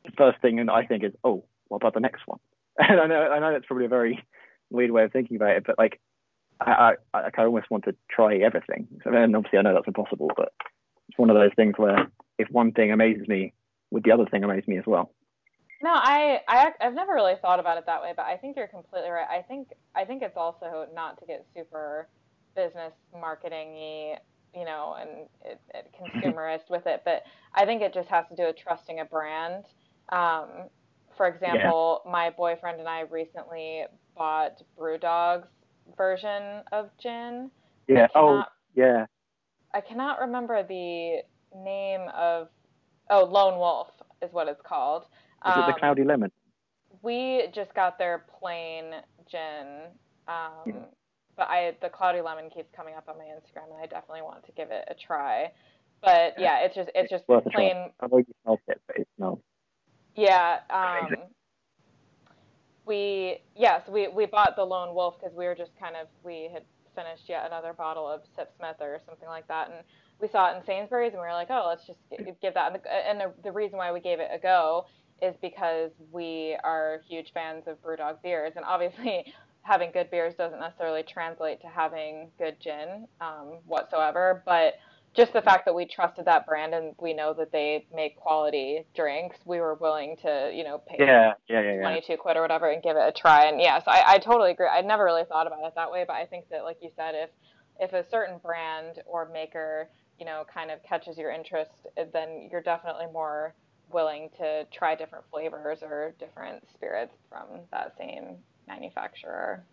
the 0.05 0.11
first 0.17 0.41
thing 0.41 0.59
and 0.59 0.69
I 0.69 0.85
think 0.85 1.03
is, 1.03 1.13
oh, 1.23 1.43
what 1.67 1.77
about 1.77 1.93
the 1.93 1.99
next 1.99 2.23
one? 2.25 2.39
And 2.79 2.99
I 2.99 3.05
know 3.05 3.21
I 3.21 3.39
know 3.39 3.51
that's 3.51 3.67
probably 3.67 3.85
a 3.85 3.89
very 3.89 4.25
weird 4.71 4.89
way 4.89 5.03
of 5.03 5.11
thinking 5.11 5.35
about 5.35 5.57
it, 5.57 5.63
but 5.65 5.77
like 5.77 6.01
I 6.59 6.93
I, 7.13 7.29
I 7.37 7.43
almost 7.43 7.69
want 7.69 7.85
to 7.85 7.95
try 8.09 8.37
everything. 8.37 8.87
And 9.05 9.35
obviously 9.35 9.59
I 9.59 9.61
know 9.61 9.75
that's 9.75 9.87
impossible, 9.87 10.31
but 10.35 10.53
it's 11.07 11.17
one 11.17 11.29
of 11.29 11.35
those 11.35 11.51
things 11.55 11.75
where 11.77 12.07
if 12.39 12.49
one 12.49 12.71
thing 12.71 12.91
amazes 12.91 13.27
me, 13.27 13.53
would 13.91 14.03
the 14.03 14.11
other 14.11 14.25
thing 14.25 14.43
amaze 14.43 14.67
me 14.67 14.79
as 14.79 14.85
well? 14.87 15.11
No, 15.83 15.91
I, 15.93 16.39
I 16.47 16.71
I've 16.81 16.95
never 16.95 17.13
really 17.13 17.35
thought 17.41 17.59
about 17.59 17.77
it 17.77 17.85
that 17.85 18.01
way, 18.01 18.13
but 18.15 18.25
I 18.25 18.37
think 18.37 18.57
you're 18.57 18.67
completely 18.67 19.11
right. 19.11 19.27
I 19.29 19.43
think 19.43 19.67
I 19.95 20.05
think 20.05 20.23
it's 20.23 20.37
also 20.37 20.87
not 20.95 21.19
to 21.19 21.25
get 21.27 21.45
super 21.55 22.07
business 22.55 22.93
marketing 23.13 24.17
you 24.55 24.65
know, 24.65 24.95
and 24.99 25.27
it, 25.43 25.59
it 25.73 25.91
consumerist 25.99 26.69
with 26.69 26.85
it, 26.85 27.01
but 27.05 27.23
I 27.53 27.65
think 27.65 27.81
it 27.81 27.93
just 27.93 28.09
has 28.09 28.25
to 28.29 28.35
do 28.35 28.43
with 28.43 28.57
trusting 28.57 28.99
a 28.99 29.05
brand 29.05 29.65
um, 30.13 30.69
for 31.17 31.27
example, 31.27 32.01
yeah. 32.05 32.11
my 32.11 32.29
boyfriend 32.29 32.79
and 32.79 32.87
I 32.87 33.01
recently 33.01 33.83
bought 34.15 34.61
BrewDog's 34.79 35.47
version 35.97 36.61
of 36.71 36.89
gin. 37.01 37.49
Yeah. 37.87 38.07
Oh, 38.15 38.27
cannot, 38.27 38.47
oh, 38.47 38.51
yeah. 38.75 39.05
I 39.73 39.81
cannot 39.81 40.19
remember 40.19 40.63
the 40.63 41.21
name 41.55 42.07
of. 42.15 42.49
Oh, 43.09 43.25
Lone 43.25 43.59
Wolf 43.59 43.89
is 44.21 44.31
what 44.31 44.47
it's 44.47 44.61
called. 44.65 45.03
Is 45.03 45.53
um, 45.53 45.63
it 45.63 45.65
the 45.67 45.73
um, 45.73 45.79
Cloudy 45.79 46.03
Lemon? 46.03 46.31
We 47.01 47.47
just 47.53 47.73
got 47.73 47.97
their 47.97 48.25
plain 48.39 48.91
gin. 49.29 49.89
Um, 50.27 50.63
yeah. 50.65 50.73
but 51.35 51.47
I 51.49 51.75
the 51.81 51.89
cloudy 51.89 52.21
lemon 52.21 52.49
keeps 52.49 52.69
coming 52.73 52.95
up 52.95 53.09
on 53.09 53.17
my 53.17 53.25
Instagram, 53.25 53.73
and 53.73 53.81
I 53.81 53.87
definitely 53.87 54.21
want 54.21 54.45
to 54.45 54.51
give 54.53 54.69
it 54.71 54.85
a 54.89 54.93
try. 54.95 55.51
But 56.01 56.35
yeah, 56.37 56.59
it's 56.63 56.75
just 56.75 56.89
it's 56.95 57.09
just 57.09 57.25
plain. 57.25 57.91
I've 57.99 58.11
already 58.11 58.33
smelled 58.43 58.59
it, 58.67 58.81
but 58.87 58.97
it 58.97 59.07
smells. 59.17 59.39
Yeah. 60.15 60.59
Um, 60.69 61.15
we 62.85 63.37
yes 63.55 63.87
we 63.87 64.07
we 64.09 64.25
bought 64.25 64.55
the 64.55 64.63
Lone 64.63 64.93
Wolf 64.93 65.15
because 65.19 65.35
we 65.35 65.45
were 65.45 65.55
just 65.55 65.71
kind 65.79 65.95
of 65.95 66.07
we 66.23 66.49
had 66.51 66.63
finished 66.95 67.27
yet 67.27 67.45
another 67.45 67.73
bottle 67.73 68.07
of 68.07 68.21
Sipsmith 68.37 68.79
or 68.79 68.99
something 69.05 69.27
like 69.27 69.47
that, 69.47 69.69
and 69.69 69.79
we 70.19 70.27
saw 70.27 70.51
it 70.51 70.57
in 70.57 70.63
Sainsbury's, 70.63 71.13
and 71.13 71.21
we 71.21 71.27
were 71.27 71.33
like, 71.33 71.49
oh, 71.49 71.65
let's 71.67 71.87
just 71.87 71.99
give 72.41 72.53
that. 72.53 72.73
And 72.73 72.75
the, 72.75 73.09
and 73.09 73.19
the, 73.19 73.33
the 73.43 73.51
reason 73.51 73.77
why 73.77 73.91
we 73.91 73.99
gave 73.99 74.19
it 74.19 74.29
a 74.31 74.37
go 74.37 74.85
is 75.21 75.35
because 75.41 75.91
we 76.11 76.55
are 76.63 77.01
huge 77.07 77.31
fans 77.33 77.67
of 77.67 77.81
BrewDog 77.83 78.21
beers, 78.21 78.53
and 78.55 78.65
obviously. 78.65 79.33
Having 79.65 79.91
good 79.93 80.11
beers 80.11 80.35
doesn't 80.35 80.59
necessarily 80.59 81.03
translate 81.03 81.61
to 81.61 81.67
having 81.67 82.29
good 82.37 82.57
gin 82.59 83.07
um, 83.21 83.59
whatsoever, 83.65 84.43
but 84.45 84.73
just 85.15 85.33
the 85.33 85.41
fact 85.41 85.65
that 85.65 85.75
we 85.75 85.85
trusted 85.85 86.25
that 86.25 86.45
brand 86.45 86.73
and 86.73 86.95
we 86.99 87.13
know 87.13 87.33
that 87.33 87.51
they 87.51 87.85
make 87.93 88.15
quality 88.17 88.85
drinks, 88.95 89.37
we 89.45 89.59
were 89.59 89.75
willing 89.75 90.17
to, 90.23 90.51
you 90.53 90.63
know, 90.63 90.81
pay 90.87 90.97
Yeah, 90.99 91.33
yeah, 91.47 91.61
yeah, 91.61 91.73
yeah. 91.73 91.81
22 91.81 92.17
quid 92.17 92.37
or 92.37 92.41
whatever 92.41 92.71
and 92.71 92.81
give 92.81 92.97
it 92.97 93.03
a 93.07 93.11
try. 93.11 93.45
And 93.45 93.61
yeah, 93.61 93.79
so 93.79 93.91
I, 93.91 94.13
I 94.13 94.17
totally 94.17 94.51
agree. 94.51 94.67
I'd 94.67 94.85
never 94.85 95.03
really 95.03 95.23
thought 95.25 95.45
about 95.45 95.63
it 95.65 95.73
that 95.75 95.91
way, 95.91 96.03
but 96.07 96.15
I 96.15 96.25
think 96.25 96.49
that, 96.49 96.63
like 96.63 96.77
you 96.81 96.89
said, 96.95 97.13
if 97.15 97.29
if 97.79 97.93
a 97.93 98.07
certain 98.09 98.37
brand 98.37 99.01
or 99.05 99.29
maker, 99.31 99.89
you 100.19 100.25
know, 100.25 100.43
kind 100.51 100.71
of 100.71 100.81
catches 100.83 101.17
your 101.17 101.31
interest, 101.31 101.71
eh, 101.97 102.05
then 102.13 102.49
you're 102.51 102.61
definitely 102.61 103.07
more 103.11 103.55
willing 103.91 104.29
to 104.37 104.65
try 104.71 104.95
different 104.95 105.25
flavors 105.31 105.79
or 105.81 106.13
different 106.19 106.63
spirits 106.73 107.13
from 107.29 107.61
that 107.71 107.93
same 107.97 108.37
manufacturer. 108.67 109.63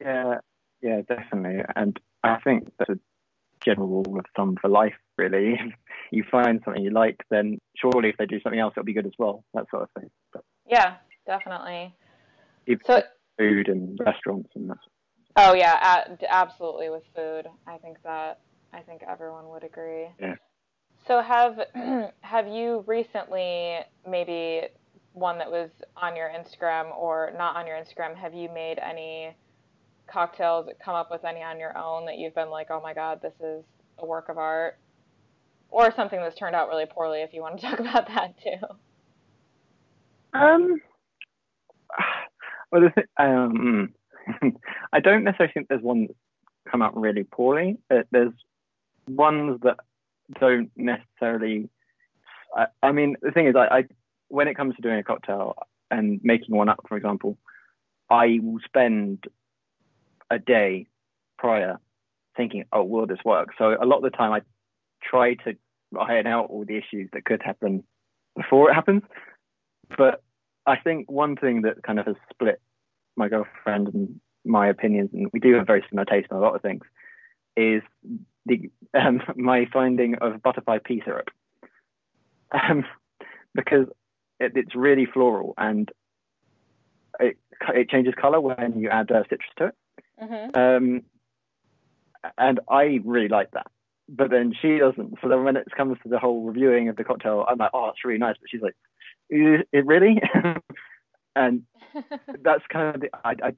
Yeah, 0.00 0.38
yeah, 0.82 1.00
definitely. 1.02 1.62
And 1.76 1.98
I 2.22 2.38
think 2.40 2.70
that's 2.78 2.90
a 2.90 2.98
general 3.64 3.88
rule 3.88 4.18
of 4.18 4.24
thumb 4.36 4.56
for 4.60 4.68
life, 4.68 4.94
really. 5.16 5.58
You 6.12 6.22
find 6.30 6.60
something 6.64 6.82
you 6.84 6.90
like, 6.90 7.24
then 7.30 7.58
surely 7.76 8.10
if 8.10 8.16
they 8.18 8.26
do 8.26 8.38
something 8.40 8.60
else, 8.60 8.74
it'll 8.76 8.84
be 8.84 8.92
good 8.92 9.06
as 9.06 9.14
well. 9.18 9.42
That 9.54 9.64
sort 9.70 9.82
of 9.84 9.88
thing. 9.98 10.10
But 10.32 10.44
Yeah, 10.68 10.96
definitely. 11.26 11.92
So, 12.84 13.02
food 13.36 13.68
and 13.68 13.98
restaurants 13.98 14.50
and 14.54 14.70
that. 14.70 14.76
oh 15.36 15.54
yeah, 15.54 16.04
absolutely 16.28 16.90
with 16.90 17.02
food. 17.16 17.46
I 17.66 17.78
think 17.78 17.96
that 18.04 18.40
I 18.72 18.80
think 18.80 19.02
everyone 19.08 19.48
would 19.48 19.64
agree. 19.64 20.08
Yeah. 20.20 20.34
So 21.08 21.20
have 21.22 21.58
have 22.20 22.46
you 22.48 22.84
recently 22.86 23.78
maybe 24.08 24.62
one 25.12 25.38
that 25.38 25.50
was 25.50 25.70
on 25.96 26.16
your 26.16 26.28
Instagram 26.28 26.94
or 26.96 27.32
not 27.36 27.56
on 27.56 27.66
your 27.66 27.76
Instagram? 27.76 28.14
Have 28.16 28.34
you 28.34 28.48
made 28.52 28.78
any 28.78 29.34
cocktails? 30.06 30.68
Come 30.84 30.94
up 30.94 31.10
with 31.10 31.24
any 31.24 31.42
on 31.42 31.58
your 31.58 31.76
own 31.76 32.06
that 32.06 32.18
you've 32.18 32.34
been 32.34 32.50
like, 32.50 32.68
oh 32.70 32.80
my 32.82 32.94
god, 32.94 33.20
this 33.22 33.34
is 33.40 33.64
a 33.98 34.06
work 34.06 34.28
of 34.28 34.38
art, 34.38 34.78
or 35.70 35.92
something 35.94 36.20
that's 36.20 36.36
turned 36.36 36.56
out 36.56 36.68
really 36.68 36.86
poorly? 36.86 37.20
If 37.22 37.32
you 37.32 37.40
want 37.40 37.60
to 37.60 37.66
talk 37.68 37.80
about 37.80 38.08
that 38.08 38.34
too. 38.42 38.66
Um, 40.38 40.80
well, 42.70 42.90
um, 43.18 43.94
I 44.92 45.00
don't 45.00 45.24
necessarily 45.24 45.52
think 45.52 45.68
there's 45.68 45.82
one 45.82 46.06
that's 46.06 46.18
come 46.70 46.82
out 46.82 46.96
really 46.96 47.24
poorly. 47.24 47.78
Uh, 47.90 48.02
There's 48.10 48.32
ones 49.08 49.60
that 49.62 49.76
don't 50.40 50.70
necessarily. 50.76 51.68
I, 52.56 52.66
I 52.82 52.92
mean, 52.92 53.16
the 53.22 53.30
thing 53.30 53.46
is, 53.46 53.54
I, 53.56 53.78
I 53.78 53.84
when 54.28 54.48
it 54.48 54.56
comes 54.56 54.74
to 54.76 54.82
doing 54.82 54.98
a 54.98 55.02
cocktail 55.04 55.54
and 55.90 56.20
making 56.22 56.54
one 56.54 56.68
up, 56.68 56.84
for 56.88 56.96
example, 56.96 57.36
I 58.10 58.38
will 58.42 58.60
spend 58.64 59.24
a 60.34 60.38
day 60.38 60.86
prior 61.38 61.78
thinking, 62.36 62.64
"Oh, 62.72 62.84
will 62.84 63.06
this 63.06 63.24
work?" 63.24 63.50
So 63.58 63.76
a 63.80 63.86
lot 63.86 63.98
of 63.98 64.02
the 64.02 64.10
time, 64.10 64.32
I 64.32 64.42
try 65.02 65.34
to 65.34 65.56
iron 65.98 66.26
out 66.26 66.50
all 66.50 66.64
the 66.64 66.76
issues 66.76 67.08
that 67.12 67.24
could 67.24 67.42
happen 67.42 67.84
before 68.36 68.70
it 68.70 68.74
happens. 68.74 69.02
But 69.96 70.22
I 70.66 70.76
think 70.76 71.10
one 71.10 71.36
thing 71.36 71.62
that 71.62 71.82
kind 71.82 71.98
of 71.98 72.06
has 72.06 72.16
split 72.30 72.60
my 73.16 73.28
girlfriend 73.28 73.88
and 73.88 74.20
my 74.44 74.68
opinions, 74.68 75.10
and 75.12 75.28
we 75.32 75.40
do 75.40 75.54
have 75.54 75.66
very 75.66 75.84
similar 75.88 76.04
taste 76.04 76.28
on 76.30 76.38
a 76.38 76.40
lot 76.40 76.54
of 76.54 76.62
things, 76.62 76.82
is 77.56 77.82
the 78.46 78.70
um, 78.94 79.22
my 79.36 79.66
finding 79.72 80.16
of 80.16 80.42
butterfly 80.42 80.78
pea 80.84 81.02
syrup, 81.04 81.28
um, 82.52 82.84
because 83.54 83.86
it, 84.40 84.52
it's 84.56 84.74
really 84.74 85.06
floral 85.06 85.54
and 85.56 85.90
it 87.20 87.36
it 87.68 87.88
changes 87.88 88.14
color 88.20 88.40
when 88.40 88.78
you 88.78 88.88
add 88.88 89.10
uh, 89.10 89.22
citrus 89.24 89.50
to 89.58 89.66
it. 89.66 89.74
Hmm 90.18 90.58
Um, 90.58 91.02
and 92.38 92.60
I 92.68 93.00
really 93.04 93.28
like 93.28 93.50
that. 93.52 93.66
But 94.08 94.30
then 94.30 94.52
she 94.60 94.78
doesn't. 94.78 95.14
So 95.22 95.28
then 95.28 95.44
when 95.44 95.56
it 95.56 95.66
comes 95.76 95.96
to 96.02 96.08
the 96.08 96.18
whole 96.18 96.44
reviewing 96.44 96.88
of 96.88 96.96
the 96.96 97.04
cocktail, 97.04 97.44
I'm 97.48 97.58
like, 97.58 97.70
oh, 97.72 97.88
it's 97.88 98.04
really 98.04 98.18
nice. 98.18 98.36
But 98.38 98.50
she's 98.50 98.60
like, 98.60 98.76
"Is 99.30 99.62
it 99.72 99.86
really? 99.86 100.20
and 101.36 101.62
that's 102.42 102.62
kind 102.70 102.94
of 102.94 103.00
the, 103.00 103.08
I, 103.24 103.34
I, 103.42 103.52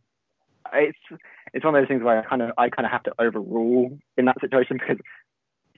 it's 0.75 0.99
it's 1.53 1.65
one 1.65 1.75
of 1.75 1.81
those 1.83 1.89
things 1.89 2.03
where 2.03 2.21
I 2.21 2.25
kind 2.25 2.43
of 2.43 2.53
I 2.59 2.69
kind 2.71 2.87
of 2.87 2.93
have 2.93 3.03
to 3.05 3.15
overrule 3.19 3.99
in 4.17 4.27
that 4.27 4.41
situation 4.41 4.79
because 4.79 4.99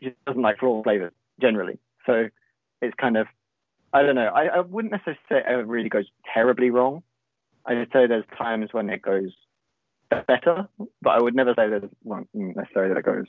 she 0.00 0.12
doesn't 0.26 0.42
like 0.42 0.58
floral 0.58 0.82
flavors 0.82 1.12
generally. 1.40 1.78
So 2.06 2.28
it's 2.82 2.94
kind 3.00 3.16
of 3.16 3.26
I 3.92 4.02
don't 4.02 4.16
know. 4.16 4.28
I, 4.28 4.46
I 4.46 4.60
wouldn't 4.60 4.92
necessarily 4.92 5.18
say 5.30 5.42
it 5.46 5.66
really 5.66 5.88
goes 5.88 6.06
terribly 6.34 6.70
wrong. 6.70 7.02
I 7.66 7.74
would 7.74 7.88
say 7.92 8.06
there's 8.06 8.24
times 8.36 8.68
when 8.72 8.90
it 8.90 9.02
goes 9.02 9.32
better, 10.10 10.68
but 11.02 11.10
I 11.10 11.20
would 11.20 11.34
never 11.34 11.50
say 11.50 11.68
there's 11.68 11.82
one 12.02 12.26
necessarily 12.32 12.92
that 12.94 13.00
it 13.00 13.04
goes 13.04 13.26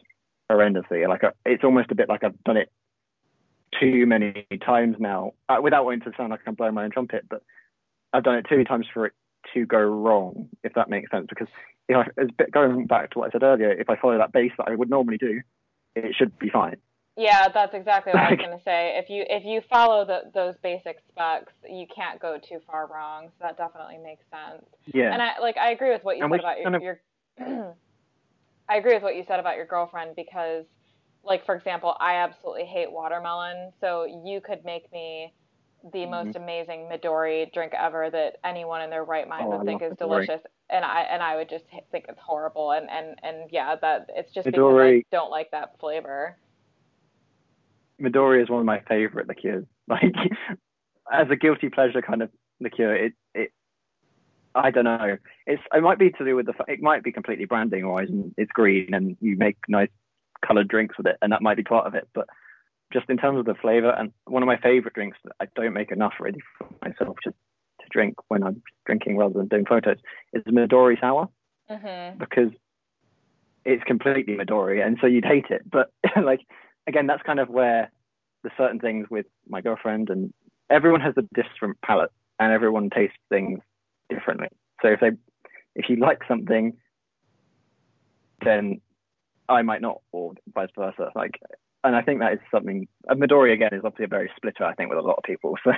horrendously. 0.51 1.07
Like 1.07 1.23
a, 1.23 1.33
it's 1.45 1.63
almost 1.63 1.91
a 1.91 1.95
bit 1.95 2.09
like 2.09 2.23
I've 2.23 2.43
done 2.43 2.57
it 2.57 2.71
too 3.79 4.05
many 4.05 4.47
times 4.65 4.95
now, 4.99 5.33
uh, 5.47 5.57
without 5.61 5.85
wanting 5.85 6.01
to 6.01 6.11
sound 6.17 6.31
like 6.31 6.41
I'm 6.47 6.55
blowing 6.55 6.73
my 6.73 6.83
own 6.83 6.91
trumpet, 6.91 7.25
but 7.29 7.43
I've 8.13 8.23
done 8.23 8.35
it 8.35 8.45
too 8.49 8.55
many 8.55 8.65
times 8.65 8.87
for 8.93 9.05
it 9.05 9.13
to 9.53 9.65
go 9.65 9.79
wrong, 9.79 10.49
if 10.63 10.73
that 10.73 10.89
makes 10.89 11.11
sense. 11.11 11.27
Because 11.29 11.47
if 11.87 11.95
I, 11.95 12.01
it's 12.17 12.31
a 12.31 12.33
bit 12.37 12.51
going 12.51 12.87
back 12.87 13.11
to 13.11 13.19
what 13.19 13.29
I 13.29 13.31
said 13.31 13.43
earlier, 13.43 13.71
if 13.71 13.89
I 13.89 13.95
follow 13.95 14.17
that 14.17 14.31
base 14.31 14.51
that 14.57 14.67
I 14.67 14.75
would 14.75 14.89
normally 14.89 15.17
do, 15.17 15.41
it 15.95 16.15
should 16.15 16.37
be 16.39 16.49
fine. 16.49 16.77
Yeah, 17.19 17.49
that's 17.53 17.73
exactly 17.73 18.13
what 18.13 18.23
I 18.23 18.29
was 18.31 18.39
going 18.41 18.57
to 18.57 18.63
say. 18.63 18.95
If 18.97 19.09
you 19.09 19.25
if 19.27 19.43
you 19.43 19.61
follow 19.69 20.05
the, 20.05 20.31
those 20.33 20.55
basic 20.63 20.97
specs, 21.11 21.51
you 21.69 21.85
can't 21.93 22.19
go 22.21 22.37
too 22.37 22.59
far 22.65 22.87
wrong. 22.87 23.27
So 23.27 23.35
that 23.41 23.57
definitely 23.57 23.97
makes 23.97 24.23
sense. 24.31 24.65
Yeah. 24.93 25.13
And 25.13 25.21
I 25.21 25.39
like 25.41 25.57
I 25.57 25.71
agree 25.71 25.91
with 25.91 26.03
what 26.03 26.17
you 26.17 26.23
And 26.23 26.31
said 26.31 26.39
about 26.39 26.59
your, 26.59 26.75
of- 26.75 26.81
your 26.81 27.01
I 28.69 28.77
agree 28.77 28.93
with 28.93 29.03
what 29.03 29.15
you 29.17 29.25
said 29.27 29.39
about 29.39 29.57
your 29.57 29.65
girlfriend 29.65 30.15
because 30.15 30.65
like 31.23 31.45
for 31.45 31.55
example, 31.55 31.95
I 31.99 32.15
absolutely 32.15 32.65
hate 32.65 32.91
watermelon. 32.91 33.71
So 33.81 34.05
you 34.25 34.39
could 34.41 34.63
make 34.63 34.91
me 34.93 35.33
the 35.93 35.99
Mm-hmm. 35.99 36.11
most 36.11 36.35
amazing 36.37 36.89
Midori 36.91 37.51
drink 37.53 37.73
ever 37.77 38.09
that 38.11 38.37
anyone 38.45 38.81
in 38.81 38.89
their 38.89 39.03
right 39.03 39.27
mind 39.27 39.45
Oh, 39.45 39.53
I 39.53 39.57
would 39.57 39.65
think 39.65 39.81
is 39.81 39.91
Midori. 39.93 39.97
delicious, 39.97 40.41
and 40.69 40.85
I 40.85 41.01
and 41.11 41.21
I 41.23 41.35
would 41.35 41.49
just 41.49 41.65
think 41.91 42.05
it's 42.07 42.19
horrible, 42.25 42.71
and 42.71 42.89
and 42.89 43.17
and 43.23 43.49
yeah, 43.51 43.75
that 43.81 44.07
it's 44.15 44.33
just 44.33 44.45
because 44.45 44.75
I 44.79 45.03
don't 45.11 45.31
like 45.31 45.51
that 45.51 45.79
flavor. 45.79 46.37
Midori 48.01 48.41
is 48.41 48.49
one 48.49 48.59
of 48.59 48.65
my 48.65 48.81
favorite 48.87 49.27
liqueurs. 49.27 49.65
Like, 49.89 50.13
as 51.11 51.25
a 51.31 51.35
guilty 51.35 51.69
pleasure 51.69 52.03
kind 52.03 52.21
of 52.21 52.29
liqueur, 52.59 52.93
it 52.93 53.13
it 53.33 53.51
I 54.53 54.69
don't 54.69 54.83
know. 54.83 55.17
It's 55.47 55.63
it 55.73 55.81
might 55.81 55.97
be 55.97 56.11
to 56.11 56.25
do 56.25 56.35
with 56.35 56.45
the 56.45 56.53
it 56.67 56.79
might 56.79 57.03
be 57.03 57.11
completely 57.11 57.45
branding 57.45 57.87
wise, 57.87 58.09
and 58.09 58.33
it's 58.37 58.51
green, 58.51 58.93
and 58.93 59.17
you 59.19 59.35
make 59.35 59.57
nice 59.67 59.89
colored 60.45 60.67
drinks 60.67 60.95
with 60.97 61.07
it, 61.07 61.17
and 61.21 61.31
that 61.31 61.41
might 61.41 61.57
be 61.57 61.63
part 61.63 61.87
of 61.87 61.95
it. 61.95 62.07
But 62.13 62.27
just 62.93 63.09
in 63.09 63.17
terms 63.17 63.39
of 63.39 63.45
the 63.45 63.55
flavor, 63.55 63.89
and 63.89 64.11
one 64.25 64.43
of 64.43 64.47
my 64.47 64.57
favorite 64.57 64.93
drinks 64.93 65.17
that 65.23 65.33
I 65.39 65.47
don't 65.55 65.73
make 65.73 65.91
enough 65.91 66.13
really 66.19 66.41
for 66.57 66.67
myself 66.83 67.17
just 67.23 67.35
to 67.81 67.87
drink 67.89 68.15
when 68.27 68.43
I'm 68.43 68.61
drinking 68.85 69.17
rather 69.17 69.33
than 69.33 69.47
doing 69.47 69.65
photos 69.65 69.97
is 70.33 70.43
Midori 70.43 70.99
sour 70.99 71.29
hmm 71.69 72.17
because 72.17 72.51
it's 73.65 73.83
completely 73.83 74.35
Midori, 74.35 74.85
and 74.85 74.97
so 75.01 75.07
you'd 75.07 75.25
hate 75.25 75.45
it. 75.49 75.61
But 75.69 75.91
like 76.23 76.41
again, 76.87 77.07
that's 77.07 77.23
kind 77.23 77.39
of 77.39 77.49
where 77.49 77.91
the 78.43 78.49
certain 78.57 78.79
things 78.79 79.07
with 79.09 79.25
my 79.47 79.61
girlfriend 79.61 80.09
and 80.09 80.33
everyone 80.69 81.01
has 81.01 81.13
a 81.17 81.23
different 81.33 81.79
palate, 81.81 82.11
and 82.39 82.53
everyone 82.53 82.89
tastes 82.89 83.17
things 83.29 83.59
differently. 84.09 84.47
So 84.81 84.89
if 84.89 84.99
they, 84.99 85.11
if 85.75 85.89
you 85.89 85.97
like 85.97 86.19
something, 86.27 86.77
then 88.43 88.81
I 89.49 89.61
might 89.61 89.81
not, 89.81 90.01
or 90.11 90.33
vice 90.53 90.69
versa. 90.77 91.11
Like, 91.15 91.39
and 91.83 91.95
I 91.95 92.01
think 92.01 92.19
that 92.19 92.33
is 92.33 92.39
something. 92.51 92.87
Midori 93.09 93.53
again 93.53 93.73
is 93.73 93.81
obviously 93.83 94.05
a 94.05 94.09
very 94.09 94.31
splitter, 94.35 94.63
I 94.63 94.73
think, 94.73 94.89
with 94.89 94.99
a 94.99 95.07
lot 95.07 95.17
of 95.17 95.23
people. 95.23 95.57
So 95.63 95.71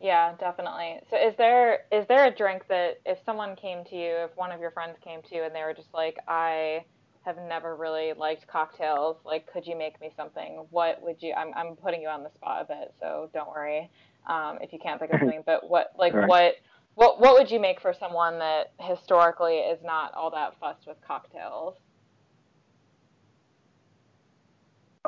Yeah, 0.00 0.34
definitely. 0.40 1.00
So 1.10 1.16
is 1.16 1.34
there 1.36 1.80
is 1.92 2.06
there 2.08 2.26
a 2.26 2.34
drink 2.34 2.62
that 2.68 3.00
if 3.04 3.18
someone 3.24 3.54
came 3.54 3.84
to 3.84 3.96
you, 3.96 4.24
if 4.24 4.30
one 4.34 4.50
of 4.50 4.60
your 4.60 4.70
friends 4.70 4.96
came 5.04 5.20
to 5.28 5.34
you 5.34 5.44
and 5.44 5.54
they 5.54 5.62
were 5.62 5.74
just 5.74 5.92
like, 5.92 6.16
I 6.26 6.84
have 7.24 7.36
never 7.48 7.76
really 7.76 8.12
liked 8.16 8.46
cocktails, 8.46 9.16
like 9.24 9.50
could 9.52 9.66
you 9.66 9.76
make 9.76 10.00
me 10.00 10.10
something? 10.16 10.64
What 10.70 11.02
would 11.02 11.16
you 11.20 11.34
I'm 11.34 11.52
I'm 11.54 11.76
putting 11.76 12.00
you 12.00 12.08
on 12.08 12.22
the 12.22 12.30
spot 12.34 12.62
a 12.62 12.64
bit, 12.64 12.94
so 13.00 13.30
don't 13.34 13.48
worry. 13.48 13.90
Um, 14.26 14.58
if 14.60 14.72
you 14.72 14.78
can't 14.78 14.98
think 14.98 15.12
of 15.12 15.20
something, 15.20 15.42
but 15.44 15.68
what 15.68 15.92
like 15.98 16.14
right. 16.14 16.28
what 16.28 16.54
what 16.94 17.20
what 17.20 17.34
would 17.34 17.50
you 17.50 17.60
make 17.60 17.80
for 17.80 17.94
someone 17.98 18.38
that 18.38 18.72
historically 18.80 19.56
is 19.56 19.78
not 19.84 20.14
all 20.14 20.30
that 20.30 20.58
fussed 20.58 20.86
with 20.86 20.96
cocktails? 21.06 21.74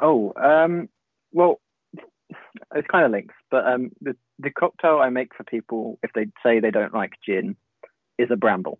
Oh, 0.01 0.33
um, 0.43 0.89
well, 1.33 1.61
it's 2.75 2.89
kind 2.91 3.05
of 3.05 3.13
links, 3.13 3.35
but 3.51 3.67
um, 3.67 3.91
the 4.01 4.17
the 4.39 4.51
cocktail 4.51 4.99
I 4.99 5.09
make 5.09 5.35
for 5.35 5.45
people 5.45 5.99
if 6.03 6.13
they 6.15 6.27
say 6.43 6.61
they 6.61 6.71
don't 6.71 6.95
like 6.95 7.13
gin 7.25 7.57
is 8.19 8.29
a 8.31 8.37
bramble 8.37 8.79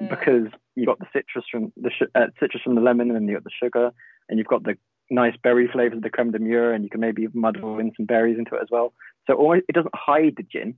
mm. 0.00 0.10
because 0.10 0.48
you've 0.74 0.86
got 0.86 0.98
the 0.98 1.06
citrus 1.12 1.44
from 1.50 1.72
the 1.76 1.90
sh- 1.90 2.10
uh, 2.14 2.26
citrus 2.38 2.62
from 2.62 2.74
the 2.74 2.80
lemon, 2.80 3.10
and 3.14 3.28
you've 3.28 3.36
got 3.36 3.44
the 3.44 3.50
sugar, 3.62 3.90
and 4.28 4.38
you've 4.38 4.48
got 4.48 4.64
the 4.64 4.76
nice 5.10 5.34
berry 5.42 5.68
flavors 5.68 5.96
of 5.96 6.02
the 6.02 6.10
creme 6.10 6.30
de 6.30 6.38
mure, 6.38 6.72
and 6.72 6.84
you 6.84 6.90
can 6.90 7.00
maybe 7.00 7.26
muddle 7.34 7.78
in 7.78 7.92
some 7.96 8.06
berries 8.06 8.38
into 8.38 8.54
it 8.54 8.62
as 8.62 8.68
well. 8.70 8.92
So 9.26 9.34
almost, 9.34 9.64
it 9.68 9.74
doesn't 9.74 9.94
hide 9.94 10.34
the 10.36 10.42
gin, 10.42 10.74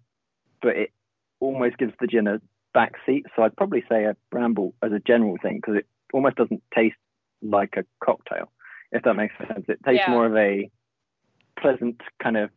but 0.61 0.77
it 0.77 0.93
almost 1.41 1.79
gives 1.79 1.93
the 2.01 2.07
gin 2.07 2.27
a 2.27 2.41
back 2.75 2.95
seat. 3.07 3.27
So 3.37 3.43
I'd 3.43 3.57
probably 3.57 3.85
say 3.89 4.05
a 4.05 4.17
bramble 4.31 4.75
as 4.83 4.93
a 4.93 4.99
general 4.99 5.37
thing 5.43 5.57
because 5.57 5.77
it 5.79 5.87
almost 6.13 6.37
doesn't 6.37 6.63
taste 6.75 6.97
like 7.43 7.75
a 7.77 7.85
cocktail, 8.03 8.51
if 8.93 9.03
that 9.03 9.15
makes 9.15 9.35
sense. 9.39 9.67
It 9.69 9.79
tastes 9.85 10.05
yeah. 10.07 10.11
more 10.11 10.27
of 10.27 10.37
a 10.37 10.71
pleasant 11.59 12.01
kind 12.23 12.37
of 12.37 12.51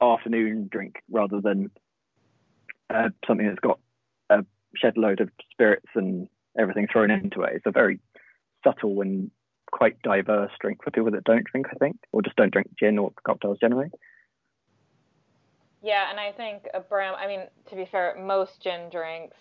afternoon 0.00 0.68
drink 0.70 1.02
rather 1.10 1.40
than 1.40 1.70
uh, 2.90 3.10
something 3.26 3.46
that's 3.46 3.60
got 3.60 3.78
a 4.30 4.44
shed 4.76 4.96
load 4.96 5.20
of 5.20 5.30
spirits 5.50 5.88
and 5.94 6.28
everything 6.58 6.86
thrown 6.90 7.10
into 7.10 7.42
it. 7.42 7.52
It's 7.54 7.66
a 7.66 7.70
very 7.70 8.00
subtle 8.62 9.00
and 9.00 9.30
quite 9.70 10.00
diverse 10.02 10.52
drink 10.60 10.84
for 10.84 10.90
people 10.90 11.10
that 11.10 11.24
don't 11.24 11.44
drink, 11.44 11.66
I 11.70 11.76
think, 11.76 11.96
or 12.12 12.22
just 12.22 12.36
don't 12.36 12.52
drink 12.52 12.70
gin 12.78 12.98
or 12.98 13.12
cocktails 13.26 13.58
generally. 13.58 13.90
Yeah, 15.82 16.10
and 16.10 16.18
I 16.18 16.32
think 16.32 16.62
a 16.72 16.80
bram. 16.80 17.14
I 17.14 17.26
mean, 17.26 17.40
to 17.68 17.76
be 17.76 17.86
fair, 17.90 18.16
most 18.18 18.62
gin 18.62 18.88
drinks 18.90 19.36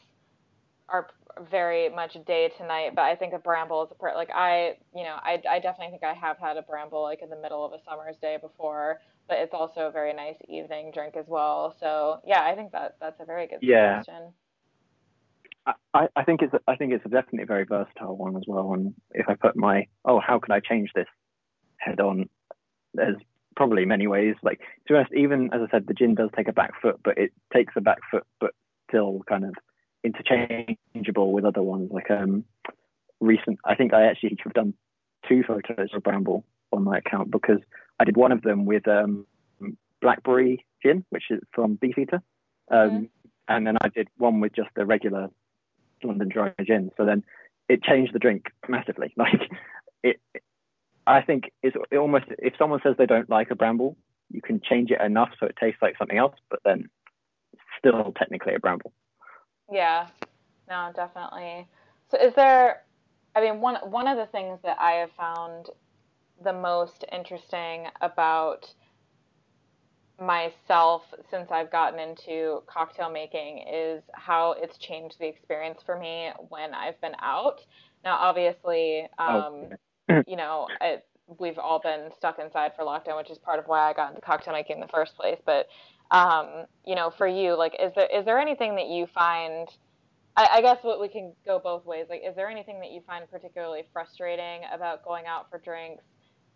are 0.89 1.07
very 1.49 1.89
much 1.89 2.17
day 2.25 2.51
to 2.57 2.67
night, 2.67 2.95
but 2.95 3.03
I 3.03 3.15
think 3.15 3.33
a 3.33 3.39
bramble 3.39 3.83
is 3.83 3.89
a 3.91 3.95
part, 3.95 4.15
like 4.15 4.29
I, 4.33 4.77
you 4.93 5.03
know, 5.03 5.15
I, 5.21 5.41
I 5.49 5.59
definitely 5.59 5.91
think 5.91 6.03
I 6.03 6.13
have 6.13 6.37
had 6.37 6.57
a 6.57 6.61
bramble 6.61 7.01
like 7.01 7.21
in 7.21 7.29
the 7.29 7.37
middle 7.37 7.65
of 7.65 7.71
a 7.71 7.77
summer's 7.87 8.17
day 8.21 8.37
before, 8.39 8.99
but 9.27 9.37
it's 9.37 9.53
also 9.53 9.87
a 9.87 9.91
very 9.91 10.13
nice 10.13 10.35
evening 10.47 10.91
drink 10.93 11.15
as 11.15 11.25
well. 11.27 11.75
So 11.79 12.19
yeah, 12.25 12.43
I 12.43 12.55
think 12.55 12.71
that 12.73 12.97
that's 12.99 13.19
a 13.19 13.25
very 13.25 13.47
good 13.47 13.59
yeah. 13.61 14.03
I, 15.93 16.07
I 16.15 16.23
think 16.23 16.41
it's 16.41 16.53
I 16.67 16.75
think 16.75 16.93
it's 16.93 17.03
definitely 17.03 17.43
a 17.43 17.47
very 17.47 17.65
versatile 17.65 18.17
one 18.17 18.35
as 18.35 18.43
well. 18.47 18.73
And 18.73 18.93
if 19.11 19.29
I 19.29 19.35
put 19.35 19.55
my 19.55 19.87
oh 20.05 20.19
how 20.19 20.39
can 20.39 20.51
I 20.51 20.59
change 20.59 20.91
this 20.93 21.07
head 21.77 21.99
on, 21.99 22.29
there's 22.93 23.17
probably 23.55 23.85
many 23.85 24.07
ways. 24.07 24.35
Like 24.43 24.59
to 24.59 24.93
be 24.93 24.95
honest, 24.95 25.13
even 25.13 25.53
as 25.53 25.61
I 25.61 25.71
said, 25.71 25.87
the 25.87 25.93
gin 25.93 26.15
does 26.15 26.29
take 26.35 26.47
a 26.47 26.53
back 26.53 26.71
foot, 26.81 26.99
but 27.03 27.17
it 27.17 27.31
takes 27.53 27.73
a 27.75 27.81
back 27.81 27.99
foot, 28.11 28.25
but 28.39 28.51
still 28.89 29.21
kind 29.27 29.45
of 29.45 29.53
interchangeable 30.03 31.31
with 31.31 31.45
other 31.45 31.63
ones. 31.63 31.91
Like 31.91 32.11
um, 32.11 32.43
recent, 33.19 33.59
I 33.63 33.75
think 33.75 33.93
I 33.93 34.05
actually 34.05 34.37
have 34.43 34.53
done 34.53 34.73
two 35.27 35.43
photos 35.47 35.89
of 35.93 36.03
Bramble 36.03 36.43
on 36.71 36.83
my 36.83 36.97
account 36.97 37.31
because 37.31 37.59
I 37.99 38.03
did 38.03 38.17
one 38.17 38.31
of 38.31 38.41
them 38.41 38.65
with 38.65 38.87
um, 38.87 39.25
blackberry 40.01 40.65
gin, 40.81 41.05
which 41.09 41.25
is 41.29 41.39
from 41.53 41.75
Beefeater, 41.75 42.21
um, 42.69 42.89
mm-hmm. 42.89 43.03
and 43.47 43.67
then 43.67 43.77
I 43.81 43.89
did 43.89 44.09
one 44.17 44.41
with 44.41 44.53
just 44.53 44.69
the 44.75 44.85
regular 44.85 45.29
London 46.03 46.29
Dry 46.29 46.53
gin. 46.65 46.91
So 46.97 47.05
then 47.05 47.23
it 47.69 47.83
changed 47.83 48.13
the 48.13 48.19
drink 48.19 48.47
massively. 48.67 49.13
Like 49.17 49.49
it, 50.03 50.19
I 51.07 51.21
think 51.21 51.51
it's 51.61 51.75
it 51.91 51.97
almost 51.97 52.25
if 52.39 52.53
someone 52.57 52.81
says 52.83 52.95
they 52.97 53.05
don't 53.05 53.29
like 53.29 53.51
a 53.51 53.55
bramble, 53.55 53.97
you 54.29 54.41
can 54.41 54.61
change 54.61 54.91
it 54.91 55.01
enough 55.01 55.29
so 55.39 55.45
it 55.45 55.55
tastes 55.59 55.81
like 55.81 55.97
something 55.97 56.17
else, 56.17 56.35
but 56.49 56.59
then 56.65 56.89
still 57.77 58.13
technically 58.17 58.55
a 58.55 58.59
bramble. 58.59 58.91
Yeah, 59.71 60.07
no, 60.69 60.91
definitely. 60.95 61.67
So 62.09 62.17
is 62.17 62.33
there? 62.35 62.83
I 63.35 63.41
mean, 63.41 63.61
one 63.61 63.75
one 63.89 64.07
of 64.07 64.17
the 64.17 64.25
things 64.27 64.59
that 64.63 64.77
I 64.79 64.91
have 64.93 65.11
found 65.11 65.69
the 66.43 66.53
most 66.53 67.05
interesting 67.11 67.87
about 68.01 68.73
myself 70.19 71.03
since 71.29 71.49
I've 71.51 71.71
gotten 71.71 71.99
into 71.99 72.61
cocktail 72.67 73.09
making 73.09 73.65
is 73.71 74.03
how 74.13 74.55
it's 74.57 74.77
changed 74.77 75.17
the 75.19 75.27
experience 75.27 75.79
for 75.85 75.97
me 75.97 76.29
when 76.49 76.73
I've 76.73 76.99
been 77.01 77.15
out. 77.21 77.61
Now, 78.03 78.17
obviously, 78.17 79.07
um, 79.17 79.69
oh. 80.09 80.21
you 80.27 80.35
know, 80.35 80.67
it, 80.81 81.05
we've 81.39 81.57
all 81.57 81.79
been 81.79 82.09
stuck 82.17 82.39
inside 82.39 82.71
for 82.75 82.83
lockdown, 82.83 83.17
which 83.17 83.31
is 83.31 83.37
part 83.37 83.59
of 83.59 83.65
why 83.65 83.89
I 83.89 83.93
got 83.93 84.09
into 84.09 84.21
cocktail 84.21 84.53
making 84.53 84.75
in 84.77 84.81
the 84.81 84.87
first 84.87 85.15
place. 85.15 85.39
But 85.45 85.67
um, 86.11 86.65
you 86.85 86.95
know, 86.95 87.11
for 87.17 87.27
you, 87.27 87.57
like, 87.57 87.75
is 87.81 87.91
there 87.95 88.07
is 88.13 88.25
there 88.25 88.39
anything 88.39 88.75
that 88.75 88.87
you 88.87 89.07
find? 89.13 89.67
I, 90.35 90.47
I 90.53 90.61
guess 90.61 90.77
what 90.81 90.99
we 90.99 91.07
can 91.07 91.33
go 91.45 91.59
both 91.59 91.85
ways. 91.85 92.07
Like, 92.09 92.21
is 92.27 92.35
there 92.35 92.49
anything 92.49 92.79
that 92.81 92.91
you 92.91 93.01
find 93.05 93.29
particularly 93.29 93.83
frustrating 93.93 94.61
about 94.73 95.03
going 95.03 95.25
out 95.27 95.49
for 95.49 95.59
drinks 95.59 96.03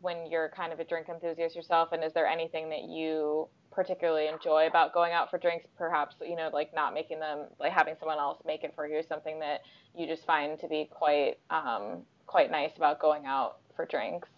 when 0.01 0.29
you're 0.29 0.49
kind 0.49 0.71
of 0.71 0.79
a 0.79 0.83
drink 0.83 1.07
enthusiast 1.09 1.55
yourself? 1.55 1.89
And 1.91 2.03
is 2.03 2.13
there 2.13 2.27
anything 2.27 2.69
that 2.69 2.83
you 2.83 3.47
particularly 3.71 4.27
enjoy 4.27 4.67
about 4.67 4.93
going 4.93 5.13
out 5.13 5.29
for 5.29 5.37
drinks? 5.37 5.65
Perhaps 5.77 6.15
you 6.21 6.35
know, 6.35 6.49
like 6.53 6.73
not 6.73 6.93
making 6.93 7.19
them, 7.19 7.45
like 7.59 7.71
having 7.71 7.95
someone 7.99 8.17
else 8.17 8.39
make 8.45 8.63
it 8.63 8.73
for 8.75 8.87
you, 8.87 9.01
something 9.07 9.39
that 9.39 9.61
you 9.95 10.07
just 10.07 10.25
find 10.25 10.59
to 10.59 10.67
be 10.67 10.89
quite 10.91 11.35
um, 11.49 12.03
quite 12.25 12.51
nice 12.51 12.71
about 12.77 12.99
going 12.99 13.25
out 13.25 13.57
for 13.75 13.85
drinks 13.85 14.29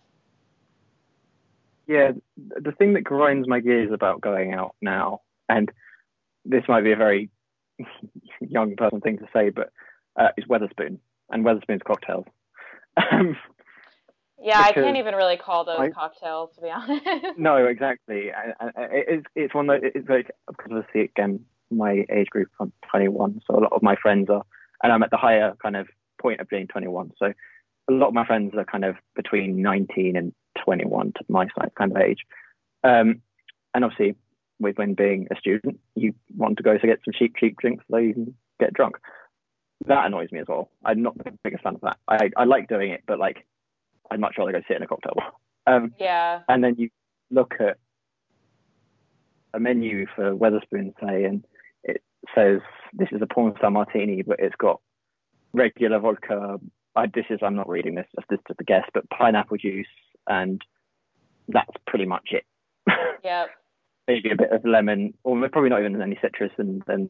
yeah, 1.90 2.12
the 2.38 2.72
thing 2.72 2.94
that 2.94 3.04
grinds 3.04 3.48
my 3.48 3.60
gears 3.62 3.92
about 3.92 4.22
going 4.22 4.54
out 4.54 4.76
now, 4.80 5.22
and 5.50 5.72
this 6.46 6.62
might 6.70 6.84
be 6.84 6.92
a 6.92 6.96
very 6.96 7.32
young 8.42 8.76
person 8.76 9.02
thing 9.02 9.18
to 9.18 9.28
say, 9.34 9.50
but 9.50 9.72
uh, 10.16 10.28
is 10.38 10.46
Wetherspoon 10.46 11.00
and 11.32 11.44
Wetherspoon's 11.44 11.82
cocktails. 11.86 12.26
Um, 13.12 13.38
yeah, 14.42 14.60
I 14.60 14.72
can't 14.72 14.98
even 14.98 15.16
really 15.16 15.38
call 15.38 15.66
those 15.66 15.80
I, 15.80 15.90
cocktails 15.90 16.52
to 16.56 16.62
be 16.62 16.70
honest. 16.72 17.38
no, 17.38 17.66
exactly. 17.66 18.32
it's 18.76 19.26
it's 19.36 19.54
one 19.54 19.68
that 19.68 19.82
it's 19.84 20.08
like 20.10 20.32
because 20.48 20.72
obviously 20.72 21.02
again 21.02 21.46
my 21.72 22.06
age 22.10 22.30
group 22.30 22.50
I'm 22.60 22.72
21, 22.90 23.42
so 23.46 23.58
a 23.58 23.62
lot 23.62 23.74
of 23.74 23.84
my 23.84 23.96
friends 23.96 24.30
are, 24.30 24.44
and 24.84 24.92
I'm 24.92 25.04
at 25.04 25.12
the 25.12 25.18
higher 25.18 25.54
kind 25.62 25.76
of 25.76 25.88
point 26.22 26.42
of 26.42 26.50
being 26.50 26.68
21. 26.68 27.12
So 27.18 27.34
a 27.90 27.94
lot 27.94 28.08
of 28.08 28.14
my 28.14 28.26
friends 28.26 28.54
are 28.58 28.66
kind 28.66 28.86
of 28.86 28.96
between 29.16 29.62
19 29.62 30.16
and 30.16 30.34
21 30.64 31.14
to 31.14 31.26
my 31.28 31.48
kind 31.78 31.92
of 31.92 31.98
age. 31.98 32.20
Um, 32.84 33.22
and 33.74 33.86
obviously, 33.86 34.16
with 34.60 34.78
when 34.78 34.94
being 34.94 35.28
a 35.32 35.36
student, 35.36 35.80
you 35.96 36.14
want 36.36 36.58
to 36.58 36.64
go 36.64 36.78
to 36.78 36.88
get 36.88 37.00
some 37.06 37.14
cheap, 37.18 37.36
cheap 37.38 37.58
drinks 37.58 37.86
so 37.90 37.98
you 37.98 38.14
can 38.14 38.36
get 38.60 38.74
drunk. 38.74 38.98
That 39.88 40.06
annoys 40.06 40.32
me 40.32 40.40
as 40.40 40.48
well. 40.48 40.70
I'm 40.84 41.02
not 41.02 41.18
the 41.18 41.32
biggest 41.44 41.64
fan 41.64 41.76
of 41.76 41.82
that. 41.82 41.98
I, 42.08 42.30
I 42.36 42.44
like 42.44 42.68
doing 42.68 42.92
it, 42.92 43.04
but 43.08 43.20
like, 43.20 43.46
I'd 44.12 44.20
much 44.20 44.36
rather 44.38 44.52
go 44.52 44.62
sit 44.68 44.78
in 44.78 44.84
a 44.84 44.88
cocktail 44.88 45.14
bar. 45.16 45.32
Um, 45.68 45.94
yeah. 46.00 46.42
And 46.48 46.64
then 46.64 46.76
you 46.78 46.90
look 47.30 47.56
at 47.60 47.78
a 49.54 49.60
menu 49.60 50.06
for 50.16 50.36
Wetherspoon, 50.36 50.94
say, 51.02 51.26
and 51.26 51.46
it 51.84 52.02
says 52.36 52.60
this 52.94 53.10
is 53.12 53.22
a 53.22 53.28
porn 53.28 53.54
star 53.58 53.72
martini, 53.72 54.22
but 54.22 54.40
it's 54.40 54.56
got 54.56 54.80
regular 55.54 56.00
vodka. 56.00 56.60
I, 56.96 57.06
this 57.08 57.26
is 57.30 57.40
I'm 57.44 57.56
not 57.56 57.70
reading 57.70 57.96
this, 57.96 58.08
this 58.30 58.40
is 58.50 58.56
a 58.60 58.64
guess, 58.64 58.86
but 58.94 59.10
pineapple 59.10 59.58
juice, 59.58 59.88
and 60.28 60.62
that's 61.48 61.72
pretty 61.88 62.06
much 62.06 62.30
it. 62.32 62.46
Yeah. 63.24 63.48
Maybe 64.08 64.32
a 64.32 64.36
bit 64.36 64.52
of 64.52 64.64
lemon, 64.64 65.14
or 65.24 65.38
probably 65.50 65.70
not 65.70 65.82
even 65.82 66.02
any 66.02 66.18
citrus, 66.22 66.54
and 66.58 66.82
then 66.88 67.10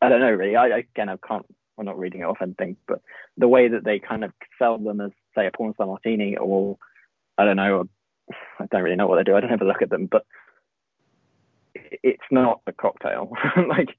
I 0.00 0.08
don't 0.08 0.20
know 0.20 0.30
really. 0.30 0.56
I 0.56 0.78
again 0.78 1.08
I 1.08 1.16
can't. 1.26 1.44
I'm 1.78 1.86
not 1.86 1.98
reading 1.98 2.20
it 2.20 2.24
off 2.24 2.42
anything, 2.42 2.76
but 2.86 3.00
the 3.36 3.48
way 3.48 3.68
that 3.68 3.84
they 3.84 3.98
kind 3.98 4.24
of 4.24 4.32
sell 4.58 4.78
them 4.78 5.00
as 5.00 5.10
say 5.34 5.46
a 5.46 5.50
porn 5.50 5.74
star 5.74 5.86
martini, 5.86 6.36
or 6.36 6.76
I 7.38 7.44
don't 7.44 7.56
know, 7.56 7.88
I 8.60 8.66
don't 8.70 8.82
really 8.82 8.96
know 8.96 9.06
what 9.06 9.16
they 9.16 9.24
do. 9.24 9.36
I 9.36 9.40
don't 9.40 9.52
ever 9.52 9.64
look 9.64 9.82
at 9.82 9.90
them, 9.90 10.06
but 10.06 10.26
it's 11.74 12.22
not 12.30 12.60
a 12.66 12.72
cocktail. 12.72 13.32
like 13.68 13.96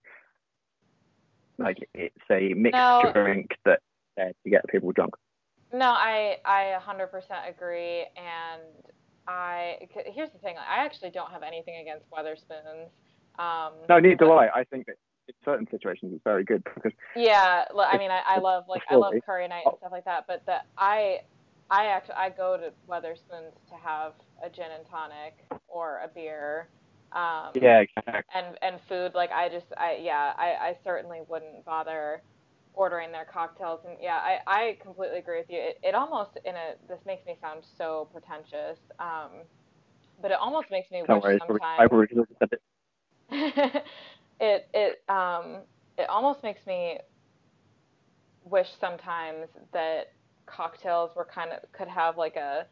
like 1.57 1.89
it's 1.93 2.15
a 2.31 2.53
mixed 2.53 2.75
no. 2.75 3.11
drink 3.13 3.51
that 3.65 3.79
uh, 4.19 4.25
to 4.43 4.49
get 4.49 4.67
people 4.67 4.91
drunk. 4.91 5.15
No, 5.71 5.87
I 5.87 6.37
I 6.45 6.77
100% 6.79 7.49
agree, 7.49 8.05
and 8.15 8.61
I 9.27 9.77
here's 10.13 10.31
the 10.31 10.39
thing. 10.39 10.55
I 10.57 10.83
actually 10.85 11.09
don't 11.09 11.31
have 11.31 11.43
anything 11.43 11.81
against 11.81 12.09
Wetherspoons. 12.11 12.89
Um, 13.39 13.73
no, 13.89 13.99
neither 13.99 14.15
do 14.15 14.31
I. 14.31 14.59
I 14.59 14.63
think 14.65 14.85
that 14.85 14.95
in 15.27 15.33
certain 15.45 15.67
situations 15.69 16.11
it's 16.13 16.23
very 16.23 16.43
good 16.43 16.63
because. 16.63 16.91
Yeah, 17.15 17.65
I 17.77 17.97
mean, 17.97 18.11
I, 18.11 18.21
I 18.25 18.39
love 18.39 18.65
like 18.67 18.81
I 18.89 18.95
love 18.95 19.13
curry 19.25 19.47
night 19.47 19.63
and 19.65 19.75
stuff 19.77 19.91
like 19.91 20.05
that, 20.05 20.25
but 20.27 20.45
the 20.45 20.57
I 20.77 21.19
I 21.69 21.85
actually 21.85 22.15
I 22.15 22.29
go 22.29 22.57
to 22.57 22.71
Wetherspoons 22.89 23.53
to 23.69 23.75
have 23.81 24.13
a 24.43 24.49
gin 24.49 24.71
and 24.77 24.85
tonic 24.89 25.45
or 25.67 26.01
a 26.03 26.07
beer. 26.07 26.69
Um, 27.11 27.51
yeah, 27.55 27.79
exactly. 27.79 28.23
And 28.33 28.57
and 28.61 28.81
food 28.81 29.13
like 29.13 29.31
I 29.31 29.49
just 29.49 29.67
I 29.77 29.99
yeah 30.01 30.33
I 30.37 30.69
I 30.69 30.77
certainly 30.83 31.21
wouldn't 31.27 31.65
bother 31.65 32.21
ordering 32.73 33.11
their 33.11 33.25
cocktails 33.25 33.81
and 33.85 33.97
yeah 34.01 34.15
i, 34.15 34.39
I 34.47 34.77
completely 34.81 35.19
agree 35.19 35.37
with 35.37 35.49
you 35.49 35.59
it, 35.59 35.77
it 35.83 35.93
almost 35.93 36.39
in 36.43 36.55
a 36.55 36.73
this 36.87 36.99
makes 37.05 37.25
me 37.25 37.37
sound 37.39 37.63
so 37.77 38.09
pretentious 38.11 38.79
um, 38.99 39.43
but 40.21 40.31
it 40.31 40.37
almost 40.39 40.71
makes 40.71 40.89
me 40.89 41.03
Don't 41.07 41.17
wish 41.17 41.23
worry, 41.23 41.39
sometimes 41.39 41.77
it 44.43 44.67
it 44.73 45.03
um 45.09 45.61
it 45.97 46.09
almost 46.09 46.43
makes 46.43 46.65
me 46.67 46.99
wish 48.43 48.67
sometimes 48.79 49.47
that 49.71 50.11
cocktails 50.45 51.15
were 51.15 51.25
kind 51.25 51.51
of 51.51 51.59
could 51.71 51.87
have 51.87 52.17
like 52.17 52.35
a 52.35 52.65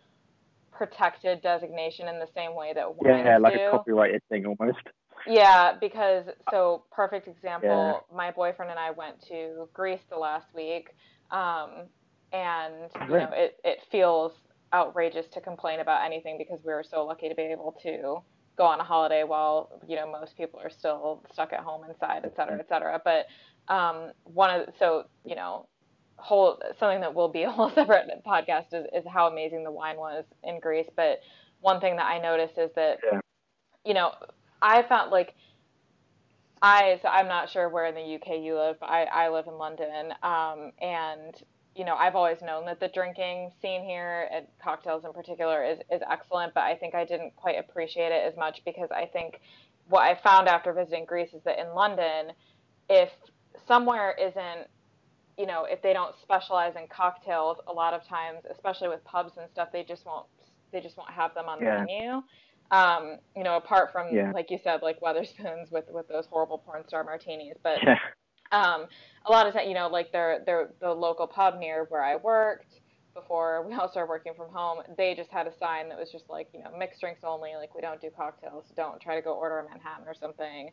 protected 0.72 1.42
designation 1.42 2.08
in 2.08 2.20
the 2.20 2.28
same 2.36 2.56
way 2.56 2.74
that 2.74 2.88
wines 2.96 3.24
yeah, 3.26 3.38
like 3.38 3.54
do. 3.54 3.68
a 3.68 3.72
copyrighted 3.72 4.22
thing 4.30 4.46
almost. 4.46 4.80
Yeah, 5.28 5.76
because 5.80 6.26
so 6.50 6.84
perfect 6.92 7.28
example. 7.28 8.02
Yeah. 8.10 8.16
My 8.16 8.32
boyfriend 8.32 8.72
and 8.72 8.80
I 8.80 8.92
went 8.92 9.22
to 9.28 9.70
Greece 9.74 10.02
the 10.10 10.18
last 10.18 10.48
week, 10.54 10.90
um, 11.30 11.88
and 12.34 12.90
you 13.08 13.18
know 13.18 13.30
it 13.34 13.58
it 13.64 13.78
feels 13.92 14.34
outrageous 14.74 15.28
to 15.34 15.42
complain 15.42 15.80
about 15.80 16.04
anything 16.04 16.38
because 16.38 16.60
we 16.66 16.74
were 16.74 16.84
so 16.84 17.06
lucky 17.06 17.30
to 17.30 17.36
be 17.36 17.44
able 17.44 17.76
to 17.84 18.24
go 18.58 18.66
on 18.66 18.80
a 18.80 18.84
holiday 18.84 19.24
while 19.24 19.82
you 19.88 19.96
know 19.96 20.10
most 20.12 20.38
people 20.38 20.60
are 20.60 20.70
still 20.70 21.24
stuck 21.34 21.54
at 21.54 21.62
home 21.62 21.84
inside, 21.90 22.22
et 22.26 22.36
cetera, 22.36 22.60
et 22.60 22.68
cetera. 22.68 23.02
But 23.04 23.26
um, 23.74 24.12
one 24.24 24.62
of 24.62 24.70
so 24.80 25.06
you 25.26 25.36
know 25.36 25.68
whole 26.18 26.62
something 26.80 27.02
that 27.02 27.14
will 27.14 27.30
be 27.30 27.44
a 27.44 27.52
whole 27.52 27.70
separate 27.76 28.08
podcast 28.26 28.74
is, 28.74 28.86
is 28.94 29.04
how 29.12 29.28
amazing 29.28 29.64
the 29.64 29.72
wine 29.72 29.98
was 29.98 30.26
in 30.44 30.60
Greece. 30.60 30.90
But 30.96 31.20
one 31.62 31.80
thing 31.80 31.96
that 31.98 32.06
I 32.06 32.20
noticed 32.20 32.58
is 32.58 32.70
that 32.76 33.00
Yeah. 33.04 33.20
you 33.86 33.94
know 33.94 34.12
I 34.62 34.84
found 34.84 35.12
like 35.12 35.34
I 36.62 37.00
so 37.02 37.08
I'm 37.08 37.28
not 37.28 37.50
sure 37.50 37.70
where 37.70 37.86
in 37.86 37.96
the 37.96 38.16
UK 38.16 38.42
you 38.42 38.56
live, 38.56 38.78
but 38.80 38.90
I, 38.90 39.04
I 39.06 39.30
live 39.30 39.48
in 39.48 39.58
London. 39.58 40.14
Um, 40.22 40.72
and 40.80 41.34
you 41.76 41.86
know, 41.86 41.96
I've 41.96 42.16
always 42.16 42.42
known 42.42 42.66
that 42.66 42.80
the 42.80 42.90
drinking 42.90 43.52
scene 43.62 43.84
here 43.84 44.28
at 44.32 44.50
cocktails 44.62 45.06
in 45.06 45.14
particular 45.14 45.64
is, 45.64 45.80
is 45.92 46.02
excellent, 46.10 46.54
but 46.54 46.64
I 46.64 46.76
think 46.76 46.96
I 46.96 47.06
didn't 47.06 47.36
quite 47.36 47.58
appreciate 47.60 48.12
it 48.12 48.26
as 48.28 48.36
much 48.38 48.62
because 48.66 48.90
I 48.92 49.06
think 49.06 49.40
what 49.88 50.02
I 50.04 50.16
found 50.22 50.48
after 50.48 50.74
visiting 50.74 51.06
Greece 51.06 51.34
is 51.34 51.44
that 51.44 51.60
in 51.60 51.74
London, 51.74 52.34
if 52.90 53.10
somewhere 53.68 54.16
isn't 54.20 54.68
you 55.38 55.46
know, 55.48 55.66
if 55.66 55.82
they 55.82 55.94
don't 55.94 56.14
specialize 56.22 56.76
in 56.76 56.88
cocktails, 56.88 57.58
a 57.68 57.74
lot 57.74 57.94
of 57.94 58.06
times, 58.08 58.42
especially 58.52 58.90
with 58.90 59.04
pubs 59.06 59.38
and 59.38 59.50
stuff, 59.50 59.70
they 59.74 59.84
just 59.84 60.06
won't 60.06 60.28
they 60.72 60.82
just 60.82 60.98
won't 60.98 61.12
have 61.12 61.34
them 61.34 61.46
on 61.48 61.60
the 61.60 61.68
menu. 61.68 62.22
Um, 62.70 63.18
you 63.36 63.44
know, 63.44 63.58
apart 63.58 63.92
from 63.92 64.08
Yeah. 64.16 64.32
like 64.34 64.52
you 64.52 64.60
said, 64.64 64.82
like 64.82 65.00
Wetherspoons 65.02 65.72
with 65.72 65.86
with 65.90 66.08
those 66.08 66.26
horrible 66.28 66.60
porn 66.60 66.86
star 66.88 67.04
martinis, 67.04 67.58
but 67.64 67.80
Yeah. 67.86 67.96
Um, 68.52 68.86
a 69.26 69.32
lot 69.32 69.48
of 69.48 69.54
times, 69.54 69.68
you 69.68 69.74
know, 69.74 69.88
like 69.88 70.12
they're, 70.12 70.42
they're 70.46 70.70
the 70.82 70.92
local 70.92 71.28
pub 71.28 71.60
near 71.60 71.86
where 71.90 72.04
I 72.04 72.16
worked 72.18 72.80
before 73.14 73.68
we 73.68 73.74
all 73.76 73.90
started 73.90 74.10
working 74.10 74.34
from 74.36 74.54
home. 74.54 74.80
They 74.98 75.16
just 75.16 75.32
had 75.32 75.48
a 75.48 75.52
sign 75.60 75.90
that 75.90 76.00
was 76.00 76.12
just 76.12 76.26
like, 76.30 76.48
you 76.54 76.62
know, 76.64 76.72
mixed 76.78 77.02
drinks 77.02 77.22
only. 77.24 77.52
Like 77.56 77.76
we 77.76 77.82
don't 77.82 78.02
do 78.02 78.10
cocktails. 78.16 78.66
Don't 78.76 79.02
try 79.02 79.16
to 79.16 79.22
go 79.22 79.34
order 79.34 79.60
a 79.60 79.64
Manhattan 79.66 80.08
or 80.08 80.14
something. 80.14 80.70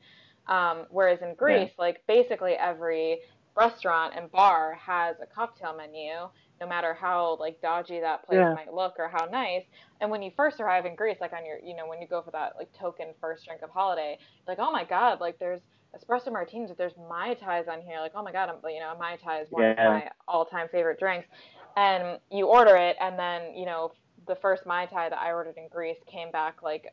Um, 0.49 0.87
whereas 0.91 1.21
in 1.23 1.35
Greece, 1.35 1.73
like 1.79 1.99
basically 2.09 2.53
every 2.53 3.19
restaurant 3.57 4.15
and 4.17 4.31
bar 4.31 4.79
has 4.85 5.17
a 5.21 5.27
cocktail 5.27 5.77
menu, 5.77 6.13
no 6.61 6.67
matter 6.67 6.95
how 6.95 7.37
like 7.41 7.61
dodgy 7.61 8.01
that 8.01 8.25
place 8.25 8.47
Yeah. 8.47 8.53
might 8.53 8.73
look 8.73 8.95
or 8.99 9.09
how 9.09 9.27
nice. 9.27 9.65
And 10.01 10.11
when 10.11 10.23
you 10.23 10.31
first 10.37 10.61
arrive 10.61 10.87
in 10.87 10.95
Greece, 10.95 11.19
like 11.21 11.33
on 11.33 11.45
your, 11.45 11.59
you 11.65 11.75
know, 11.77 11.87
when 11.89 12.01
you 12.01 12.09
go 12.09 12.23
for 12.23 12.31
that 12.31 12.53
like 12.57 12.69
token 12.79 13.09
first 13.21 13.45
drink 13.47 13.63
of 13.63 13.71
holiday, 13.71 14.17
like 14.47 14.59
oh 14.61 14.71
my 14.71 14.85
god, 14.85 15.21
like 15.21 15.39
there's 15.41 15.61
espresso 15.97 16.33
martinis, 16.33 16.71
there's 16.77 16.93
mai 17.09 17.35
tais 17.35 17.67
on 17.71 17.81
here. 17.81 18.01
Like 18.01 18.13
oh 18.15 18.23
my 18.23 18.33
god, 18.33 18.49
I'm, 18.49 18.57
you 18.71 18.81
know, 18.81 18.93
a 18.95 18.99
mai 18.99 19.17
tai 19.17 19.41
is 19.41 19.49
one 19.51 19.65
of 19.65 19.77
my 19.77 20.11
all-time 20.27 20.69
favorite 20.71 20.99
drinks. 20.99 21.29
And 21.77 22.19
you 22.31 22.47
order 22.47 22.77
it, 22.77 22.97
and 23.01 23.19
then 23.19 23.55
you 23.55 23.67
know 23.67 23.93
the 24.27 24.37
first 24.37 24.67
mai 24.67 24.87
tai 24.87 25.09
that 25.09 25.19
I 25.19 25.33
ordered 25.33 25.57
in 25.57 25.69
Greece 25.69 25.99
came 26.11 26.31
back 26.31 26.63
like 26.63 26.87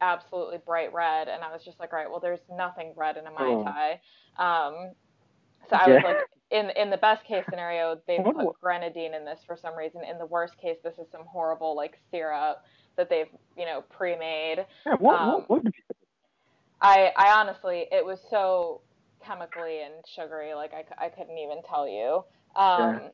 absolutely 0.00 0.58
bright 0.64 0.92
red, 0.94 1.28
and 1.28 1.42
I 1.44 1.52
was 1.52 1.62
just 1.62 1.78
like, 1.78 1.92
right, 1.92 2.08
well, 2.10 2.20
there's 2.20 2.40
nothing 2.50 2.94
red 2.96 3.16
in 3.18 3.26
a 3.26 3.30
mai 3.30 3.38
Oh. 3.40 3.64
tai. 3.64 4.00
Um, 4.38 4.92
so 5.68 5.76
I 5.76 5.88
was 5.90 6.02
like, 6.02 6.16
in 6.50 6.70
in 6.70 6.88
the 6.90 6.96
best 6.96 7.24
case 7.24 7.44
scenario, 7.50 8.00
they 8.06 8.16
put 8.18 8.34
what- 8.34 8.60
grenadine 8.60 9.12
in 9.14 9.24
this 9.26 9.40
for 9.46 9.56
some 9.56 9.76
reason. 9.76 10.02
In 10.04 10.16
the 10.18 10.26
worst 10.26 10.56
case, 10.58 10.78
this 10.82 10.98
is 10.98 11.06
some 11.12 11.24
horrible 11.26 11.76
like 11.76 11.98
syrup 12.10 12.64
that 12.96 13.08
they've 13.10 13.28
you 13.58 13.66
know 13.66 13.82
pre-made. 13.90 14.64
Yeah, 14.86 14.94
what, 14.98 15.20
Um, 15.20 15.30
what, 15.32 15.50
what 15.50 15.64
did 15.64 15.74
you 15.76 15.84
I 16.80 17.12
I 17.16 17.32
honestly, 17.40 17.86
it 17.92 18.04
was 18.04 18.20
so 18.30 18.82
chemically 19.24 19.82
and 19.82 19.94
sugary, 20.06 20.54
like 20.54 20.72
I, 20.72 21.06
I 21.06 21.08
couldn't 21.10 21.38
even 21.38 21.62
tell 21.68 21.86
you. 21.88 22.24
Um, 22.60 22.96
Yeah. 22.96 23.10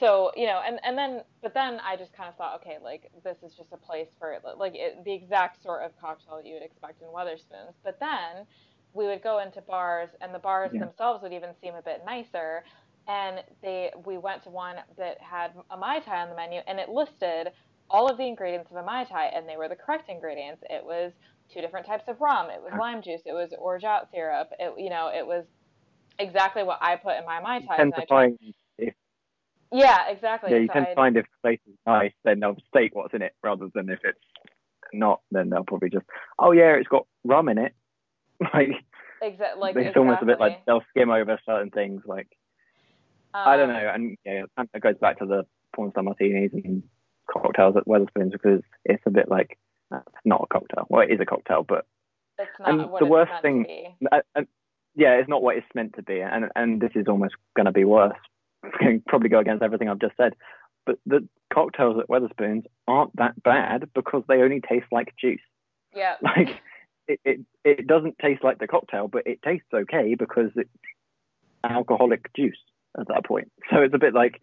So 0.00 0.32
you 0.36 0.46
know, 0.46 0.60
and 0.66 0.80
and 0.84 0.98
then 0.98 1.22
but 1.42 1.54
then 1.54 1.80
I 1.84 1.96
just 1.96 2.12
kind 2.14 2.28
of 2.28 2.36
thought, 2.36 2.56
okay, 2.62 2.78
like 2.82 3.10
this 3.24 3.38
is 3.42 3.54
just 3.56 3.72
a 3.72 3.78
place 3.78 4.08
for 4.18 4.38
like 4.58 4.74
it, 4.74 5.04
the 5.04 5.12
exact 5.14 5.62
sort 5.62 5.82
of 5.84 5.92
cocktail 6.00 6.36
that 6.38 6.46
you 6.46 6.54
would 6.54 6.64
expect 6.64 7.02
in 7.02 7.08
Wetherspoons. 7.08 7.74
But 7.84 7.98
then 8.00 8.46
we 8.92 9.06
would 9.06 9.22
go 9.22 9.40
into 9.40 9.60
bars, 9.62 10.10
and 10.20 10.34
the 10.34 10.38
bars 10.38 10.72
Yeah. 10.72 10.80
themselves 10.80 11.22
would 11.22 11.32
even 11.32 11.50
seem 11.60 11.74
a 11.74 11.82
bit 11.82 12.02
nicer. 12.06 12.64
And 13.06 13.44
they 13.62 13.92
we 14.06 14.18
went 14.18 14.42
to 14.44 14.50
one 14.50 14.76
that 14.98 15.20
had 15.20 15.52
a 15.70 15.76
mai 15.76 16.00
tai 16.00 16.22
on 16.22 16.30
the 16.30 16.36
menu, 16.36 16.60
and 16.66 16.80
it 16.80 16.88
listed 16.88 17.52
all 17.90 18.10
of 18.10 18.16
the 18.18 18.26
ingredients 18.26 18.70
of 18.70 18.76
a 18.78 18.82
mai 18.82 19.04
tai, 19.04 19.26
and 19.26 19.48
they 19.48 19.56
were 19.56 19.68
the 19.68 19.76
correct 19.76 20.08
ingredients. 20.08 20.62
It 20.70 20.84
was 20.84 21.12
two 21.54 21.60
different 21.60 21.86
types 21.86 22.04
of 22.08 22.20
rum. 22.20 22.50
It 22.50 22.60
was 22.60 22.72
lime 22.78 23.00
juice. 23.02 23.22
It 23.24 23.32
was 23.32 23.50
orgeat 23.58 24.08
syrup. 24.12 24.50
It 24.58 24.74
you 24.78 24.90
know 24.90 25.10
it 25.14 25.26
was 25.26 25.44
exactly 26.18 26.62
what 26.64 26.78
I 26.82 26.96
put 26.96 27.16
in 27.16 27.24
my 27.24 27.40
mai 27.40 27.60
tais. 27.60 27.76
tend 27.76 27.94
to 27.94 28.06
find 28.06 28.38
if 28.78 28.94
yeah, 29.72 30.08
exactly. 30.08 30.50
yeah, 30.52 30.58
you 30.58 30.66
So 30.68 30.72
tend 30.74 30.86
I- 30.86 30.90
to 30.90 30.94
find 30.94 31.16
if 31.16 31.24
the 31.26 31.48
place 31.48 31.60
is 31.66 31.76
nice, 31.86 32.12
then 32.24 32.40
they'll 32.40 32.56
state 32.68 32.90
what's 32.94 33.14
in 33.14 33.22
it 33.22 33.34
rather 33.42 33.68
than 33.74 33.88
if 33.88 34.00
it's 34.04 34.18
not, 34.92 35.20
then 35.30 35.48
they'll 35.50 35.64
probably 35.64 35.90
just 35.90 36.06
oh 36.38 36.52
yeah, 36.52 36.74
it's 36.74 36.88
got 36.88 37.06
rum 37.24 37.48
in 37.48 37.58
it. 37.58 37.72
like 38.54 38.70
Exa- 39.22 39.56
like 39.58 39.76
it's 39.76 39.96
almost 39.96 40.22
a 40.22 40.26
bit 40.26 40.38
like 40.40 40.64
they'll 40.66 40.82
skim 40.90 41.10
over 41.10 41.38
certain 41.46 41.70
things. 41.70 42.02
Like 42.04 42.28
I 43.32 43.56
don't 43.56 43.70
Um, 43.70 43.76
know, 43.76 43.90
and 43.94 44.16
yeah, 44.24 44.44
it 44.74 44.82
goes 44.82 44.96
back 45.00 45.18
to 45.20 45.26
the 45.26 45.44
porn 45.74 45.90
star 45.92 46.02
martinis 46.04 46.52
and 46.52 46.82
cocktails 47.28 47.76
at 47.76 47.86
Wetherspoons 47.86 48.32
because 48.32 48.60
it's 48.84 49.02
a 49.06 49.10
bit 49.10 49.28
like 49.28 49.58
that's 50.04 50.24
not 50.24 50.42
a 50.42 50.46
cocktail. 50.52 50.86
Well, 50.88 51.02
it 51.02 51.12
is 51.12 51.20
a 51.20 51.26
cocktail, 51.26 51.62
but 51.62 51.86
It's 52.38 52.50
not 52.58 52.68
and 52.68 52.90
what 52.90 53.00
the 53.00 53.06
it's 53.06 53.10
worst 53.10 53.30
meant 53.30 53.42
thing- 53.42 53.64
to 53.64 53.68
be. 53.68 54.46
yeah, 54.96 55.14
it's 55.14 55.28
not 55.28 55.42
what 55.42 55.56
it's 55.56 55.66
meant 55.74 55.94
to 55.94 56.02
be, 56.02 56.20
and 56.20 56.50
and 56.56 56.80
this 56.80 56.92
is 56.94 57.06
almost 57.08 57.34
going 57.56 57.66
to 57.66 57.72
be 57.72 57.84
worse. 57.84 58.16
It's 58.64 58.76
going 58.78 59.00
to 59.00 59.04
probably 59.06 59.28
go 59.28 59.38
against 59.40 59.62
everything 59.62 59.88
I've 59.88 59.98
just 59.98 60.16
said. 60.16 60.34
But 60.86 60.98
the 61.06 61.26
cocktails 61.52 61.98
at 61.98 62.08
Wetherspoons 62.08 62.64
aren't 62.86 63.14
that 63.16 63.42
bad 63.42 63.88
because 63.94 64.22
they 64.28 64.42
only 64.42 64.60
taste 64.60 64.86
like 64.92 65.14
juice. 65.20 65.40
Yeah. 65.94 66.16
Like 66.22 66.60
it, 67.06 67.20
it 67.24 67.40
it 67.64 67.86
doesn't 67.86 68.18
taste 68.18 68.42
like 68.42 68.58
the 68.58 68.66
cocktail, 68.66 69.08
but 69.08 69.26
it 69.26 69.40
tastes 69.42 69.66
okay 69.72 70.14
because 70.14 70.50
it's 70.56 70.70
alcoholic 71.62 72.32
juice 72.34 72.58
at 72.98 73.08
that 73.08 73.24
point. 73.26 73.50
So 73.70 73.80
it's 73.82 73.94
a 73.94 73.98
bit 73.98 74.14
like 74.14 74.40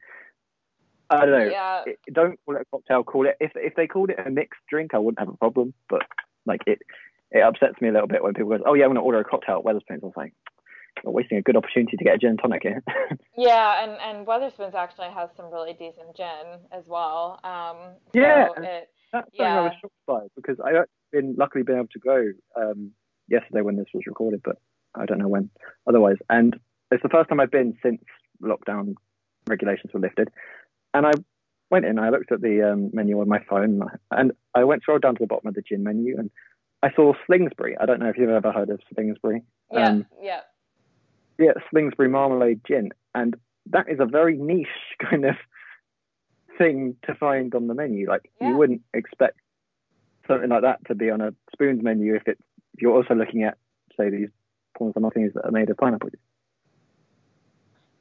I 1.12 1.26
don't 1.26 1.32
know. 1.32 1.52
Yeah. 1.52 1.84
It, 1.86 2.00
don't 2.14 2.40
call 2.46 2.56
it 2.56 2.62
a 2.62 2.66
cocktail. 2.66 3.04
Call 3.04 3.28
it 3.28 3.36
if 3.40 3.52
if 3.56 3.76
they 3.76 3.88
called 3.88 4.10
it 4.10 4.20
a 4.26 4.30
mixed 4.30 4.62
drink, 4.70 4.94
I 4.94 4.98
wouldn't 4.98 5.20
have 5.20 5.30
a 5.30 5.38
problem. 5.38 5.74
But 5.90 6.04
like 6.46 6.62
it, 6.66 6.80
it 7.32 7.42
upsets 7.42 7.82
me 7.82 7.90
a 7.90 7.92
little 7.92 8.08
bit 8.08 8.24
when 8.24 8.34
people 8.34 8.50
go, 8.50 8.64
"Oh 8.66 8.74
yeah, 8.74 8.86
I'm 8.86 8.90
gonna 8.92 9.02
order 9.02 9.20
a 9.20 9.24
cocktail 9.24 9.58
at 9.58 9.66
Wetherspoons." 9.66 10.04
I 10.04 10.06
was 10.06 10.14
like, 10.16 10.34
"You're 11.04 11.14
wasting 11.14 11.38
a 11.38 11.42
good 11.42 11.58
opportunity 11.58 11.98
to 11.98 12.04
get 12.04 12.16
a 12.16 12.18
gin 12.18 12.32
and 12.32 12.40
tonic 12.40 12.64
here." 12.64 12.84
Yeah, 13.38 13.84
and 13.84 13.92
and 14.02 14.28
Wetherspoons 14.28 14.76
actually 14.76 15.10
has 15.10 15.30
some 15.36 15.52
really 15.52 15.74
decent 15.74 16.16
gin 16.16 16.60
as 16.72 16.88
well. 16.88 17.40
Um, 17.44 17.96
Yeah. 18.14 18.48
It, 18.58 18.90
That's 19.12 19.26
something 19.36 19.46
I 19.46 19.62
was 19.62 19.74
shocked 19.82 19.94
by 20.06 20.28
because 20.36 20.60
I 20.64 20.74
have 20.74 20.86
been 21.12 21.36
luckily 21.38 21.64
been 21.64 21.78
able 21.78 21.88
to 21.88 22.00
go 22.00 22.32
um, 22.56 22.92
yesterday 23.28 23.62
when 23.62 23.76
this 23.76 23.88
was 23.94 24.04
recorded, 24.06 24.42
but 24.44 24.58
I 24.96 25.06
don't 25.06 25.18
know 25.18 25.28
when 25.28 25.50
otherwise. 25.88 26.18
And 26.30 26.58
it's 26.92 27.04
the 27.04 27.10
first 27.10 27.30
time 27.30 27.40
I've 27.40 27.52
been 27.52 27.78
since 27.82 28.02
lockdown 28.42 28.96
regulations 29.48 29.94
were 29.94 30.00
lifted. 30.00 30.30
And 30.94 31.06
I 31.06 31.12
went 31.70 31.86
in, 31.86 32.00
I 32.00 32.10
looked 32.10 32.32
at 32.32 32.42
the 32.42 32.72
um, 32.72 32.90
menu 32.94 33.20
on 33.22 33.30
my 33.30 33.40
phone, 33.50 33.82
and 34.12 34.32
I 34.54 34.64
went 34.64 34.84
scrolled 34.84 35.02
down 35.02 35.16
to 35.16 35.20
the 35.24 35.28
bottom 35.28 35.48
of 35.48 35.56
the 35.56 35.62
gin 35.62 35.84
menu, 35.84 36.18
and 36.18 36.30
I 36.84 36.92
saw 36.94 37.14
Slingsbury. 37.26 37.78
I 37.80 37.86
don't 37.86 38.00
know 38.00 38.10
if 38.10 38.18
you've 38.18 38.30
ever 38.30 38.52
heard 38.52 38.70
of 38.70 38.82
Slingsbury. 38.94 39.44
yeah, 39.72 39.88
Um, 39.90 40.06
yeah, 40.22 40.42
yeah, 41.40 41.54
Slingsbury 41.70 42.10
marmalade 42.10 42.62
gin, 42.68 42.90
and 43.16 43.36
that 43.70 43.90
is 43.90 44.00
a 44.00 44.06
very 44.06 44.38
niche 44.38 44.68
kind 45.10 45.26
of 45.26 45.36
thing 46.58 46.96
to 47.06 47.16
find 47.16 47.56
on 47.56 47.68
the 47.68 47.74
menu. 47.74 48.08
Like 48.08 48.30
Yeah. 48.40 48.50
you 48.50 48.58
wouldn't 48.58 48.82
expect 48.94 49.38
something 50.28 50.50
like 50.50 50.62
that 50.64 50.86
to 50.88 50.96
be 50.96 51.10
on 51.10 51.22
a 51.22 51.34
spoons 51.54 51.84
menu 51.84 52.16
if 52.16 52.24
it's 52.28 52.42
if 52.74 52.82
you're 52.82 52.96
also 52.96 53.16
looking 53.16 53.44
at 53.44 53.58
say 53.98 54.10
these 54.10 54.30
porn 54.78 54.94
and 54.96 55.14
things 55.14 55.34
that 55.34 55.46
are 55.46 55.52
made 55.52 55.70
of 55.70 55.78
pineapple. 55.78 56.10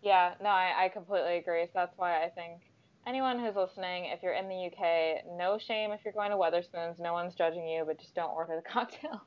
yeah. 0.03 0.35
No, 0.43 0.49
I, 0.49 0.85
I 0.85 0.89
completely 0.89 1.37
agree. 1.37 1.65
So 1.67 1.73
that's 1.75 1.97
why 1.97 2.25
I 2.25 2.29
think 2.29 2.63
anyone 3.07 3.39
who's 3.39 3.57
listening, 3.57 4.07
if 4.07 4.23
you're 4.23 4.35
in 4.35 4.49
the 4.49 4.67
UK, 4.67 5.37
no 5.37 5.59
shame 5.59 5.93
if 5.93 6.01
you're 6.05 6.13
going 6.13 6.31
to 6.31 6.37
Wetherspoons. 6.37 6.99
No 6.99 7.13
one's 7.13 7.35
judging 7.35 7.67
you, 7.67 7.85
but 7.87 7.99
just 7.99 8.15
don't 8.15 8.31
order 8.31 8.57
the 8.57 8.63
cocktail. 8.73 9.23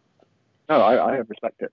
No, 0.70 0.82
I, 0.82 0.96
I 0.96 1.12
respect 1.18 1.62
it. 1.62 1.72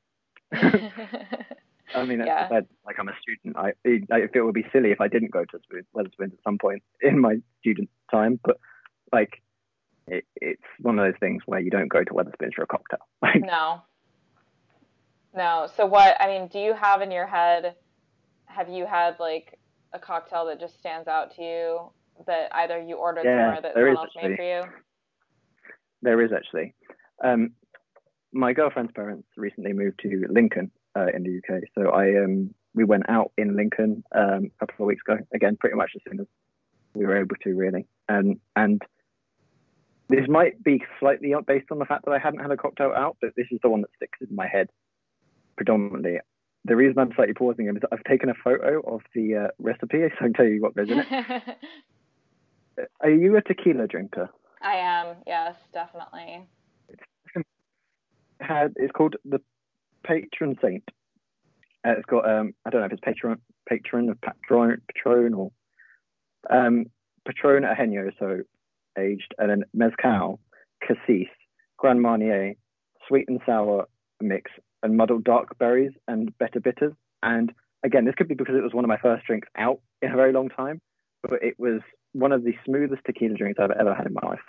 I 1.95 2.05
mean, 2.05 2.21
Yeah. 2.21 2.49
Said, 2.49 2.67
like 2.85 2.97
I'm 2.99 3.09
a 3.09 3.13
student. 3.21 3.57
I, 3.57 3.73
I 4.13 4.27
feel 4.29 4.43
it 4.43 4.45
would 4.45 4.55
be 4.55 4.67
silly 4.73 4.91
if 4.91 5.01
I 5.01 5.09
didn't 5.09 5.31
go 5.31 5.45
to 5.45 5.59
Spoon, 5.63 5.85
Wetherspoons 5.95 6.33
at 6.33 6.43
some 6.45 6.59
point 6.59 6.83
in 7.01 7.21
my 7.21 7.37
student 7.61 7.89
time. 8.11 8.41
But 8.45 8.59
like, 9.13 9.43
it, 10.07 10.25
it's 10.37 10.63
one 10.81 10.99
of 10.99 11.05
those 11.05 11.19
things 11.21 11.43
where 11.47 11.61
you 11.61 11.71
don't 11.71 11.89
go 11.89 12.03
to 12.03 12.13
Wetherspoons 12.13 12.55
for 12.55 12.63
a 12.63 12.67
cocktail. 12.67 13.01
Like, 13.23 13.43
no. 13.43 13.83
No. 15.37 15.69
So 15.77 15.87
what? 15.87 16.17
I 16.21 16.27
mean, 16.27 16.49
do 16.49 16.59
you 16.59 16.75
have 16.75 17.03
in 17.03 17.11
your 17.13 17.27
head? 17.27 17.77
Have 18.47 18.69
you 18.69 18.87
had 18.87 19.21
like 19.21 19.60
a 19.93 19.99
cocktail 19.99 20.47
that 20.47 20.61
just 20.61 20.79
stands 20.79 21.09
out 21.09 21.35
to 21.37 21.43
you 21.43 21.91
that 22.27 22.49
either 22.53 22.81
you 22.81 22.97
ordered 22.97 23.25
Yeah, 23.25 23.55
somewhere 23.55 23.63
that 23.63 23.75
someone 23.75 23.97
else 23.97 24.11
made 24.17 24.37
for 24.37 24.43
you? 24.43 24.63
There 26.03 26.23
is 26.23 26.33
actually. 26.33 26.75
Um, 27.23 27.53
my 28.33 28.53
girlfriend's 28.53 28.93
parents 28.93 29.27
recently 29.37 29.73
moved 29.73 30.01
to 30.01 30.27
Lincoln 30.31 30.71
uh, 30.97 31.07
in 31.15 31.23
the 31.25 31.39
UK, 31.39 31.63
so 31.75 31.91
I 31.91 32.23
um, 32.23 32.55
we 32.75 32.85
went 32.85 33.09
out 33.09 33.33
in 33.37 33.57
Lincoln 33.57 34.05
um, 34.15 34.51
a 34.61 34.67
couple 34.67 34.85
of 34.85 34.89
weeks 34.89 35.03
ago. 35.07 35.19
Again, 35.35 35.57
pretty 35.57 35.77
much 35.77 35.91
as 35.97 36.03
soon 36.09 36.21
as 36.21 36.27
we 36.95 37.05
were 37.05 37.17
able 37.17 37.37
to, 37.43 37.55
really. 37.55 37.87
Um, 38.09 38.41
and 38.57 38.81
this 40.09 40.29
might 40.29 40.63
be 40.63 40.83
slightly 40.99 41.35
based 41.47 41.71
on 41.71 41.79
the 41.79 41.85
fact 41.85 42.05
that 42.05 42.13
I 42.13 42.19
hadn't 42.19 42.41
had 42.41 42.51
a 42.51 42.57
cocktail 42.57 42.93
out, 42.97 43.17
but 43.21 43.31
this 43.37 43.47
is 43.51 43.59
the 43.63 43.69
one 43.69 43.83
that 43.83 43.91
sticks 43.97 44.19
in 44.21 44.35
my 44.35 44.47
head 44.47 44.69
predominantly. 45.57 46.19
The 46.65 46.77
reason 46.77 46.99
I'm 46.99 47.13
slightly 47.15 47.35
pausing 47.35 47.69
is 47.69 47.83
I've 47.91 48.05
taken 48.05 48.29
a 48.29 48.35
photo 48.35 48.81
of 48.81 49.01
the 49.15 49.37
uh, 49.37 49.49
recipe, 49.59 49.99
so 50.01 50.07
I 50.21 50.23
can 50.25 50.33
tell 50.35 50.47
you 50.47 50.61
what 50.61 50.77
goes 50.77 50.91
in 50.91 51.01
it. 51.01 51.07
Are 53.01 53.11
you 53.11 53.37
a 53.37 53.43
tequila 53.43 53.87
drinker? 53.87 54.29
I 54.63 54.77
am. 54.77 55.17
Yes, 55.27 55.57
definitely. 55.73 56.47
had 58.41 58.73
it's 58.77 58.93
called 58.93 59.17
the 59.25 59.41
Patron 60.07 60.57
Saint. 60.63 60.85
Uh, 61.87 61.93
it's 61.93 62.07
got 62.07 62.29
um 62.29 62.53
I 62.67 62.71
don't 62.71 62.81
know 62.83 62.87
if 62.87 62.93
it's 62.93 63.01
patron 63.03 63.41
patron 63.69 64.11
or 64.11 64.15
patron 64.17 64.83
patron 64.95 65.35
or 65.35 65.51
um 66.51 66.87
Patron 67.27 67.65
Anejo, 67.65 68.11
so 68.19 68.41
aged, 68.99 69.35
and 69.39 69.51
then 69.51 69.65
mezcal, 69.75 70.41
cassis, 70.87 71.29
Grand 71.77 72.03
Marnier, 72.03 72.55
sweet 73.07 73.29
and 73.29 73.41
sour 73.47 73.87
mix, 74.21 74.51
and 74.83 74.97
muddled 74.97 75.25
dark 75.25 75.59
berries 75.59 75.93
and 76.09 76.37
better 76.39 76.61
bitters. 76.61 76.95
And 77.23 77.53
again, 77.85 78.05
this 78.05 78.15
could 78.17 78.29
be 78.29 78.35
because 78.35 78.57
it 78.57 78.63
was 78.63 78.75
one 78.75 78.85
of 78.85 78.89
my 78.89 78.99
first 78.99 79.27
drinks 79.27 79.49
out 79.57 79.81
in 80.03 80.13
a 80.13 80.17
very 80.17 80.33
long 80.33 80.49
time, 80.49 80.81
but 81.23 81.43
it 81.43 81.55
was 81.59 81.81
one 82.13 82.33
of 82.33 82.45
the 82.45 82.55
smoothest 82.65 83.03
tequila 83.05 83.37
drinks 83.37 83.61
I've 83.61 83.71
ever 83.71 83.95
had 83.95 84.07
in 84.07 84.15
my 84.15 84.29
life. 84.29 84.41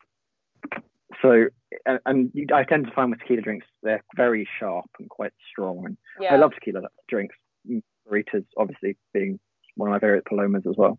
So, 1.22 1.46
and, 1.86 2.00
and 2.06 2.32
you, 2.34 2.48
I 2.54 2.64
tend 2.64 2.88
to 2.88 2.92
find 2.94 3.12
with 3.12 3.20
tequila 3.20 3.42
drinks, 3.42 3.68
they're 3.84 4.04
very 4.16 4.48
sharp 4.60 4.86
and 5.00 5.10
quite 5.10 5.34
strong. 5.50 5.86
And 5.86 5.98
Yeah. 6.20 6.34
I 6.34 6.38
love 6.38 6.52
tequila 6.54 6.82
drinks, 7.08 7.36
margaritas 7.68 8.46
obviously 8.58 8.98
being 9.14 9.40
one 9.76 9.90
of 9.90 9.94
my 9.94 10.00
favorite 10.00 10.26
palomas 10.26 10.64
as 10.68 10.76
well. 10.78 10.98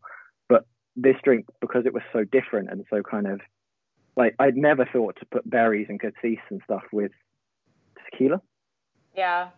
But 0.48 0.66
this 0.96 1.16
drink, 1.24 1.46
because 1.60 1.86
it 1.86 1.94
was 1.94 2.02
so 2.12 2.24
different 2.24 2.70
and 2.70 2.84
so 2.90 3.02
kind 3.02 3.26
of 3.26 3.40
like, 4.16 4.34
I'd 4.38 4.56
never 4.56 4.84
thought 4.84 5.16
to 5.20 5.26
put 5.26 5.48
berries 5.48 5.86
and 5.88 6.00
cassis 6.00 6.38
and 6.50 6.60
stuff 6.64 6.82
with 6.92 7.12
tequila. 8.10 8.40
Yeah. 9.16 9.48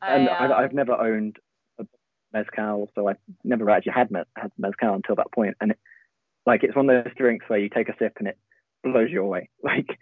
I, 0.00 0.14
and 0.14 0.28
um, 0.28 0.52
I, 0.52 0.54
I've 0.64 0.72
never 0.72 0.92
owned 0.94 1.36
a 1.78 1.86
mezcal, 2.32 2.90
so 2.94 3.08
I've 3.08 3.16
never 3.44 3.70
actually 3.70 3.92
had, 3.92 4.10
me- 4.10 4.20
had 4.36 4.50
mezcal 4.58 4.94
until 4.94 5.14
that 5.16 5.32
point. 5.32 5.56
And 5.60 5.72
it, 5.72 5.78
like, 6.46 6.64
it's 6.64 6.74
one 6.74 6.90
of 6.90 7.04
those 7.04 7.14
drinks 7.16 7.44
where 7.48 7.58
you 7.58 7.68
take 7.68 7.88
a 7.88 7.94
sip 7.98 8.14
and 8.18 8.28
it 8.28 8.38
blows 8.82 9.10
you 9.10 9.22
away. 9.22 9.48
Like, 9.62 9.98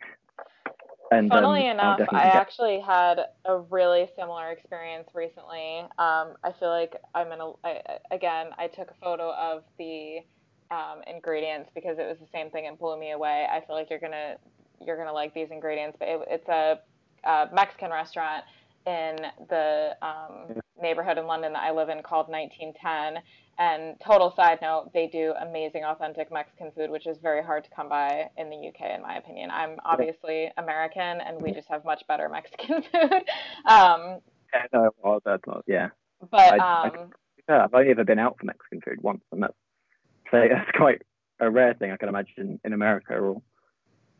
and 1.12 1.28
Funnily 1.28 1.66
um, 1.66 1.72
enough, 1.72 2.00
I 2.12 2.22
get- 2.24 2.34
actually 2.36 2.78
had 2.80 3.18
a 3.44 3.58
really 3.58 4.08
similar 4.16 4.50
experience 4.50 5.08
recently. 5.12 5.80
Um, 5.98 6.34
I 6.44 6.52
feel 6.60 6.68
like 6.70 6.94
I'm 7.16 7.32
in 7.32 7.40
a, 7.40 7.50
I, 7.64 7.80
I- 7.88 8.14
again, 8.14 8.46
I 8.56 8.68
took 8.68 8.90
a 8.90 8.94
photo 9.02 9.32
of 9.34 9.64
the 9.76 10.18
um, 10.70 11.02
ingredients 11.12 11.68
because 11.74 11.98
it 11.98 12.06
was 12.06 12.16
the 12.20 12.28
same 12.32 12.48
thing. 12.50 12.68
and 12.68 12.78
blew 12.78 12.96
me 12.98 13.10
away. 13.10 13.44
I 13.50 13.60
feel 13.66 13.74
like 13.74 13.90
you're 13.90 13.98
gonna, 13.98 14.36
you're 14.80 14.96
gonna 14.96 15.12
like 15.12 15.34
these 15.34 15.48
ingredients, 15.50 15.96
but 15.98 16.06
it, 16.08 16.20
it's 16.30 16.48
a, 16.48 16.78
a 17.24 17.48
Mexican 17.52 17.90
restaurant 17.90 18.44
in 18.86 19.16
the 19.48 19.90
um, 20.02 20.60
neighborhood 20.80 21.18
in 21.18 21.26
London 21.26 21.52
that 21.52 21.62
I 21.62 21.70
live 21.70 21.88
in 21.88 22.02
called 22.02 22.28
1910. 22.28 23.22
And 23.58 23.96
total 24.00 24.32
side 24.34 24.58
note, 24.62 24.90
they 24.94 25.06
do 25.06 25.34
amazing, 25.40 25.84
authentic 25.84 26.32
Mexican 26.32 26.70
food, 26.74 26.90
which 26.90 27.06
is 27.06 27.18
very 27.18 27.42
hard 27.42 27.64
to 27.64 27.70
come 27.70 27.90
by 27.90 28.30
in 28.38 28.48
the 28.48 28.56
UK, 28.56 28.94
in 28.96 29.02
my 29.02 29.16
opinion. 29.16 29.50
I'm 29.50 29.76
obviously 29.84 30.50
American, 30.56 31.20
and 31.20 31.42
we 31.42 31.52
just 31.52 31.68
have 31.68 31.84
much 31.84 32.02
better 32.08 32.28
Mexican 32.30 32.82
food. 32.92 33.22
Um, 33.66 34.20
Yeah, 34.54 34.62
no, 34.72 34.90
well, 35.02 35.20
that's 35.24 35.42
not, 35.46 35.64
yeah. 35.66 35.88
but 36.30 36.40
I- 36.40 36.56
I- 36.56 36.88
um, 36.88 37.10
Yeah, 37.48 37.64
I've 37.64 37.74
only 37.74 37.90
ever 37.90 38.04
been 38.04 38.18
out 38.18 38.38
for 38.38 38.46
Mexican 38.46 38.80
food 38.80 39.02
once, 39.02 39.22
and 39.32 39.42
that's 39.42 39.54
so 40.30 40.38
that's 40.48 40.70
quite 40.76 41.02
a 41.40 41.50
rare 41.50 41.74
thing 41.74 41.90
I 41.90 41.96
can 41.96 42.08
imagine 42.08 42.60
in 42.64 42.72
America 42.72 43.14
or 43.14 43.42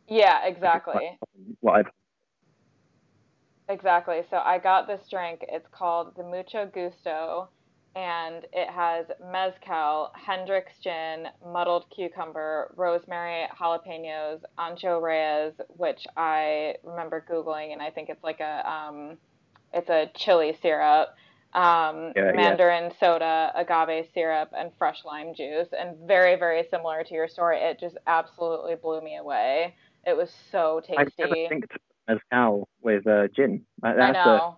yeah, 0.07 0.45
exactly. 0.45 1.17
what 1.61 1.75
I've 1.75 1.91
Exactly. 3.71 4.23
So 4.29 4.37
I 4.37 4.59
got 4.59 4.87
this 4.87 5.07
drink. 5.09 5.45
It's 5.49 5.67
called 5.71 6.15
the 6.17 6.23
Mucho 6.25 6.67
Gusto, 6.67 7.49
and 7.95 8.45
it 8.53 8.69
has 8.69 9.07
mezcal, 9.21 10.11
Hendrick's 10.15 10.79
gin, 10.83 11.27
muddled 11.45 11.85
cucumber, 11.95 12.73
rosemary, 12.77 13.47
jalapenos, 13.59 14.41
ancho 14.59 15.01
reyes, 15.01 15.53
which 15.69 16.05
I 16.17 16.75
remember 16.83 17.25
googling, 17.29 17.73
and 17.73 17.81
I 17.81 17.91
think 17.91 18.09
it's 18.09 18.23
like 18.23 18.41
a 18.41 18.69
um, 18.71 19.17
it's 19.73 19.89
a 19.89 20.11
chili 20.15 20.57
syrup. 20.61 21.09
Um, 21.53 22.13
Yeah, 22.15 22.33
yeah. 22.33 22.33
mandarin 22.37 22.91
soda, 22.99 23.51
agave 23.55 24.07
syrup, 24.13 24.51
and 24.57 24.71
fresh 24.77 25.05
lime 25.05 25.33
juice, 25.35 25.69
and 25.77 25.97
very, 26.07 26.35
very 26.37 26.63
similar 26.69 27.03
to 27.05 27.13
your 27.13 27.29
story. 27.29 27.59
It 27.59 27.79
just 27.79 27.97
absolutely 28.07 28.75
blew 28.75 29.01
me 29.01 29.17
away. 29.17 29.75
It 30.05 30.17
was 30.17 30.31
so 30.51 30.81
I've 30.97 31.09
never 31.19 31.35
tasty. 31.37 31.49
synced 31.51 31.77
mezcal 32.07 32.67
with 32.81 33.05
uh, 33.07 33.27
gin. 33.35 33.65
That- 33.81 33.99
I 33.99 34.11
That's 34.11 34.25
the, 34.25 34.37
know. 34.37 34.57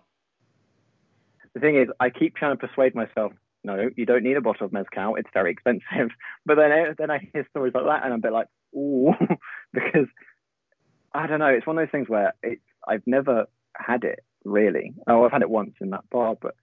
the 1.54 1.60
thing 1.60 1.76
is, 1.76 1.88
I 2.00 2.10
keep 2.10 2.36
trying 2.36 2.56
to 2.56 2.66
persuade 2.66 2.94
myself, 2.94 3.32
no, 3.62 3.88
you 3.96 4.04
don't 4.04 4.22
need 4.22 4.36
a 4.36 4.42
bottle 4.42 4.66
of 4.66 4.72
mezcal. 4.72 5.14
It's 5.16 5.28
very 5.32 5.50
expensive. 5.50 6.10
But 6.46 6.56
then, 6.56 6.72
I- 6.72 6.94
then 6.98 7.10
I 7.10 7.30
hear 7.32 7.46
stories 7.50 7.72
like 7.74 7.84
that, 7.84 8.04
and 8.04 8.12
I'm 8.12 8.18
a 8.18 8.22
bit 8.22 8.32
like, 8.32 8.48
ooh, 8.76 9.12
because 9.72 10.06
I 11.14 11.26
don't 11.26 11.38
know. 11.38 11.46
It's 11.46 11.66
one 11.66 11.78
of 11.78 11.82
those 11.86 11.92
things 11.92 12.08
where 12.08 12.34
it's 12.42 12.60
I've 12.86 13.06
never 13.06 13.46
had 13.76 14.04
it 14.04 14.20
really. 14.44 14.92
Oh, 15.06 15.24
I've 15.24 15.32
had 15.32 15.42
it 15.42 15.48
once 15.50 15.74
in 15.80 15.90
that 15.90 16.08
bar, 16.10 16.36
but 16.40 16.54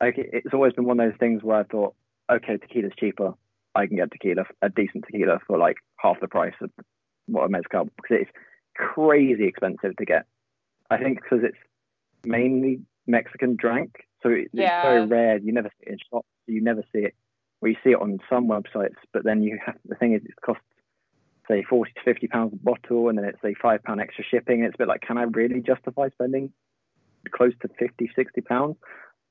like 0.00 0.14
it's 0.16 0.54
always 0.54 0.72
been 0.72 0.86
one 0.86 0.98
of 0.98 1.10
those 1.10 1.18
things 1.20 1.42
where 1.42 1.58
I 1.58 1.64
thought, 1.64 1.94
okay, 2.32 2.56
tequila's 2.56 2.92
cheaper. 2.98 3.34
I 3.74 3.86
can 3.86 3.96
get 3.96 4.10
tequila, 4.10 4.44
a 4.62 4.68
decent 4.70 5.04
tequila, 5.06 5.38
for 5.46 5.58
like 5.58 5.76
half 5.98 6.18
the 6.20 6.26
price 6.28 6.54
of 6.60 6.70
what 7.26 7.44
a 7.44 7.48
mezcal 7.48 7.84
because 7.84 8.18
it's 8.22 8.30
crazy 8.94 9.44
expensive 9.46 9.96
to 9.96 10.04
get. 10.04 10.26
I 10.90 10.98
think 10.98 11.22
because 11.22 11.44
it's 11.44 11.56
mainly 12.24 12.80
Mexican 13.06 13.56
drank, 13.56 14.04
so 14.22 14.30
it, 14.30 14.48
Yeah. 14.52 14.82
it's 14.82 15.04
so 15.10 15.14
rare. 15.14 15.38
You 15.38 15.52
never 15.52 15.70
see 15.78 15.86
it 15.86 15.92
in 15.92 15.98
shops. 16.10 16.28
You 16.46 16.60
never 16.60 16.82
see 16.92 17.00
it. 17.00 17.14
Well, 17.60 17.70
you 17.70 17.76
see 17.84 17.90
it 17.90 18.00
on 18.00 18.18
some 18.28 18.48
websites, 18.48 18.96
but 19.12 19.24
then 19.24 19.42
you 19.42 19.58
have 19.64 19.76
the 19.84 19.94
thing 19.94 20.14
is 20.14 20.22
it 20.24 20.34
costs 20.44 20.64
say 21.48 21.62
forty 21.62 21.92
to 21.92 22.00
fifty 22.04 22.26
pounds 22.26 22.52
a 22.54 22.56
bottle, 22.56 23.08
and 23.08 23.18
then 23.18 23.24
it's 23.24 23.44
a 23.44 23.54
five 23.60 23.82
pound 23.82 24.00
extra 24.00 24.24
shipping. 24.24 24.60
And 24.60 24.66
it's 24.66 24.76
a 24.76 24.78
bit 24.78 24.88
like, 24.88 25.02
can 25.02 25.18
I 25.18 25.22
really 25.24 25.60
justify 25.60 26.08
spending 26.10 26.52
close 27.32 27.52
to 27.60 27.68
50, 27.78 28.10
60 28.16 28.40
pounds 28.40 28.76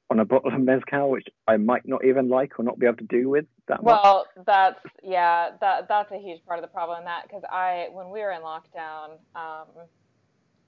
on 0.09 0.19
a 0.19 0.25
bottle 0.25 0.53
of 0.53 0.59
mezcal, 0.61 1.11
which 1.11 1.27
I 1.47 1.57
might 1.57 1.87
not 1.87 2.03
even 2.03 2.29
like 2.29 2.59
or 2.59 2.63
not 2.63 2.79
be 2.79 2.87
able 2.87 2.97
to 2.97 3.03
do 3.05 3.29
with 3.29 3.45
that 3.67 3.83
much? 3.83 4.01
Well, 4.03 4.25
that's 4.45 4.79
yeah, 5.03 5.51
that 5.61 5.87
that's 5.87 6.11
a 6.11 6.17
huge 6.17 6.43
part 6.45 6.59
of 6.59 6.63
the 6.63 6.67
problem 6.73 6.99
in 6.99 7.05
that 7.05 7.23
because 7.23 7.43
I 7.49 7.87
when 7.91 8.09
we 8.09 8.21
were 8.21 8.31
in 8.31 8.41
lockdown, 8.41 9.17
um, 9.35 9.67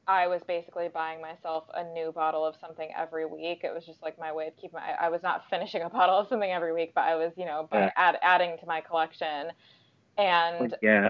I 0.08 0.28
was 0.28 0.42
basically 0.48 0.90
buying 0.94 1.22
myself 1.22 1.66
a 1.74 1.84
new 1.94 2.12
bottle 2.12 2.46
of 2.46 2.56
something 2.62 2.90
every 2.98 3.26
week. 3.26 3.62
It 3.64 3.74
was 3.74 3.86
just 3.86 4.02
like 4.02 4.20
my 4.20 4.32
way 4.32 4.48
of 4.48 4.56
keeping. 4.58 4.80
I, 4.80 5.06
I 5.06 5.10
was 5.10 5.24
not 5.24 5.44
finishing 5.50 5.82
a 5.82 5.90
bottle 5.90 6.18
of 6.18 6.28
something 6.28 6.52
every 6.52 6.74
week, 6.74 6.94
but 6.94 7.04
I 7.06 7.16
was 7.16 7.32
you 7.36 7.46
know 7.46 7.68
Yeah. 7.74 7.92
add, 7.98 8.18
adding 8.22 8.58
to 8.60 8.66
my 8.66 8.82
collection. 8.82 9.52
And 10.18 10.76
yeah, 10.82 11.10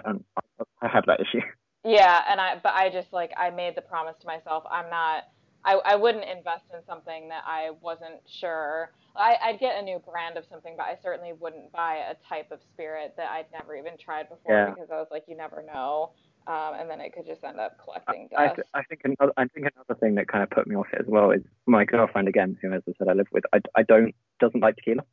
I 0.81 0.87
have 0.87 1.05
that 1.07 1.19
issue. 1.19 1.41
yeah, 1.83 2.21
and 2.29 2.39
I 2.39 2.59
but 2.61 2.73
I 2.73 2.89
just 2.89 3.11
like 3.11 3.31
I 3.37 3.49
made 3.49 3.75
the 3.75 3.81
promise 3.81 4.15
to 4.21 4.27
myself 4.27 4.63
I'm 4.69 4.89
not 4.89 5.23
I, 5.63 5.73
I 5.85 5.95
wouldn't 5.95 6.25
invest 6.25 6.65
in 6.73 6.79
something 6.87 7.29
that 7.29 7.43
I 7.45 7.71
wasn't 7.81 8.21
sure. 8.39 8.91
I, 9.15 9.35
I'd 9.43 9.59
get 9.59 9.77
a 9.77 9.81
new 9.83 9.99
brand 9.99 10.37
of 10.37 10.45
something, 10.49 10.73
but 10.77 10.83
I 10.83 10.97
certainly 11.03 11.33
wouldn't 11.33 11.71
buy 11.71 11.97
a 12.09 12.15
type 12.27 12.51
of 12.51 12.59
spirit 12.73 13.13
that 13.17 13.29
I'd 13.29 13.45
never 13.53 13.75
even 13.75 13.93
tried 14.03 14.29
before 14.29 14.55
Yeah. 14.55 14.69
because 14.69 14.89
I 14.91 14.95
was 14.95 15.07
like, 15.11 15.23
you 15.27 15.37
never 15.37 15.63
know, 15.63 16.11
um, 16.47 16.73
and 16.79 16.89
then 16.89 16.99
it 17.01 17.13
could 17.13 17.25
just 17.27 17.43
end 17.43 17.59
up 17.59 17.77
collecting 17.83 18.29
I, 18.35 18.47
dust. 18.47 18.55
th- 18.55 18.67
I 18.73 18.83
think 18.83 19.01
another, 19.03 19.33
I 19.37 19.45
think 19.45 19.67
another 19.75 19.99
thing 19.99 20.15
that 20.15 20.27
kind 20.27 20.43
of 20.43 20.49
put 20.49 20.65
me 20.65 20.75
off 20.75 20.87
it 20.93 21.01
as 21.01 21.07
well 21.07 21.31
is 21.31 21.41
my 21.67 21.85
girlfriend 21.85 22.27
again, 22.27 22.57
who 22.61 22.73
as 22.73 22.81
I 22.87 22.93
said 22.97 23.07
I 23.07 23.13
live 23.13 23.27
with. 23.31 23.43
I, 23.53 23.59
I 23.75 23.83
don't 23.83 24.15
doesn't 24.39 24.61
like 24.61 24.77
tequila, 24.77 25.03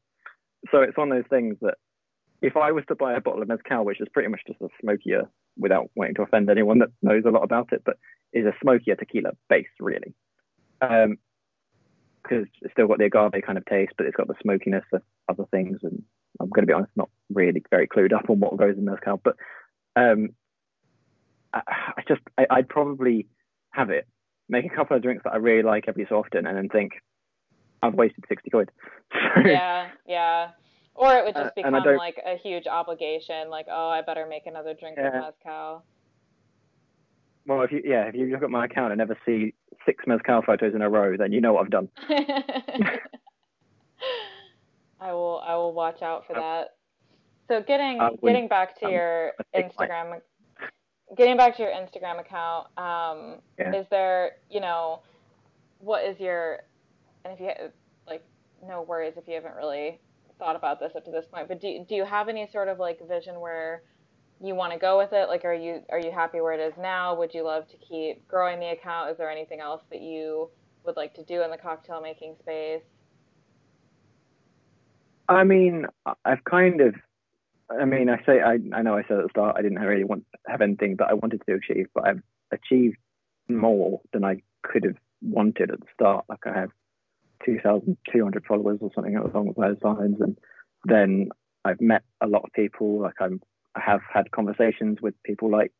so 0.70 0.80
it's 0.80 0.96
one 0.96 1.12
of 1.12 1.18
those 1.18 1.28
things 1.28 1.56
that 1.60 1.74
if 2.40 2.56
I 2.56 2.72
was 2.72 2.84
to 2.88 2.94
buy 2.94 3.14
a 3.14 3.20
bottle 3.20 3.42
of 3.42 3.48
mezcal, 3.48 3.84
which 3.84 4.00
is 4.00 4.08
pretty 4.14 4.28
much 4.28 4.40
just 4.46 4.60
a 4.62 4.68
smokier, 4.80 5.28
without 5.58 5.90
wanting 5.96 6.14
to 6.14 6.22
offend 6.22 6.48
anyone 6.48 6.78
that 6.78 6.90
knows 7.02 7.24
a 7.26 7.30
lot 7.30 7.42
about 7.42 7.72
it, 7.72 7.82
but 7.84 7.98
is 8.32 8.46
a 8.46 8.52
smokier 8.62 8.94
tequila 8.94 9.32
base 9.48 9.66
really, 9.80 10.14
um, 10.80 11.18
because 12.22 12.46
it's 12.60 12.72
still 12.72 12.88
got 12.88 12.98
the 12.98 13.06
agave 13.06 13.42
kind 13.44 13.58
of 13.58 13.64
taste, 13.66 13.92
but 13.96 14.06
it's 14.06 14.16
got 14.16 14.28
the 14.28 14.34
smokiness 14.42 14.84
of 14.92 15.02
other 15.28 15.44
things. 15.50 15.78
And 15.82 16.02
I'm 16.40 16.48
going 16.48 16.62
to 16.62 16.66
be 16.66 16.72
honest, 16.72 16.92
not 16.94 17.08
really 17.32 17.62
very 17.70 17.88
clued 17.88 18.12
up 18.12 18.28
on 18.28 18.40
what 18.40 18.56
goes 18.56 18.76
in 18.76 18.84
mezcal, 18.84 19.20
but 19.22 19.36
um, 19.96 20.30
I, 21.52 21.62
I 21.66 22.02
just 22.06 22.20
I, 22.36 22.46
I'd 22.50 22.68
probably 22.68 23.26
have 23.70 23.90
it 23.90 24.06
make 24.48 24.64
a 24.64 24.74
couple 24.74 24.96
of 24.96 25.02
drinks 25.02 25.24
that 25.24 25.32
I 25.32 25.36
really 25.36 25.62
like 25.62 25.84
every 25.88 26.06
so 26.08 26.16
often, 26.16 26.46
and 26.46 26.56
then 26.56 26.68
think 26.68 26.92
I've 27.82 27.94
wasted 27.94 28.24
sixty 28.28 28.50
quid. 28.50 28.70
yeah, 29.44 29.88
yeah. 30.06 30.50
Or 30.94 31.14
it 31.14 31.24
would 31.24 31.34
just 31.34 31.54
become 31.54 31.74
uh, 31.74 31.96
like 31.96 32.20
a 32.26 32.36
huge 32.36 32.66
obligation, 32.66 33.50
like, 33.50 33.66
oh, 33.70 33.88
I 33.88 34.02
better 34.02 34.26
make 34.28 34.46
another 34.46 34.74
drink 34.74 34.96
yeah. 34.98 35.06
of 35.06 35.14
mezcal. 35.14 35.84
Well, 37.46 37.62
if 37.62 37.70
you 37.70 37.82
yeah, 37.84 38.08
if 38.08 38.14
you 38.14 38.26
look 38.26 38.42
at 38.42 38.50
my 38.50 38.64
account 38.64 38.92
and 38.92 38.98
never 38.98 39.16
see 39.24 39.54
six 39.86 40.04
mezcal 40.06 40.42
photos 40.42 40.74
in 40.74 40.82
a 40.82 40.88
row, 40.88 41.16
then 41.16 41.32
you 41.32 41.40
know 41.40 41.54
what 41.54 41.64
I've 41.64 41.70
done. 41.70 41.88
I 45.00 45.12
will 45.12 45.42
I 45.46 45.54
will 45.54 45.72
watch 45.72 46.02
out 46.02 46.26
for 46.26 46.34
that. 46.34 46.74
So 47.48 47.62
getting 47.66 47.98
getting 48.22 48.48
back 48.48 48.78
to 48.80 48.86
um, 48.86 48.92
your 48.92 49.32
Instagram, 49.54 50.20
getting 51.16 51.36
back 51.36 51.56
to 51.56 51.62
your 51.62 51.72
Instagram 51.72 52.20
account, 52.20 52.66
um, 52.76 53.40
yeah. 53.58 53.74
is 53.74 53.86
there 53.90 54.32
you 54.50 54.60
know, 54.60 55.00
what 55.78 56.04
is 56.04 56.20
your, 56.20 56.60
and 57.24 57.32
if 57.32 57.40
you 57.40 57.50
like, 58.06 58.22
no 58.66 58.82
worries 58.82 59.14
if 59.16 59.26
you 59.26 59.34
haven't 59.34 59.54
really 59.56 60.00
thought 60.38 60.56
about 60.56 60.78
this 60.78 60.92
up 60.94 61.04
to 61.04 61.10
this 61.10 61.24
point, 61.32 61.48
but 61.48 61.60
do 61.60 61.84
do 61.88 61.94
you 61.94 62.04
have 62.04 62.28
any 62.28 62.46
sort 62.52 62.68
of 62.68 62.78
like 62.78 63.00
vision 63.08 63.40
where 63.40 63.82
you 64.40 64.54
want 64.54 64.72
to 64.72 64.78
go 64.78 64.98
with 64.98 65.12
it? 65.12 65.28
Like, 65.28 65.44
are 65.44 65.54
you 65.54 65.82
are 65.90 65.98
you 65.98 66.10
happy 66.10 66.40
where 66.40 66.52
it 66.52 66.60
is 66.60 66.74
now? 66.78 67.14
Would 67.16 67.34
you 67.34 67.44
love 67.44 67.66
to 67.68 67.76
keep 67.76 68.26
growing 68.28 68.60
the 68.60 68.68
account? 68.68 69.10
Is 69.10 69.18
there 69.18 69.30
anything 69.30 69.60
else 69.60 69.82
that 69.90 70.00
you 70.00 70.50
would 70.84 70.96
like 70.96 71.14
to 71.14 71.24
do 71.24 71.42
in 71.42 71.50
the 71.50 71.56
cocktail 71.56 72.00
making 72.00 72.36
space? 72.40 72.82
I 75.28 75.44
mean, 75.44 75.86
I've 76.24 76.42
kind 76.44 76.80
of, 76.80 76.94
I 77.70 77.84
mean, 77.84 78.08
I 78.08 78.16
say, 78.24 78.40
I, 78.40 78.58
I 78.74 78.82
know 78.82 78.96
I 78.96 79.02
said 79.02 79.18
at 79.18 79.24
the 79.24 79.28
start 79.30 79.56
I 79.58 79.62
didn't 79.62 79.78
really 79.78 80.04
want 80.04 80.24
have 80.46 80.62
anything 80.62 80.96
that 80.98 81.08
I 81.08 81.14
wanted 81.14 81.42
to 81.46 81.54
achieve, 81.54 81.88
but 81.94 82.08
I've 82.08 82.22
achieved 82.50 82.96
more 83.48 84.00
than 84.12 84.24
I 84.24 84.42
could 84.62 84.84
have 84.84 84.96
wanted 85.20 85.70
at 85.70 85.80
the 85.80 85.86
start. 85.92 86.24
Like 86.28 86.46
I 86.46 86.58
have 86.58 86.70
2,200 87.44 88.44
followers 88.46 88.78
or 88.80 88.90
something 88.94 89.16
along 89.16 89.52
those 89.56 89.76
lines, 89.82 90.16
and 90.20 90.38
then 90.84 91.28
I've 91.64 91.80
met 91.80 92.02
a 92.20 92.26
lot 92.26 92.44
of 92.44 92.52
people. 92.52 93.00
Like 93.00 93.20
I'm 93.20 93.42
I 93.78 93.90
have 93.90 94.00
had 94.12 94.30
conversations 94.30 94.98
with 95.00 95.14
people 95.22 95.50
like 95.50 95.72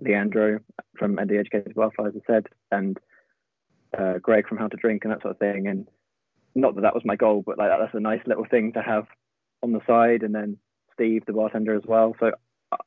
Leandro 0.00 0.60
from 0.98 1.16
The 1.16 1.38
Educated 1.38 1.74
Barfly, 1.74 2.08
as 2.08 2.14
I 2.16 2.32
said, 2.32 2.46
and 2.70 2.98
uh, 3.96 4.18
Greg 4.18 4.48
from 4.48 4.58
How 4.58 4.68
to 4.68 4.76
Drink 4.76 5.04
and 5.04 5.12
that 5.12 5.22
sort 5.22 5.32
of 5.32 5.38
thing. 5.38 5.66
And 5.66 5.86
not 6.54 6.74
that 6.74 6.82
that 6.82 6.94
was 6.94 7.04
my 7.04 7.16
goal, 7.16 7.42
but 7.44 7.58
like 7.58 7.70
that's 7.78 7.94
a 7.94 8.00
nice 8.00 8.20
little 8.26 8.46
thing 8.50 8.72
to 8.72 8.82
have 8.82 9.06
on 9.62 9.72
the 9.72 9.80
side. 9.86 10.22
And 10.22 10.34
then 10.34 10.56
Steve, 10.94 11.24
the 11.26 11.32
bartender, 11.32 11.74
as 11.74 11.82
well. 11.86 12.14
So, 12.18 12.32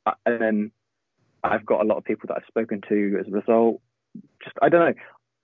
uh, 0.06 0.12
and 0.26 0.40
then 0.40 0.70
I've 1.42 1.66
got 1.66 1.82
a 1.82 1.86
lot 1.86 1.98
of 1.98 2.04
people 2.04 2.26
that 2.28 2.38
I've 2.38 2.48
spoken 2.48 2.80
to 2.88 3.18
as 3.20 3.28
a 3.28 3.30
result. 3.30 3.80
Just 4.42 4.56
I 4.62 4.68
don't 4.68 4.86
know. 4.86 4.94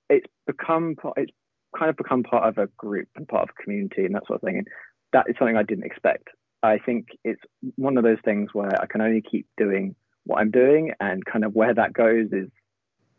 It's 0.09 0.27
become 0.47 0.97
it's 1.17 1.33
kind 1.77 1.91
of 1.91 1.97
become 1.97 2.23
part 2.23 2.49
of 2.49 2.59
a 2.59 2.67
group 2.77 3.09
and 3.17 3.29
part 3.29 3.45
of 3.45 3.51
a 3.57 3.63
community 3.63 4.05
and 4.05 4.15
that 4.15 4.27
sort 4.27 4.43
of 4.43 4.47
thing. 4.47 4.59
And 4.59 4.69
that 5.13 5.27
is 5.29 5.37
something 5.39 5.57
I 5.57 5.63
didn't 5.63 5.85
expect. 5.85 6.29
I 6.63 6.79
think 6.79 7.09
it's 7.25 7.41
one 7.77 7.97
of 7.97 8.05
those 8.05 8.19
things 8.25 8.51
where 8.53 8.71
I 8.81 8.87
can 8.87 9.01
only 9.01 9.23
keep 9.23 9.47
doing 9.57 9.95
what 10.25 10.41
I'm 10.41 10.51
doing, 10.51 10.93
and 11.01 11.25
kind 11.25 11.45
of 11.45 11.55
where 11.55 11.75
that 11.75 11.93
goes 11.93 12.29
is 12.33 12.49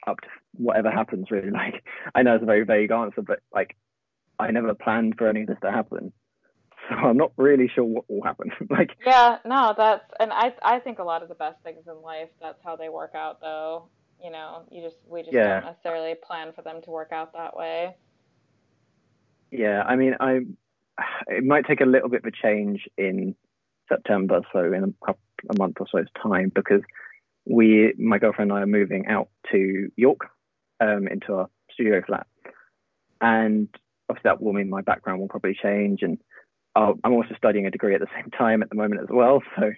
up 0.08 0.22
to 0.22 0.28
whatever 0.54 0.92
happens. 0.92 1.32
Really, 1.32 1.50
like 1.52 1.84
I 2.14 2.24
know 2.24 2.36
it's 2.36 2.44
a 2.44 2.46
very 2.46 2.64
vague 2.64 2.92
answer, 2.92 3.22
but 3.22 3.40
like 3.54 3.76
I 4.40 4.52
never 4.52 4.74
planned 4.74 5.16
for 5.18 5.28
any 5.28 5.42
of 5.42 5.48
this 5.48 5.58
to 5.64 5.72
happen, 5.72 6.12
so 6.90 6.96
I'm 6.96 7.18
not 7.18 7.32
really 7.38 7.70
sure 7.74 7.84
what 7.84 8.10
will 8.10 8.24
happen. 8.24 8.52
like 8.70 8.92
yeah, 9.06 9.38
no, 9.46 9.74
that's 9.76 10.06
and 10.20 10.32
I 10.32 10.54
I 10.64 10.80
think 10.80 11.00
a 11.00 11.04
lot 11.04 11.24
of 11.24 11.30
the 11.30 11.36
best 11.36 11.62
things 11.64 11.84
in 11.88 12.02
life 12.02 12.30
that's 12.42 12.60
how 12.64 12.76
they 12.76 12.90
work 12.90 13.16
out 13.16 13.42
though. 13.42 13.88
You 14.24 14.32
know, 14.32 14.64
you 14.72 14.84
just 14.84 14.98
we 15.08 15.22
just 15.22 15.34
yeah. 15.34 15.62
don't 15.62 15.66
necessarily 15.66 16.14
plan 16.16 16.54
for 16.54 16.62
them 16.62 16.82
to 16.84 16.92
work 16.92 17.12
out 17.12 17.34
that 17.34 17.56
way. 17.56 17.96
Yeah, 19.52 19.82
I 19.82 19.96
mean, 19.96 20.16
I 20.20 20.42
it 21.28 21.44
might 21.44 21.66
take 21.66 21.82
a 21.82 21.86
little 21.86 22.10
bit 22.10 22.24
of 22.26 22.34
a 22.34 22.48
change 22.48 22.88
in 22.98 23.36
September, 23.90 24.42
so 24.54 24.72
in 24.72 24.96
a, 25.08 25.12
a 25.12 25.58
month 25.58 25.78
or 25.80 25.88
so's 25.92 26.08
time, 26.22 26.52
because 26.54 26.82
we, 27.46 27.94
my 27.98 28.18
girlfriend 28.18 28.52
and 28.52 28.60
I, 28.60 28.64
are 28.64 28.68
moving 28.68 29.08
out 29.08 29.30
to 29.52 29.92
York 29.96 30.22
um, 30.80 31.08
into 31.08 31.34
our 31.34 31.50
studio 31.74 32.02
flat, 32.06 32.28
and 33.20 33.68
obviously 34.10 34.30
that 34.30 34.42
will 34.42 34.54
mean 34.54 34.70
my 34.70 34.82
background 34.82 35.20
will 35.20 35.28
probably 35.28 35.58
change, 35.62 36.02
and 36.02 36.18
i 36.76 36.92
I'm 37.04 37.14
also 37.14 37.36
studying 37.38 37.66
a 37.66 37.72
degree 37.72 37.96
at 37.96 38.02
the 38.02 38.08
same 38.16 38.32
time 38.38 38.64
at 38.64 38.70
the 38.70 38.76
moment 38.76 39.02
as 39.02 39.10
well, 39.10 39.42
so 39.58 39.72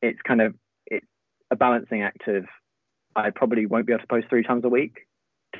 it's 0.00 0.20
kind 0.26 0.40
of 0.40 0.54
it's 0.86 1.06
a 1.50 1.56
balancing 1.56 2.02
act 2.02 2.28
of 2.28 2.44
I 3.14 3.30
probably 3.30 3.66
won't 3.66 3.86
be 3.86 3.92
able 3.92 4.00
to 4.00 4.06
post 4.06 4.28
three 4.28 4.42
times 4.42 4.64
a 4.64 4.68
week. 4.68 5.06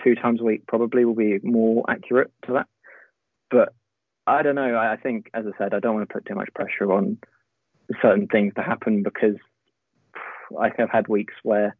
Two 0.03 0.15
times 0.15 0.41
a 0.41 0.45
week 0.45 0.67
probably 0.67 1.05
will 1.05 1.15
be 1.15 1.39
more 1.43 1.85
accurate 1.89 2.33
to 2.47 2.55
that. 2.55 2.67
But 3.51 3.75
I 4.27 4.43
don't 4.43 4.55
know. 4.55 4.77
I 4.77 4.97
think, 4.97 5.31
as 5.35 5.45
I 5.47 5.57
said, 5.59 5.75
I 5.75 5.81
don't 5.81 5.95
want 5.95 6.09
to 6.09 6.13
put 6.13 6.27
too 6.27 6.35
much 6.35 6.49
pressure 6.55 6.93
on 6.93 7.19
certain 8.01 8.29
things 8.29 8.55
to 8.55 8.63
happen 8.63 9.03
because 9.03 9.37
I 10.59 10.71
have 10.79 10.91
had 10.91 11.09
weeks 11.09 11.35
where 11.43 11.77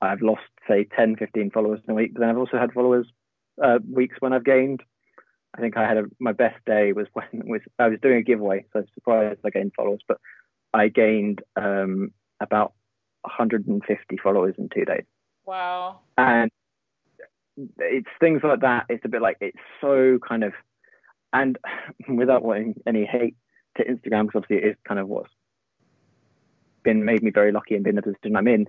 I've 0.00 0.22
lost, 0.22 0.42
say, 0.66 0.86
10, 0.96 1.16
15 1.16 1.50
followers 1.50 1.80
in 1.86 1.92
a 1.92 1.94
week. 1.94 2.14
But 2.14 2.20
then 2.20 2.30
I've 2.30 2.38
also 2.38 2.58
had 2.58 2.72
followers 2.72 3.06
uh, 3.62 3.78
weeks 3.90 4.16
when 4.20 4.32
I've 4.32 4.44
gained. 4.44 4.82
I 5.56 5.60
think 5.60 5.76
I 5.76 5.86
had 5.86 5.98
a, 5.98 6.04
my 6.18 6.32
best 6.32 6.64
day 6.64 6.92
was 6.92 7.06
when 7.12 7.26
was 7.44 7.60
I 7.78 7.88
was 7.88 7.98
doing 8.00 8.16
a 8.16 8.22
giveaway, 8.22 8.64
so 8.72 8.78
I 8.78 8.82
was 8.82 8.88
surprised 8.94 9.40
I 9.44 9.50
gained 9.50 9.72
followers, 9.76 10.00
but 10.08 10.18
I 10.72 10.88
gained 10.88 11.42
um, 11.56 12.12
about 12.40 12.72
150 13.22 14.16
followers 14.22 14.54
in 14.56 14.70
two 14.70 14.86
days. 14.86 15.04
Wow! 15.44 16.00
And 16.16 16.50
it's 17.78 18.08
things 18.18 18.40
like 18.42 18.60
that. 18.60 18.86
It's 18.88 19.04
a 19.04 19.08
bit 19.08 19.20
like 19.20 19.36
it's 19.40 19.58
so 19.80 20.18
kind 20.26 20.42
of 20.42 20.54
and 21.32 21.58
without 22.08 22.42
wanting 22.42 22.74
any 22.86 23.04
hate 23.04 23.36
to 23.76 23.84
Instagram, 23.84 24.26
because 24.26 24.42
obviously 24.42 24.58
it 24.58 24.70
is 24.70 24.76
kind 24.86 25.00
of 25.00 25.08
what's 25.08 25.30
been 26.82 27.04
made 27.04 27.22
me 27.22 27.30
very 27.30 27.52
lucky 27.52 27.74
and 27.74 27.84
been 27.84 27.96
the 27.96 28.02
position 28.02 28.36
I'm 28.36 28.48
in. 28.48 28.66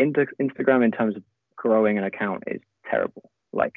Instagram, 0.00 0.84
in 0.84 0.90
terms 0.90 1.16
of 1.16 1.22
growing 1.56 1.98
an 1.98 2.04
account, 2.04 2.44
is 2.46 2.60
terrible. 2.88 3.30
Like, 3.52 3.74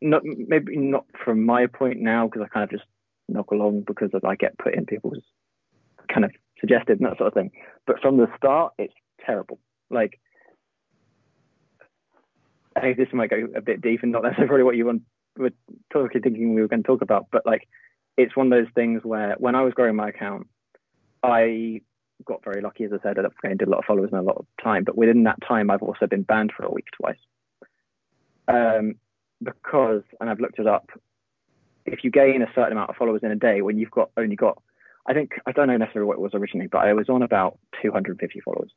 not 0.00 0.22
maybe 0.24 0.76
not 0.76 1.04
from 1.24 1.44
my 1.44 1.66
point 1.66 2.00
now 2.00 2.26
because 2.26 2.42
I 2.42 2.48
kind 2.48 2.64
of 2.64 2.70
just 2.70 2.88
knock 3.28 3.50
along 3.50 3.82
because 3.86 4.10
I 4.24 4.34
get 4.36 4.58
put 4.58 4.74
in 4.74 4.86
people's 4.86 5.22
kind 6.12 6.24
of 6.24 6.30
suggested 6.58 7.00
and 7.00 7.08
that 7.08 7.18
sort 7.18 7.28
of 7.28 7.34
thing. 7.34 7.50
But 7.86 8.00
from 8.00 8.16
the 8.16 8.28
start, 8.36 8.72
it's 8.78 8.94
terrible. 9.24 9.58
Like, 9.90 10.18
I 12.76 12.80
think 12.80 12.96
this 12.96 13.08
might 13.12 13.30
go 13.30 13.48
a 13.54 13.60
bit 13.60 13.82
deep 13.82 14.02
and 14.02 14.12
not 14.12 14.22
necessarily 14.22 14.62
what 14.62 14.76
you 14.76 14.86
want 14.86 15.02
were 15.40 15.50
totally 15.92 16.20
thinking 16.20 16.54
we 16.54 16.60
were 16.60 16.68
going 16.68 16.82
to 16.82 16.86
talk 16.86 17.02
about, 17.02 17.26
but 17.32 17.44
like 17.44 17.68
it's 18.16 18.36
one 18.36 18.52
of 18.52 18.58
those 18.58 18.72
things 18.74 19.02
where 19.04 19.34
when 19.38 19.54
I 19.54 19.62
was 19.62 19.74
growing 19.74 19.96
my 19.96 20.08
account, 20.08 20.46
I 21.22 21.80
got 22.24 22.44
very 22.44 22.60
lucky, 22.60 22.84
as 22.84 22.92
I 22.92 23.02
said, 23.02 23.18
I 23.18 23.22
gained 23.46 23.62
a 23.62 23.68
lot 23.68 23.78
of 23.78 23.84
followers 23.84 24.10
in 24.12 24.18
a 24.18 24.22
lot 24.22 24.36
of 24.36 24.46
time. 24.62 24.84
But 24.84 24.96
within 24.96 25.24
that 25.24 25.38
time, 25.46 25.70
I've 25.70 25.82
also 25.82 26.06
been 26.06 26.22
banned 26.22 26.52
for 26.56 26.64
a 26.64 26.70
week 26.70 26.86
twice. 27.00 27.16
Um, 28.48 28.96
because, 29.42 30.02
and 30.20 30.28
I've 30.28 30.40
looked 30.40 30.58
it 30.58 30.66
up, 30.66 30.90
if 31.86 32.04
you 32.04 32.10
gain 32.10 32.42
a 32.42 32.52
certain 32.54 32.72
amount 32.72 32.90
of 32.90 32.96
followers 32.96 33.22
in 33.22 33.30
a 33.30 33.36
day, 33.36 33.62
when 33.62 33.78
you've 33.78 33.90
got 33.90 34.10
only 34.16 34.36
got, 34.36 34.62
I 35.06 35.14
think 35.14 35.32
I 35.46 35.52
don't 35.52 35.68
know 35.68 35.76
necessarily 35.76 36.06
what 36.06 36.18
it 36.18 36.20
was 36.20 36.34
originally, 36.34 36.66
but 36.66 36.78
I 36.78 36.92
was 36.92 37.08
on 37.08 37.22
about 37.22 37.58
250 37.82 38.40
followers. 38.40 38.70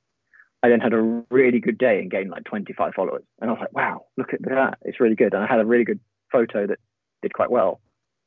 I 0.63 0.69
then 0.69 0.79
had 0.79 0.93
a 0.93 1.23
really 1.29 1.59
good 1.59 1.77
day 1.77 1.99
and 1.99 2.09
gained 2.09 2.29
like 2.29 2.45
25 2.45 2.93
followers, 2.95 3.23
and 3.41 3.49
I 3.49 3.53
was 3.53 3.59
like, 3.59 3.73
wow, 3.73 4.05
look 4.15 4.33
at 4.33 4.41
that, 4.43 4.77
it's 4.83 5.01
really 5.01 5.15
good. 5.15 5.33
And 5.33 5.43
I 5.43 5.47
had 5.47 5.59
a 5.59 5.65
really 5.65 5.83
good 5.83 5.99
photo 6.33 6.67
that 6.67 6.79
did 7.21 7.33
quite 7.33 7.51
well. 7.51 7.79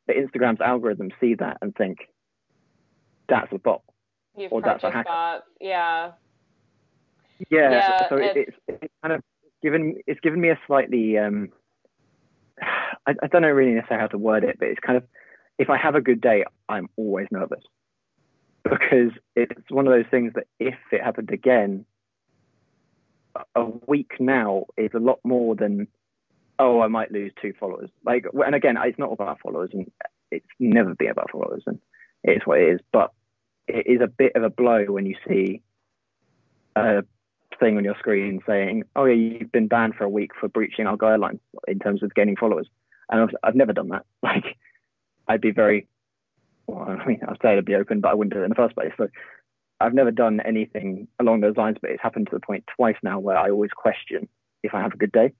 But 0.07 0.16
Instagram's 0.16 0.61
algorithms 0.61 1.12
see 1.20 1.34
that 1.34 1.59
and 1.61 1.74
think 1.74 1.98
that's 3.28 3.52
a 3.52 3.59
bot 3.59 3.82
You've 4.36 4.52
or 4.52 4.62
that's 4.62 4.84
a 4.84 4.90
hacker. 4.90 5.04
Bots. 5.04 5.44
Yeah. 5.61 6.12
Yeah. 7.50 7.70
yeah 7.70 8.09
so 8.09 8.16
it's, 8.16 8.36
it's, 8.36 8.80
it's, 8.82 8.92
kind 9.02 9.14
of 9.14 9.22
given 9.62 9.96
it's 10.07 10.20
given 10.20 10.40
me 10.40 10.50
a 10.50 10.59
slightly 10.66 11.18
um, 11.18 11.50
I, 13.07 13.14
I 13.22 13.26
don't 13.26 13.42
know 13.42 13.48
really 13.48 13.72
necessarily 13.72 14.02
how 14.02 14.09
to 14.09 14.18
word 14.18 14.44
it, 14.44 14.57
but 14.59 14.68
it's 14.68 14.80
kind 14.80 14.96
of 14.96 15.04
if 15.59 15.70
I 15.70 15.76
have 15.78 15.94
a 15.94 16.00
good 16.00 16.20
day, 16.20 16.44
I'm 16.68 16.88
always 16.96 17.26
nervous 17.30 17.62
because 18.62 19.12
it's 19.34 19.70
one 19.70 19.86
of 19.86 19.92
those 19.92 20.11
things 20.11 20.32
that 20.34 20.44
if 20.59 20.74
it 20.92 21.02
happened 21.02 21.30
again, 21.30 21.86
a 23.54 23.64
week 23.86 24.12
now 24.18 24.66
is 24.76 24.90
a 24.94 24.98
lot 24.98 25.18
more 25.24 25.54
than 25.54 25.88
oh, 26.59 26.80
I 26.80 26.88
might 26.88 27.12
lose 27.12 27.32
two 27.40 27.52
followers. 27.59 27.90
Like, 28.04 28.26
and 28.32 28.54
again, 28.54 28.76
it's 28.82 28.98
not 28.98 29.12
about 29.12 29.40
followers, 29.40 29.70
and 29.72 29.90
it's 30.30 30.46
never 30.59 30.94
been 30.94 31.11
about 31.11 31.30
followers, 31.30 31.62
and 31.66 31.78
it 32.24 32.38
is 32.38 32.42
what 32.44 32.61
it 32.61 32.74
is. 32.74 32.80
But 32.92 33.12
it 33.68 33.86
is 33.86 34.00
a 34.00 34.07
bit 34.07 34.32
of 34.34 34.42
a 34.42 34.50
blow 34.50 34.84
when 34.86 35.07
you 35.07 35.16
see 35.26 35.62
a 36.74 37.04
thing 37.59 37.76
on 37.76 37.84
your 37.84 37.96
screen 37.98 38.40
saying, 38.46 38.84
"Oh 38.94 39.04
yeah, 39.04 39.14
you've 39.14 39.52
been 39.52 39.68
banned 39.68 39.94
for 39.94 40.04
a 40.04 40.09
week 40.09 40.32
for 40.38 40.48
breaching 40.48 40.86
our 40.86 40.96
guidelines 40.96 41.40
in 41.68 41.78
terms 41.78 42.02
of 42.02 42.14
gaining 42.14 42.36
followers," 42.36 42.68
and 43.11 43.22
I've, 43.22 43.36
I've 43.42 43.57
never 43.57 43.72
done 43.72 43.88
that. 43.88 44.04
Like, 44.22 44.57
I'd 45.28 45.40
be 45.40 45.50
very, 45.52 45.88
well, 46.66 46.82
I 46.88 47.04
mean, 47.04 47.20
I'd 47.26 47.38
say 47.42 47.57
I'd 47.57 47.64
be 47.64 47.74
open, 47.74 48.00
but 48.00 48.11
I 48.11 48.14
wouldn't 48.14 48.32
do 48.34 48.40
it 48.40 48.44
in 48.44 48.50
the 48.50 48.57
first 48.57 48.74
place. 48.74 48.92
So. 48.96 49.09
I've 49.78 49.92
never 49.92 50.11
done 50.11 50.40
anything 50.40 51.07
along 51.20 51.42
those 51.42 51.59
lines, 51.59 51.76
but 51.78 51.90
it's 51.90 52.02
happened 52.02 52.28
to 52.30 52.36
the 52.36 52.40
point 52.40 52.64
twice 52.74 52.96
now 53.02 53.18
where 53.18 53.36
I 53.36 53.50
always 53.50 53.72
question 53.72 54.26
if 54.62 54.72
I 54.72 54.80
have 54.80 54.94
a 54.94 54.96
good 54.96 55.12
day 55.12 55.34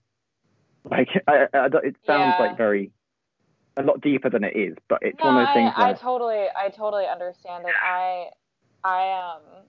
Like 0.91 1.09
I, 1.27 1.47
I, 1.53 1.67
it 1.83 1.97
sounds 2.07 2.35
Yeah. 2.39 2.39
like 2.39 2.57
very 2.57 2.93
a 3.77 3.83
lot 3.83 4.01
deeper 4.01 4.31
than 4.31 4.45
it 4.45 4.57
is, 4.57 4.77
but 4.89 5.01
it's 5.03 5.19
no, 5.19 5.27
one 5.27 5.39
of 5.39 5.47
those 5.49 5.55
things 5.55 5.73
I, 5.77 5.91
I 5.91 5.93
totally, 5.93 6.47
I 6.57 6.69
totally 6.71 7.07
understand 7.07 7.65
it. 7.67 7.75
I, 7.83 8.29
I 8.85 9.35
um, 9.35 9.65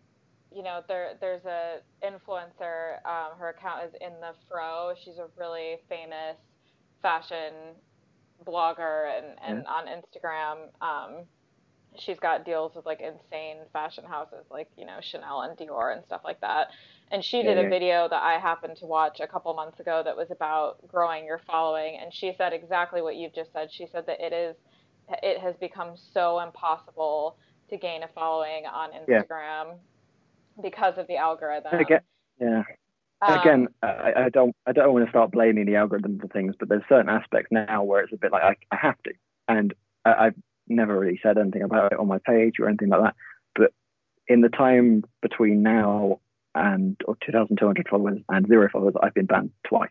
you 0.55 0.63
know, 0.63 0.81
there, 0.87 1.13
there's 1.19 1.43
a 1.45 1.79
influencer. 2.03 3.05
Um, 3.05 3.37
her 3.37 3.49
account 3.49 3.85
is 3.85 3.93
in 3.99 4.13
the 4.21 4.33
fro. 4.47 4.93
She's 5.03 5.17
a 5.17 5.27
really 5.37 5.77
famous 5.89 6.37
fashion 7.01 7.75
blogger 8.45 9.11
and, 9.17 9.35
and 9.45 9.65
on 9.67 9.85
Instagram. 9.87 10.69
Um, 10.81 11.25
she's 11.99 12.19
got 12.19 12.45
deals 12.45 12.75
with 12.75 12.85
like 12.85 13.01
insane 13.01 13.57
fashion 13.73 14.03
houses 14.05 14.45
like 14.51 14.67
you 14.77 14.85
know 14.85 14.99
Chanel 15.01 15.41
and 15.41 15.57
Dior 15.57 15.93
and 15.95 16.03
stuff 16.05 16.21
like 16.23 16.41
that. 16.41 16.67
And 17.11 17.23
she 17.23 17.41
Yeah, 17.41 17.43
did 17.43 17.57
a 17.57 17.65
video 17.65 18.07
that 18.09 18.21
I 18.21 18.37
happened 18.39 18.77
to 18.77 18.85
watch 18.85 19.19
a 19.21 19.27
couple 19.27 19.53
months 19.53 19.79
ago 19.79 20.01
that 20.03 20.17
was 20.17 20.29
about 20.31 20.85
growing 20.87 21.25
your 21.25 21.39
following. 21.47 21.97
And 22.01 22.13
she 22.13 22.33
said 22.37 22.53
exactly 22.53 23.01
what 23.01 23.15
you've 23.15 23.33
just 23.33 23.53
said. 23.53 23.69
She 23.71 23.87
said 23.87 24.05
that 24.07 24.19
it 24.19 24.33
is, 24.33 24.57
it 25.23 25.39
has 25.39 25.55
become 25.57 25.95
so 26.13 26.39
impossible 26.41 27.37
to 27.69 27.77
gain 27.77 28.03
a 28.03 28.09
following 28.09 28.65
on 28.65 28.89
Yeah. 29.07 29.23
Instagram 29.23 29.77
because 30.61 30.97
of 30.97 31.07
the 31.07 31.17
algorithm. 31.17 31.71
Again, 31.71 32.01
yeah. 32.39 32.63
Um, 33.21 33.29
again, 33.35 33.67
I, 33.83 34.13
I 34.25 34.29
don't, 34.29 34.55
I 34.67 34.71
don't 34.73 34.93
want 34.93 35.05
to 35.05 35.11
start 35.11 35.31
blaming 35.31 35.65
the 35.65 35.75
algorithm 35.75 36.19
for 36.19 36.27
things, 36.29 36.55
but 36.59 36.69
there's 36.69 36.83
certain 36.89 37.09
aspects 37.09 37.51
now 37.51 37.83
where 37.83 38.03
it's 38.03 38.13
a 38.13 38.17
bit 38.17 38.31
like 38.31 38.43
I, 38.43 38.55
I 38.75 38.77
have 38.81 39.01
to, 39.03 39.13
and 39.47 39.73
I, 40.05 40.27
I've 40.27 40.35
never 40.69 40.97
really 40.99 41.19
said 41.21 41.37
anything 41.37 41.61
about 41.63 41.91
it 41.93 41.99
on 41.99 42.07
my 42.07 42.19
page 42.19 42.55
or 42.59 42.67
anything 42.67 42.89
like 42.89 43.01
that. 43.01 43.15
But 43.55 43.73
in 44.27 44.41
the 44.41 44.49
time 44.49 45.03
between 45.21 45.63
now 45.63 46.19
and 46.55 46.99
or 47.05 47.15
2,200 47.25 47.87
followers 47.89 48.19
and 48.29 48.47
zero 48.47 48.67
followers, 48.71 48.95
I've 49.01 49.13
been 49.13 49.25
banned 49.25 49.51
twice 49.67 49.89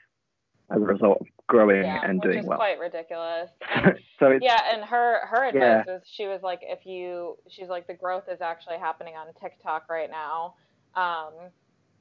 as 0.71 0.79
a 0.79 0.85
result 0.85 1.19
of 1.21 1.27
growing 1.47 1.85
yeah, 1.85 2.01
and 2.03 2.19
which 2.19 2.25
doing 2.25 2.39
is 2.41 2.47
well. 2.47 2.59
quite 2.59 2.79
ridiculous. 2.79 3.51
So 4.19 4.31
it's 4.31 4.43
yeah, 4.43 4.59
and 4.73 4.83
her 4.83 5.27
her 5.27 5.45
Yeah. 5.53 5.81
advice 5.81 5.87
was 5.87 6.03
she 6.11 6.27
was 6.27 6.41
like, 6.43 6.61
if 6.63 6.87
you, 6.87 7.37
she's 7.51 7.69
like, 7.69 7.87
the 7.87 7.93
growth 7.93 8.25
is 8.33 8.41
actually 8.41 8.79
happening 8.79 9.15
on 9.15 9.27
TikTok 9.39 9.91
right 9.91 10.11
now. 10.11 10.55
Um, 10.95 11.51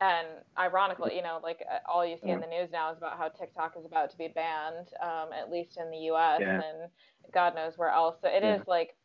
and 0.06 0.28
ironically, 0.58 1.16
you 1.16 1.24
know, 1.24 1.40
like 1.42 1.64
uh, 1.72 1.80
all 1.92 2.06
you 2.06 2.18
see 2.18 2.30
in 2.30 2.40
the 2.40 2.48
news 2.48 2.70
now 2.72 2.92
is 2.92 2.98
about 2.98 3.18
how 3.18 3.30
TikTok 3.30 3.74
is 3.78 3.86
about 3.86 4.12
to 4.12 4.18
be 4.18 4.28
banned, 4.28 4.88
um, 5.02 5.30
at 5.34 5.50
least 5.52 5.78
in 5.78 5.90
the 5.90 5.98
U.S. 6.14 6.42
Yeah. 6.42 6.62
and 6.62 6.92
God 7.34 7.56
knows 7.56 7.78
where 7.78 7.90
else. 7.90 8.18
So 8.22 8.28
it 8.28 8.44
is 8.44 8.60
Yeah. 8.60 8.64
like, 8.68 8.96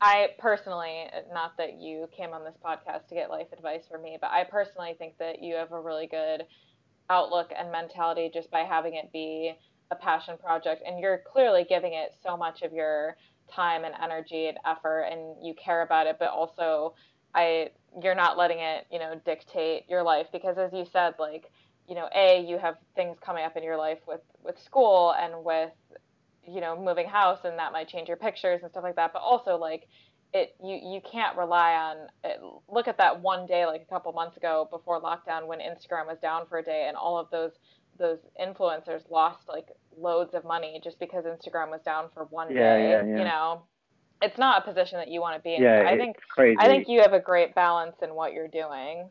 I 0.00 0.28
personally, 0.38 1.06
not 1.32 1.56
that 1.58 1.74
you 1.80 2.08
came 2.16 2.32
on 2.32 2.44
this 2.44 2.56
podcast 2.64 3.08
to 3.08 3.14
get 3.14 3.30
life 3.30 3.48
advice 3.52 3.86
from 3.90 4.02
me, 4.02 4.18
but 4.20 4.30
I 4.30 4.44
personally 4.44 4.94
think 4.98 5.18
that 5.18 5.42
you 5.42 5.54
have 5.54 5.72
a 5.72 5.80
really 5.80 6.06
good 6.06 6.44
outlook 7.10 7.52
and 7.58 7.70
mentality 7.72 8.30
just 8.32 8.50
by 8.50 8.60
having 8.60 8.94
it 8.94 9.12
be 9.12 9.52
a 9.90 9.96
passion 9.96 10.36
project 10.38 10.82
and 10.86 11.00
you're 11.00 11.22
clearly 11.30 11.66
giving 11.68 11.92
it 11.94 12.14
so 12.22 12.36
much 12.36 12.62
of 12.62 12.72
your 12.72 13.16
time 13.52 13.84
and 13.84 13.94
energy 14.00 14.46
and 14.46 14.58
effort 14.64 15.02
and 15.10 15.44
you 15.44 15.52
care 15.54 15.82
about 15.82 16.06
it 16.06 16.16
but 16.20 16.28
also 16.28 16.94
I 17.34 17.70
you're 18.02 18.14
not 18.14 18.38
letting 18.38 18.58
it 18.60 18.86
you 18.90 18.98
know 18.98 19.20
dictate 19.24 19.84
your 19.88 20.02
life 20.02 20.26
because 20.32 20.58
as 20.58 20.72
you 20.72 20.84
said 20.92 21.14
like 21.18 21.50
you 21.88 21.94
know 21.94 22.08
a 22.14 22.44
you 22.46 22.58
have 22.58 22.76
things 22.94 23.16
coming 23.24 23.44
up 23.44 23.56
in 23.56 23.62
your 23.62 23.76
life 23.76 23.98
with 24.06 24.20
with 24.44 24.58
school 24.60 25.14
and 25.18 25.44
with 25.44 25.70
you 26.46 26.60
know 26.60 26.80
moving 26.80 27.06
house 27.08 27.40
and 27.44 27.58
that 27.58 27.72
might 27.72 27.88
change 27.88 28.08
your 28.08 28.16
pictures 28.16 28.60
and 28.62 28.70
stuff 28.70 28.84
like 28.84 28.96
that 28.96 29.12
but 29.12 29.20
also 29.22 29.56
like 29.56 29.88
it 30.32 30.54
you 30.62 30.76
you 30.76 31.00
can't 31.10 31.36
rely 31.36 31.74
on 31.74 31.96
it. 32.24 32.40
look 32.68 32.88
at 32.88 32.98
that 32.98 33.20
one 33.20 33.46
day 33.46 33.66
like 33.66 33.82
a 33.82 33.86
couple 33.92 34.12
months 34.12 34.36
ago 34.36 34.68
before 34.70 35.00
lockdown 35.00 35.46
when 35.46 35.58
Instagram 35.58 36.06
was 36.06 36.18
down 36.22 36.46
for 36.48 36.58
a 36.58 36.62
day 36.62 36.86
and 36.88 36.96
all 36.96 37.18
of 37.18 37.28
those 37.30 37.52
those 37.98 38.18
influencers 38.40 39.10
lost 39.10 39.48
like 39.48 39.68
loads 39.96 40.34
of 40.34 40.44
money 40.44 40.80
just 40.82 40.98
because 41.00 41.24
Instagram 41.24 41.70
was 41.70 41.82
down 41.84 42.06
for 42.14 42.24
one 42.26 42.54
Yeah, 42.54 42.56
day 42.56 43.02
yeah, 43.02 43.04
yeah. 43.06 43.16
you 43.16 43.24
know 43.24 43.62
it's 44.22 44.38
not 44.38 44.62
a 44.62 44.64
position 44.72 44.98
that 44.98 45.08
you 45.08 45.20
want 45.20 45.36
to 45.36 45.42
be 45.42 45.54
in 45.54 45.62
yeah, 45.62 45.84
I 45.86 45.96
think 45.96 46.16
crazy. 46.28 46.56
I 46.58 46.66
think 46.66 46.88
you 46.88 47.00
have 47.00 47.12
a 47.12 47.20
great 47.20 47.54
balance 47.54 47.96
in 48.02 48.14
what 48.14 48.32
you're 48.32 48.48
doing 48.48 49.08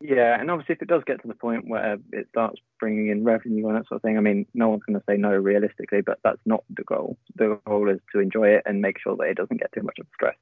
Yeah, 0.00 0.38
and 0.40 0.50
obviously, 0.50 0.74
if 0.74 0.82
it 0.82 0.88
does 0.88 1.02
get 1.06 1.20
to 1.22 1.28
the 1.28 1.34
point 1.34 1.68
where 1.68 1.98
it 2.12 2.28
starts 2.30 2.60
bringing 2.78 3.08
in 3.08 3.24
revenue 3.24 3.68
and 3.68 3.76
that 3.76 3.86
sort 3.86 3.96
of 3.96 4.02
thing, 4.02 4.16
I 4.16 4.20
mean, 4.20 4.46
no 4.54 4.68
one's 4.68 4.82
going 4.86 4.98
to 4.98 5.04
say 5.08 5.16
no 5.16 5.30
realistically, 5.30 6.00
but 6.00 6.18
that's 6.24 6.40
not 6.46 6.64
the 6.74 6.84
goal. 6.84 7.18
The 7.36 7.58
goal 7.66 7.90
is 7.90 8.00
to 8.12 8.20
enjoy 8.20 8.48
it 8.48 8.62
and 8.64 8.80
make 8.80 8.98
sure 8.98 9.16
that 9.16 9.24
it 9.24 9.36
doesn't 9.36 9.60
get 9.60 9.72
too 9.72 9.82
much 9.82 9.98
of 9.98 10.06
a 10.06 10.14
stress. 10.14 10.36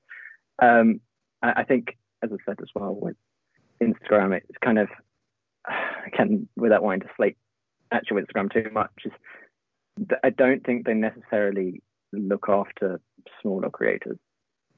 Um, 0.60 1.00
I, 1.42 1.62
I 1.62 1.64
think, 1.64 1.96
as 2.22 2.30
I 2.32 2.36
said 2.46 2.58
as 2.62 2.68
well, 2.74 2.94
with 2.94 3.16
Instagram, 3.82 4.36
it's 4.36 4.58
kind 4.64 4.78
of, 4.78 4.88
again, 6.06 6.48
without 6.56 6.82
wanting 6.82 7.00
to 7.00 7.10
slate 7.16 7.36
actual 7.90 8.22
Instagram 8.22 8.52
too 8.52 8.70
much, 8.72 8.92
is 9.04 9.12
I 10.22 10.30
don't 10.30 10.64
think 10.64 10.86
they 10.86 10.94
necessarily 10.94 11.82
look 12.12 12.46
after 12.48 13.00
smaller 13.42 13.70
creators. 13.70 14.18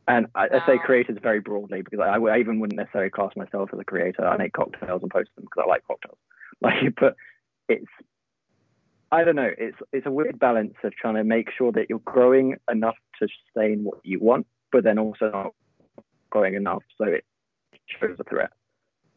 And 0.08 0.26
I, 0.34 0.48
I 0.52 0.66
say 0.66 0.78
creators 0.84 1.18
very 1.22 1.40
broadly 1.40 1.82
because 1.82 2.00
I, 2.00 2.16
I 2.16 2.38
even 2.38 2.58
wouldn't 2.58 2.78
necessarily 2.78 3.10
class 3.10 3.30
myself 3.36 3.70
as 3.72 3.78
a 3.78 3.84
creator. 3.84 4.26
I 4.26 4.36
make 4.36 4.52
cocktails 4.52 5.02
and 5.02 5.10
post 5.10 5.30
them 5.36 5.44
because 5.44 5.64
I 5.64 5.68
like 5.68 5.86
cocktails. 5.86 6.18
Like, 6.62 6.94
but 7.00 7.16
it's 7.70 7.86
I 9.12 9.24
don't 9.24 9.36
know. 9.36 9.50
It's 9.56 9.76
it's 9.92 10.06
a 10.06 10.10
weird 10.10 10.38
balance 10.38 10.74
of 10.84 10.94
trying 10.94 11.14
to 11.14 11.24
make 11.24 11.48
sure 11.56 11.72
that 11.72 11.86
you're 11.88 12.00
growing 12.00 12.56
enough 12.70 12.96
to 13.18 13.28
sustain 13.46 13.82
what 13.82 14.00
you 14.04 14.20
want, 14.20 14.46
but 14.70 14.84
then 14.84 14.98
also 14.98 15.30
not 15.30 15.54
growing 16.28 16.54
enough 16.54 16.82
so 16.96 17.04
it 17.04 17.24
shows 17.86 18.16
a 18.20 18.24
threat. 18.24 18.50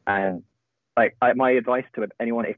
And 0.07 0.43
like 0.97 1.16
I, 1.22 1.34
my 1.34 1.51
advice 1.51 1.86
to 1.95 2.07
anyone, 2.20 2.45
if 2.45 2.57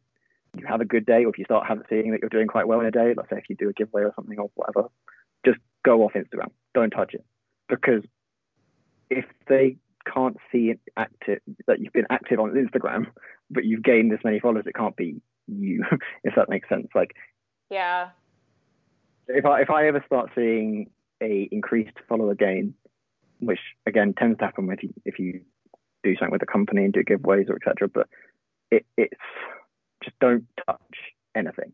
you 0.58 0.66
have 0.66 0.82
a 0.82 0.86
good 0.86 1.06
day 1.06 1.26
or 1.26 1.30
if 1.30 1.38
you 1.38 1.46
start 1.46 1.68
having 1.68 1.84
seeing 1.90 2.12
that 2.12 2.22
you're 2.22 2.30
doing 2.30 2.48
quite 2.48 2.68
well 2.68 2.80
in 2.80 2.86
a 2.86 2.92
day, 2.92 3.14
let's 3.16 3.30
say 3.30 3.38
if 3.38 3.50
you 3.50 3.56
do 3.56 3.70
a 3.70 3.74
giveaway 3.74 4.04
or 4.04 4.14
something 4.16 4.40
or 4.40 4.50
whatever, 4.56 4.88
just 5.46 5.60
go 5.84 6.04
off 6.04 6.14
Instagram. 6.14 6.50
Don't 6.74 6.90
touch 6.90 7.14
it 7.14 7.24
because 7.70 8.04
if 9.10 9.26
they 9.48 9.78
can't 10.12 10.38
see 10.52 10.72
it 10.72 10.80
active 10.98 11.40
that 11.68 11.80
you've 11.80 11.94
been 11.94 12.08
active 12.10 12.40
on 12.40 12.52
Instagram, 12.52 13.08
but 13.50 13.66
you've 13.66 13.84
gained 13.84 14.12
this 14.12 14.20
many 14.24 14.40
followers, 14.40 14.66
it 14.68 14.76
can't 14.76 14.96
be 14.96 15.22
you, 15.48 15.84
if 16.24 16.36
that 16.36 16.50
makes 16.50 16.68
sense. 16.68 16.88
Like 16.94 17.16
yeah 17.70 18.10
if 19.28 19.46
I 19.46 19.62
if 19.62 19.70
I 19.70 19.88
ever 19.88 20.04
start 20.06 20.30
seeing 20.36 20.90
a 21.22 21.48
increased 21.52 21.98
follower 22.08 22.36
gain, 22.36 22.74
which 23.40 23.60
again 23.86 24.14
tends 24.18 24.40
to 24.40 24.46
happen 24.46 24.70
if 24.72 24.84
you 24.84 24.94
if 25.06 25.20
you 25.20 25.42
do 26.04 26.16
something 26.16 26.32
with 26.32 26.44
a 26.44 26.52
company 26.52 26.84
and 26.84 26.94
do 26.94 27.04
giveaways 27.04 27.50
or 27.50 27.56
etc. 27.56 27.88
But 27.88 28.08
it 28.72 28.86
it's 28.98 29.20
just 30.04 30.18
don't 30.20 30.46
touch 30.66 30.80
anything 31.36 31.72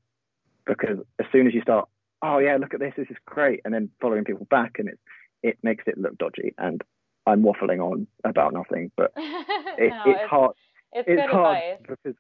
because 0.66 1.00
as 1.20 1.26
soon 1.32 1.48
as 1.48 1.54
you 1.54 1.62
start, 1.62 1.90
oh 2.22 2.38
yeah, 2.40 2.58
look 2.58 2.74
at 2.74 2.80
this, 2.80 2.94
this 2.98 3.10
is 3.10 3.18
great, 3.26 3.62
and 3.66 3.74
then 3.74 3.90
following 4.00 4.24
people 4.24 4.46
back, 4.50 4.76
and 4.80 4.88
it 4.90 5.00
it 5.44 5.58
makes 5.64 5.84
it 5.88 5.98
look 5.98 6.18
dodgy. 6.18 6.54
And 6.58 6.82
I'm 7.26 7.44
waffling 7.44 7.80
on 7.80 8.08
about 8.24 8.54
nothing, 8.54 8.92
but 8.96 9.12
it, 9.18 9.90
no, 9.92 10.02
it's, 10.06 10.20
it's, 10.22 10.30
hard 10.30 10.52
it's 10.94 11.08
it's 11.08 11.22
good 11.22 11.30
hard 11.30 11.58
advice 11.58 11.80
because 11.82 12.16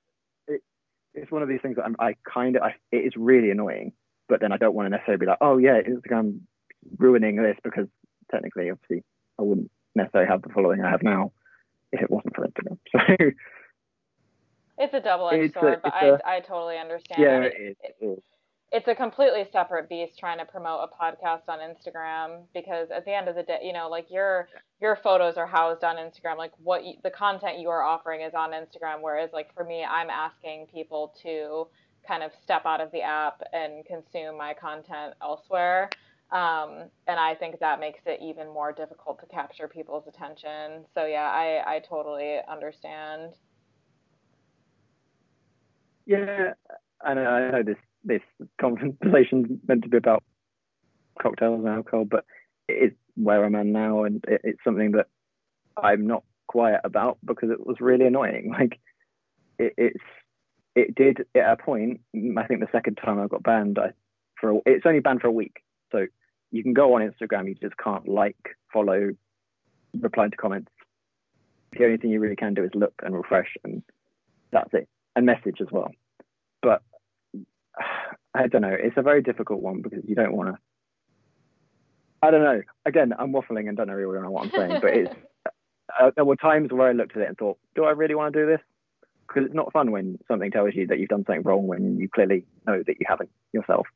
it, 0.47 0.61
it's 1.13 1.31
one 1.31 1.41
of 1.41 1.49
these 1.49 1.61
things 1.61 1.75
that 1.75 1.85
I'm, 1.85 1.95
I 1.99 2.15
kind 2.31 2.55
of, 2.55 2.63
I, 2.63 2.75
it 2.91 2.97
is 2.97 3.13
really 3.15 3.51
annoying, 3.51 3.93
but 4.29 4.41
then 4.41 4.51
I 4.51 4.57
don't 4.57 4.73
want 4.73 4.85
to 4.87 4.89
necessarily 4.91 5.19
be 5.19 5.25
like, 5.25 5.37
oh 5.41 5.57
yeah, 5.57 5.81
Instagram 5.81 6.39
ruining 6.97 7.35
this 7.37 7.57
because 7.63 7.87
technically, 8.31 8.69
obviously, 8.69 9.03
I 9.39 9.43
wouldn't 9.43 9.71
necessarily 9.95 10.29
have 10.29 10.41
the 10.41 10.49
following 10.49 10.81
I 10.81 10.89
have 10.89 11.03
now 11.03 11.31
if 11.91 12.01
it 12.01 12.09
wasn't 12.09 12.35
for 12.35 12.47
Instagram. 12.47 12.77
So 14.77 14.85
It's 14.85 14.93
a 14.95 14.99
double-edged 14.99 15.43
It's 15.43 15.55
a- 15.55 15.59
sword, 15.59 15.79
but 15.83 15.93
it's 16.01 16.21
I 16.25 16.37
I 16.37 16.39
totally 16.39 16.77
understand. 16.77 17.21
yeah, 17.21 17.41
it. 17.41 17.77
It 17.83 17.95
is. 18.03 18.19
It's 18.71 18.87
a 18.87 18.95
completely 18.95 19.45
separate 19.51 19.89
beast 19.89 20.17
trying 20.17 20.37
to 20.37 20.45
promote 20.45 20.87
a 20.89 21.03
podcast 21.03 21.41
on 21.49 21.59
Instagram 21.59 22.43
because 22.53 22.89
at 22.89 23.03
the 23.03 23.13
end 23.13 23.27
of 23.27 23.35
the 23.35 23.43
day, 23.43 23.59
you 23.63 23.73
know, 23.73 23.89
like 23.89 24.09
your 24.09 24.47
your 24.79 24.97
photos 25.03 25.35
are 25.35 25.45
housed 25.45 25.83
on 25.83 25.97
Instagram, 25.97 26.37
like 26.37 26.53
what 26.63 26.85
you, 26.85 26.93
the 27.03 27.09
content 27.09 27.59
you 27.59 27.69
are 27.69 27.83
offering 27.83 28.21
is 28.21 28.33
on 28.33 28.51
Instagram. 28.51 29.01
Whereas, 29.01 29.29
like 29.33 29.53
for 29.53 29.65
me, 29.65 29.83
I'm 29.83 30.09
asking 30.09 30.67
people 30.73 31.13
to 31.21 31.67
kind 32.07 32.23
of 32.23 32.31
step 32.43 32.65
out 32.65 32.79
of 32.79 32.91
the 32.91 33.01
app 33.01 33.41
and 33.51 33.85
consume 33.85 34.37
my 34.37 34.53
content 34.53 35.15
elsewhere. 35.21 35.89
Um, 36.31 36.89
and 37.07 37.19
I 37.19 37.35
think 37.35 37.59
that 37.59 37.81
makes 37.81 37.99
it 38.05 38.21
even 38.23 38.47
more 38.47 38.71
difficult 38.71 39.19
to 39.19 39.25
capture 39.25 39.67
people's 39.67 40.07
attention. 40.07 40.85
So 40.95 41.05
yeah, 41.05 41.29
I 41.29 41.75
I 41.75 41.79
totally 41.79 42.37
understand. 42.49 43.33
Yeah, 46.05 46.53
I 47.03 47.13
know, 47.13 47.21
I 47.21 47.51
know 47.51 47.63
this 47.63 47.77
this 48.03 48.21
conversation's 48.59 49.59
meant 49.67 49.83
to 49.83 49.89
be 49.89 49.97
about 49.97 50.23
cocktails 51.21 51.59
and 51.59 51.67
alcohol, 51.67 52.05
but 52.05 52.25
it 52.67 52.73
is 52.73 52.91
where 53.15 53.43
I'm 53.43 53.55
at 53.55 53.65
now, 53.65 54.03
and 54.03 54.23
it, 54.27 54.41
it's 54.43 54.63
something 54.63 54.91
that 54.91 55.07
I'm 55.77 56.07
not 56.07 56.23
quiet 56.47 56.81
about 56.83 57.17
because 57.25 57.49
it 57.49 57.65
was 57.65 57.77
really 57.79 58.05
annoying. 58.05 58.53
Like 58.59 58.79
it, 59.57 59.73
it's 59.77 60.03
it 60.75 60.95
did 60.95 61.25
at 61.35 61.51
a 61.51 61.57
point. 61.57 62.01
I 62.15 62.47
think 62.47 62.61
the 62.61 62.67
second 62.71 62.95
time 62.95 63.19
I 63.19 63.27
got 63.27 63.43
banned, 63.43 63.77
I 63.77 63.91
for 64.39 64.51
a, 64.51 64.57
it's 64.65 64.85
only 64.85 64.99
banned 64.99 65.21
for 65.21 65.27
a 65.27 65.31
week, 65.31 65.57
so 65.91 66.05
you 66.51 66.63
can 66.63 66.73
go 66.73 66.95
on 66.95 67.01
Instagram, 67.01 67.47
you 67.47 67.55
just 67.55 67.77
can't 67.77 68.07
like, 68.07 68.37
follow, 68.71 69.11
reply 69.99 70.27
to 70.27 70.37
comments. 70.37 70.71
The 71.73 71.85
only 71.85 71.97
thing 71.97 72.11
you 72.11 72.19
really 72.19 72.35
can 72.35 72.53
do 72.53 72.63
is 72.63 72.71
look 72.73 72.93
and 73.03 73.15
refresh, 73.15 73.55
and 73.63 73.81
that's 74.51 74.73
it, 74.73 74.89
and 75.15 75.25
message 75.25 75.57
as 75.61 75.67
well. 75.71 75.91
But 76.61 76.81
I 78.33 78.47
don't 78.47 78.61
know. 78.61 78.75
It's 78.77 78.97
a 78.97 79.01
very 79.01 79.21
difficult 79.21 79.61
one 79.61 79.81
because 79.81 80.03
you 80.07 80.15
don't 80.15 80.33
want 80.33 80.49
to. 80.49 80.57
I 82.23 82.31
don't 82.31 82.43
know. 82.43 82.61
Again, 82.85 83.13
I'm 83.17 83.33
waffling 83.33 83.67
and 83.67 83.75
don't 83.75 83.87
know 83.87 83.93
really 83.93 84.21
know 84.21 84.31
what 84.31 84.45
I'm 84.45 84.51
saying, 84.51 84.79
but 84.81 84.93
it's. 84.93 85.15
Uh, 85.99 86.09
there 86.15 86.23
were 86.23 86.37
times 86.37 86.71
where 86.71 86.87
I 86.87 86.93
looked 86.93 87.17
at 87.17 87.21
it 87.21 87.27
and 87.27 87.37
thought, 87.37 87.57
"Do 87.75 87.83
I 87.83 87.91
really 87.91 88.15
want 88.15 88.33
to 88.33 88.39
do 88.39 88.45
this?" 88.45 88.61
Because 89.27 89.47
it's 89.47 89.53
not 89.53 89.73
fun 89.73 89.91
when 89.91 90.17
something 90.25 90.49
tells 90.49 90.73
you 90.73 90.87
that 90.87 90.99
you've 90.99 91.09
done 91.09 91.25
something 91.25 91.41
wrong 91.41 91.67
when 91.67 91.97
you 91.97 92.07
clearly 92.07 92.45
know 92.65 92.81
that 92.81 92.95
you 92.97 93.05
haven't 93.05 93.29
yourself. 93.51 93.87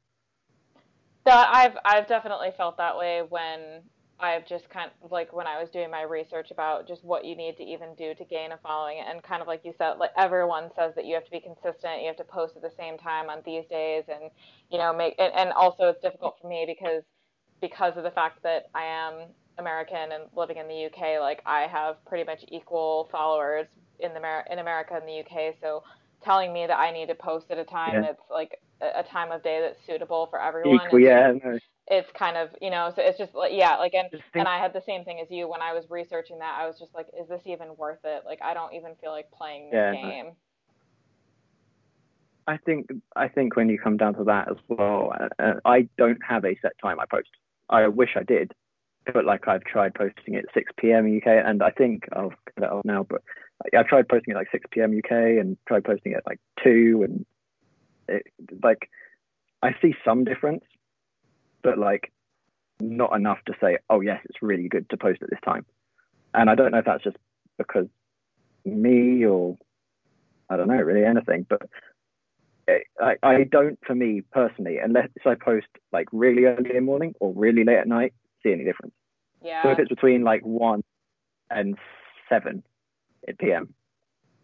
That 1.23 1.47
I've 1.53 1.77
I've 1.85 2.07
definitely 2.07 2.49
felt 2.57 2.75
that 2.77 2.97
way 2.97 3.21
when 3.27 3.83
I've 4.19 4.47
just 4.47 4.69
kind 4.69 4.89
of 5.03 5.11
like 5.11 5.33
when 5.33 5.45
I 5.45 5.59
was 5.59 5.69
doing 5.69 5.91
my 5.91 6.03
research 6.03 6.51
about 6.51 6.87
just 6.87 7.03
what 7.03 7.25
you 7.25 7.35
need 7.35 7.57
to 7.57 7.63
even 7.63 7.95
do 7.97 8.13
to 8.15 8.23
gain 8.23 8.53
a 8.53 8.57
following 8.57 8.99
and 9.05 9.21
kind 9.21 9.41
of 9.41 9.47
like 9.47 9.61
you 9.65 9.73
said 9.77 9.95
like 9.99 10.11
everyone 10.17 10.69
says 10.75 10.93
that 10.95 11.05
you 11.05 11.15
have 11.15 11.25
to 11.25 11.31
be 11.31 11.41
consistent 11.41 12.01
you 12.01 12.07
have 12.07 12.15
to 12.17 12.23
post 12.23 12.55
at 12.55 12.61
the 12.61 12.71
same 12.77 12.97
time 12.97 13.29
on 13.29 13.39
these 13.45 13.65
days 13.65 14.03
and 14.07 14.31
you 14.71 14.77
know 14.77 14.93
make 14.93 15.15
and, 15.19 15.33
and 15.33 15.51
also 15.51 15.89
it's 15.89 16.01
difficult 16.01 16.35
for 16.41 16.47
me 16.47 16.63
because 16.65 17.03
because 17.59 17.97
of 17.97 18.03
the 18.03 18.11
fact 18.11 18.41
that 18.43 18.69
I 18.73 18.83
am 18.83 19.27
American 19.57 20.11
and 20.13 20.23
living 20.35 20.57
in 20.57 20.67
the 20.67 20.85
UK 20.85 21.19
like 21.19 21.41
I 21.45 21.67
have 21.67 22.03
pretty 22.05 22.23
much 22.23 22.39
equal 22.47 23.09
followers 23.11 23.67
in 23.99 24.13
the 24.13 24.21
in 24.49 24.59
America 24.59 24.93
and 24.95 25.07
the 25.07 25.19
UK 25.19 25.55
so 25.61 25.83
telling 26.23 26.53
me 26.53 26.65
that 26.67 26.79
I 26.79 26.91
need 26.91 27.07
to 27.07 27.15
post 27.15 27.47
at 27.51 27.57
a 27.57 27.65
time 27.65 27.95
yeah. 27.95 28.01
that's 28.01 28.21
like 28.31 28.59
a 28.81 29.03
time 29.03 29.31
of 29.31 29.43
day 29.43 29.59
that's 29.61 29.85
suitable 29.85 30.27
for 30.29 30.41
everyone. 30.41 30.79
Equal, 30.85 30.99
yeah, 30.99 31.31
no 31.43 31.59
it's 31.87 32.09
kind 32.17 32.35
of 32.35 32.49
you 32.61 32.69
know 32.69 32.91
so 32.95 33.01
it's 33.01 33.17
just 33.17 33.35
like 33.35 33.51
yeah 33.53 33.75
like 33.75 33.93
and, 33.93 34.09
and 34.33 34.47
i 34.47 34.57
had 34.57 34.73
the 34.73 34.81
same 34.85 35.03
thing 35.03 35.19
as 35.19 35.27
you 35.29 35.47
when 35.47 35.61
i 35.61 35.71
was 35.71 35.85
researching 35.89 36.39
that 36.39 36.57
i 36.59 36.65
was 36.65 36.79
just 36.79 36.93
like 36.95 37.07
is 37.19 37.27
this 37.27 37.41
even 37.45 37.75
worth 37.77 37.99
it? 38.03 38.23
Like 38.25 38.39
i 38.43 38.53
don't 38.53 38.73
even 38.73 38.95
feel 39.01 39.11
like 39.11 39.29
playing 39.31 39.69
this 39.69 39.77
yeah, 39.77 39.93
game. 39.93 40.31
I 42.47 42.57
think 42.57 42.87
i 43.15 43.27
think 43.27 43.55
when 43.55 43.69
you 43.69 43.77
come 43.77 43.97
down 43.97 44.15
to 44.15 44.23
that 44.25 44.49
as 44.49 44.57
well 44.67 45.13
uh, 45.39 45.53
i 45.63 45.87
don't 45.97 46.19
have 46.27 46.43
a 46.45 46.57
set 46.61 46.73
time 46.81 46.99
i 46.99 47.05
post. 47.05 47.29
I 47.69 47.87
wish 47.87 48.11
i 48.15 48.23
did 48.23 48.53
but 49.13 49.25
like 49.25 49.47
i've 49.47 49.63
tried 49.63 49.93
posting 49.93 50.35
at 50.35 50.45
6 50.53 50.71
p.m 50.77 51.17
uk 51.17 51.27
and 51.27 51.61
i 51.61 51.69
think 51.69 52.07
i'll 52.13 52.29
get 52.29 52.63
it 52.63 52.71
off 52.71 52.85
now 52.85 53.05
but 53.07 53.21
i've 53.77 53.87
tried 53.87 54.07
posting 54.09 54.33
it 54.33 54.37
like 54.37 54.47
6 54.51 54.65
p.m 54.71 54.97
uk 54.97 55.11
and 55.11 55.57
tried 55.67 55.83
posting 55.83 56.13
it 56.13 56.23
like 56.25 56.39
2 56.63 57.03
and 57.03 57.25
it, 58.07 58.23
like 58.63 58.89
i 59.61 59.75
see 59.81 59.93
some 60.03 60.23
difference 60.23 60.63
but 61.65 61.77
like 61.79 62.11
not 62.79 63.15
enough 63.15 63.39
to 63.47 63.53
say, 63.59 63.77
oh 63.89 64.01
yes, 64.01 64.21
it's 64.25 64.41
really 64.41 64.69
good 64.69 64.89
to 64.89 64.97
post 64.97 65.21
at 65.21 65.29
this 65.29 65.39
time. 65.43 65.65
And 66.33 66.49
I 66.49 66.55
don't 66.55 66.71
know 66.71 66.79
if 66.79 66.85
that's 66.85 67.03
just 67.03 67.17
because 67.57 67.87
me 68.63 69.25
or 69.25 69.57
I 70.49 70.57
don't 70.57 70.67
know 70.67 70.75
really 70.75 71.05
anything, 71.05 71.45
but 71.49 71.63
eh, 72.67 72.79
I, 73.01 73.15
I 73.23 73.43
don't 73.43 73.79
for 73.85 73.95
me 73.95 74.21
personally, 74.31 74.77
unless 74.77 75.09
I 75.25 75.35
post 75.35 75.67
like 75.91 76.07
really 76.11 76.45
early 76.45 76.69
in 76.69 76.75
the 76.75 76.81
morning 76.81 77.15
or 77.19 77.33
really 77.33 77.63
late 77.63 77.77
at 77.77 77.87
night, 77.87 78.13
see 78.43 78.51
any 78.51 78.63
difference. 78.63 78.93
Yeah. 79.41 79.63
So 79.63 79.71
if 79.71 79.79
it's 79.79 79.89
between 79.89 80.23
like 80.23 80.41
one 80.41 80.83
and 81.49 81.77
seven 82.29 82.63
at 83.27 83.39
PM, 83.39 83.73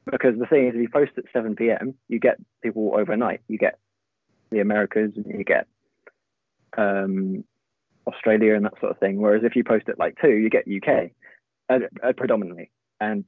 because 0.09 0.39
the 0.39 0.47
thing 0.47 0.67
is, 0.67 0.76
if 0.76 0.82
you 0.82 0.89
post 0.89 1.11
at 1.17 1.26
seven 1.34 1.55
PM, 1.55 1.93
you 2.07 2.19
get 2.19 2.38
people 2.63 2.93
overnight. 2.95 3.41
You 3.47 3.57
get 3.57 3.78
the 4.49 4.59
Americas, 4.59 5.11
and 5.15 5.26
you 5.28 5.43
get 5.43 5.67
um, 6.78 7.43
Australia 8.07 8.55
and 8.55 8.65
that 8.65 8.80
sort 8.80 8.91
of 8.91 8.99
thing. 8.99 9.22
Whereas 9.22 9.43
if 9.43 9.55
you 9.55 9.63
post 9.63 9.88
it 9.88 9.99
like 9.99 10.17
two, 10.22 10.32
you 10.32 10.49
get 10.49 10.65
UK 10.67 11.11
uh, 11.69 11.80
uh, 12.03 12.13
predominantly. 12.13 12.72
And 12.99 13.26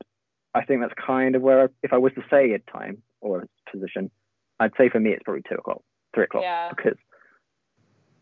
I 0.54 0.64
think 0.64 0.82
that's 0.82 0.94
kind 0.94 1.36
of 1.36 1.42
where, 1.42 1.64
I, 1.64 1.68
if 1.82 1.94
I 1.94 1.98
was 1.98 2.14
to 2.14 2.24
say 2.30 2.52
a 2.52 2.60
time 2.72 3.02
or 3.22 3.42
a 3.42 3.72
position, 3.72 4.12
I'd 4.60 4.72
say 4.78 4.90
for 4.90 5.00
me 5.00 5.12
it's 5.12 5.24
probably 5.24 5.44
two 5.48 5.56
o'clock, 5.56 5.82
three 6.14 6.26
o'clock, 6.26 6.44
yeah. 6.44 6.70
because 6.70 6.98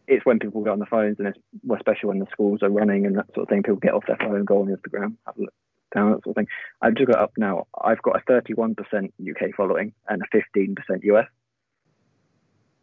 it's 0.07 0.25
when 0.25 0.39
people 0.39 0.63
get 0.63 0.71
on 0.71 0.79
the 0.79 0.85
phones, 0.85 1.17
and 1.19 1.27
it's 1.27 1.39
especially 1.73 2.07
when 2.07 2.19
the 2.19 2.27
schools 2.31 2.61
are 2.63 2.69
running 2.69 3.05
and 3.05 3.17
that 3.17 3.27
sort 3.33 3.43
of 3.43 3.49
thing. 3.49 3.63
People 3.63 3.77
get 3.77 3.93
off 3.93 4.03
their 4.07 4.17
phone, 4.17 4.45
go 4.45 4.61
on 4.61 4.67
Instagram, 4.67 5.15
have 5.25 5.37
a 5.37 5.41
look 5.41 5.53
down, 5.93 6.11
that 6.11 6.23
sort 6.23 6.31
of 6.31 6.35
thing. 6.35 6.47
I've 6.81 6.95
just 6.95 7.07
got 7.07 7.19
up 7.19 7.31
now. 7.37 7.67
I've 7.81 8.01
got 8.01 8.21
a 8.21 8.31
31% 8.31 8.75
UK 9.19 9.55
following 9.55 9.93
and 10.07 10.21
a 10.21 10.37
15% 10.37 10.75
US. 11.03 11.27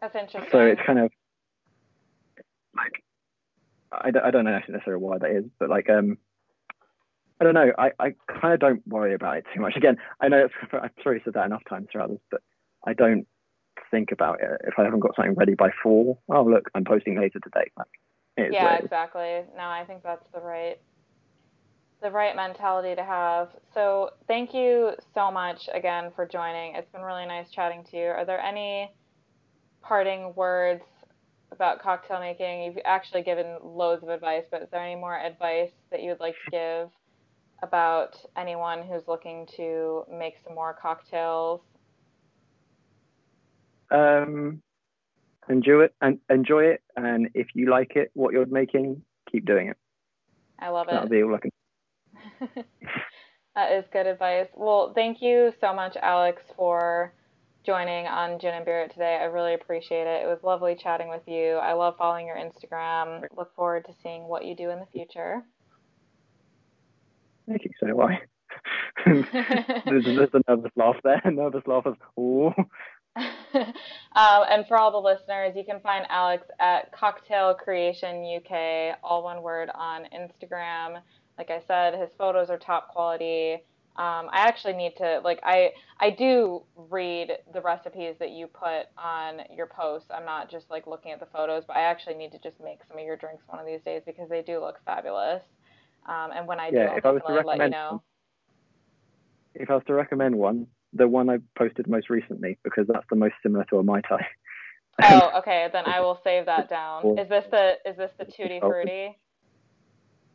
That's 0.00 0.14
interesting. 0.14 0.50
So 0.52 0.60
it's 0.60 0.80
kind 0.86 0.98
of 0.98 1.10
like 2.82 3.02
I, 3.92 4.26
I 4.28 4.30
don't 4.30 4.44
know 4.44 4.58
necessarily 4.68 5.02
why 5.02 5.18
that 5.18 5.30
is, 5.30 5.44
but 5.58 5.70
like 5.70 5.88
um 5.90 6.18
I 7.40 7.44
don't 7.44 7.54
know. 7.54 7.72
I, 7.78 7.90
I 8.00 8.14
kind 8.40 8.54
of 8.54 8.60
don't 8.60 8.86
worry 8.86 9.14
about 9.14 9.36
it 9.36 9.44
too 9.54 9.60
much. 9.60 9.76
Again, 9.76 9.96
I 10.20 10.28
know 10.28 10.46
it's, 10.46 10.54
I've 10.72 10.94
probably 10.96 11.20
said 11.24 11.34
that 11.34 11.46
enough 11.46 11.62
times 11.68 11.88
throughout 11.90 12.06
others, 12.06 12.20
but 12.30 12.42
I 12.86 12.94
don't 12.94 13.26
think 13.90 14.10
about 14.12 14.40
it 14.40 14.60
if 14.66 14.74
I 14.76 14.84
haven't 14.84 15.00
got 15.00 15.14
something 15.14 15.34
ready 15.34 15.54
by 15.54 15.70
four. 15.82 16.18
Oh, 16.28 16.42
look, 16.42 16.68
I'm 16.74 16.84
posting 16.84 17.18
later 17.18 17.38
today. 17.38 17.70
Like, 17.76 18.50
yeah, 18.52 18.76
exactly. 18.76 19.42
No, 19.56 19.64
I 19.64 19.84
think 19.86 20.02
that's 20.02 20.26
the 20.32 20.40
right 20.40 20.78
the 22.00 22.10
right 22.10 22.36
mentality 22.36 22.94
to 22.94 23.04
have. 23.04 23.48
So, 23.74 24.10
thank 24.28 24.54
you 24.54 24.92
so 25.14 25.32
much 25.32 25.68
again 25.74 26.12
for 26.14 26.26
joining. 26.26 26.76
It's 26.76 26.88
been 26.92 27.02
really 27.02 27.26
nice 27.26 27.50
chatting 27.50 27.84
to 27.90 27.96
you. 27.96 28.06
Are 28.06 28.24
there 28.24 28.40
any 28.40 28.92
parting 29.82 30.32
words 30.36 30.84
about 31.52 31.80
cocktail 31.80 32.20
making. 32.20 32.62
You've 32.62 32.78
actually 32.84 33.22
given 33.22 33.56
loads 33.62 34.02
of 34.02 34.08
advice, 34.08 34.44
but 34.50 34.62
is 34.62 34.68
there 34.70 34.82
any 34.82 34.98
more 34.98 35.18
advice 35.18 35.72
that 35.90 36.02
you 36.02 36.10
would 36.10 36.20
like 36.20 36.34
to 36.44 36.50
give 36.50 36.90
about 37.62 38.16
anyone 38.36 38.82
who's 38.82 39.02
looking 39.08 39.46
to 39.56 40.04
make 40.10 40.34
some 40.44 40.54
more 40.54 40.76
cocktails? 40.80 41.60
Um, 43.90 44.62
enjoy 45.48 45.84
it 45.84 45.94
and 46.00 46.18
enjoy 46.30 46.64
it, 46.64 46.82
and 46.96 47.28
if 47.34 47.48
you 47.54 47.70
like 47.70 47.96
it, 47.96 48.10
what 48.14 48.32
you're 48.32 48.46
making, 48.46 49.02
keep 49.30 49.46
doing 49.46 49.68
it. 49.68 49.76
I 50.58 50.68
love 50.68 50.88
it. 50.88 50.92
That'll 50.92 51.08
be 51.08 51.22
all 51.22 51.34
I 51.34 51.38
can. 51.38 51.50
that 53.54 53.72
is 53.72 53.84
good 53.92 54.06
advice. 54.06 54.48
Well, 54.54 54.92
thank 54.94 55.22
you 55.22 55.52
so 55.60 55.72
much, 55.74 55.96
Alex, 56.02 56.42
for 56.56 57.12
joining 57.64 58.06
on 58.06 58.38
Gin 58.38 58.54
and 58.54 58.64
Beer 58.64 58.88
today. 58.88 59.18
I 59.20 59.24
really 59.24 59.54
appreciate 59.54 60.06
it. 60.06 60.22
It 60.24 60.26
was 60.26 60.38
lovely 60.42 60.74
chatting 60.74 61.08
with 61.08 61.22
you. 61.26 61.54
I 61.54 61.72
love 61.74 61.96
following 61.98 62.26
your 62.26 62.36
Instagram. 62.36 63.24
Look 63.36 63.54
forward 63.54 63.84
to 63.86 63.92
seeing 64.02 64.24
what 64.24 64.44
you 64.44 64.54
do 64.54 64.70
in 64.70 64.78
the 64.78 64.86
future. 64.86 65.42
Thank 67.48 67.64
you. 67.64 67.70
So 67.80 67.86
do 67.86 68.00
I. 68.00 68.18
there's, 69.06 70.04
there's 70.04 70.30
a 70.34 70.42
nervous 70.48 70.72
laugh 70.76 70.96
there. 71.02 71.20
A 71.24 71.30
nervous 71.30 71.62
laugh 71.66 71.86
of, 71.86 71.96
oh. 72.16 72.52
um, 73.16 73.74
and 74.14 74.66
for 74.66 74.76
all 74.76 74.90
the 74.90 74.98
listeners, 74.98 75.54
you 75.56 75.64
can 75.64 75.80
find 75.80 76.06
Alex 76.08 76.46
at 76.60 76.92
Cocktail 76.92 77.54
Creation 77.54 78.24
UK, 78.36 78.98
all 79.02 79.24
one 79.24 79.42
word 79.42 79.70
on 79.74 80.04
Instagram. 80.14 81.00
Like 81.36 81.50
I 81.50 81.60
said, 81.66 81.98
his 81.98 82.10
photos 82.18 82.50
are 82.50 82.58
top 82.58 82.88
quality. 82.88 83.62
Um, 83.98 84.28
I 84.30 84.46
actually 84.46 84.74
need 84.74 84.94
to 84.98 85.20
like 85.24 85.40
I 85.42 85.72
I 85.98 86.10
do 86.10 86.62
read 86.76 87.32
the 87.52 87.60
recipes 87.60 88.14
that 88.20 88.30
you 88.30 88.46
put 88.46 88.86
on 88.96 89.40
your 89.52 89.66
posts. 89.66 90.08
I'm 90.14 90.24
not 90.24 90.48
just 90.48 90.70
like 90.70 90.86
looking 90.86 91.10
at 91.10 91.18
the 91.18 91.26
photos, 91.26 91.64
but 91.66 91.76
I 91.76 91.80
actually 91.82 92.14
need 92.14 92.30
to 92.30 92.38
just 92.38 92.60
make 92.62 92.78
some 92.86 92.96
of 92.96 93.04
your 93.04 93.16
drinks 93.16 93.42
one 93.48 93.58
of 93.58 93.66
these 93.66 93.80
days 93.84 94.02
because 94.06 94.28
they 94.28 94.40
do 94.40 94.60
look 94.60 94.78
fabulous. 94.86 95.42
Um, 96.08 96.30
and 96.32 96.46
when 96.46 96.60
I 96.60 96.70
yeah, 96.72 96.94
do, 96.94 97.08
I'll 97.08 97.14
definitely 97.14 97.44
let 97.44 97.58
you 97.58 97.70
know. 97.70 98.02
If 99.56 99.68
I 99.68 99.74
was 99.74 99.82
to 99.88 99.94
recommend 99.94 100.36
one, 100.36 100.68
the 100.92 101.08
one 101.08 101.28
I 101.28 101.38
posted 101.56 101.88
most 101.88 102.08
recently 102.08 102.56
because 102.62 102.86
that's 102.86 103.06
the 103.10 103.16
most 103.16 103.34
similar 103.42 103.64
to 103.70 103.78
a 103.78 103.82
mai 103.82 104.00
tai. 104.02 104.24
oh, 105.02 105.32
okay. 105.38 105.68
Then 105.72 105.86
I 105.86 105.98
will 105.98 106.20
save 106.22 106.46
that 106.46 106.68
down. 106.70 107.18
Is 107.18 107.28
this 107.28 107.46
the 107.50 107.78
is 107.84 107.96
this 107.96 108.12
the 108.16 108.26
tutti 108.26 108.60
frutti? 108.60 109.18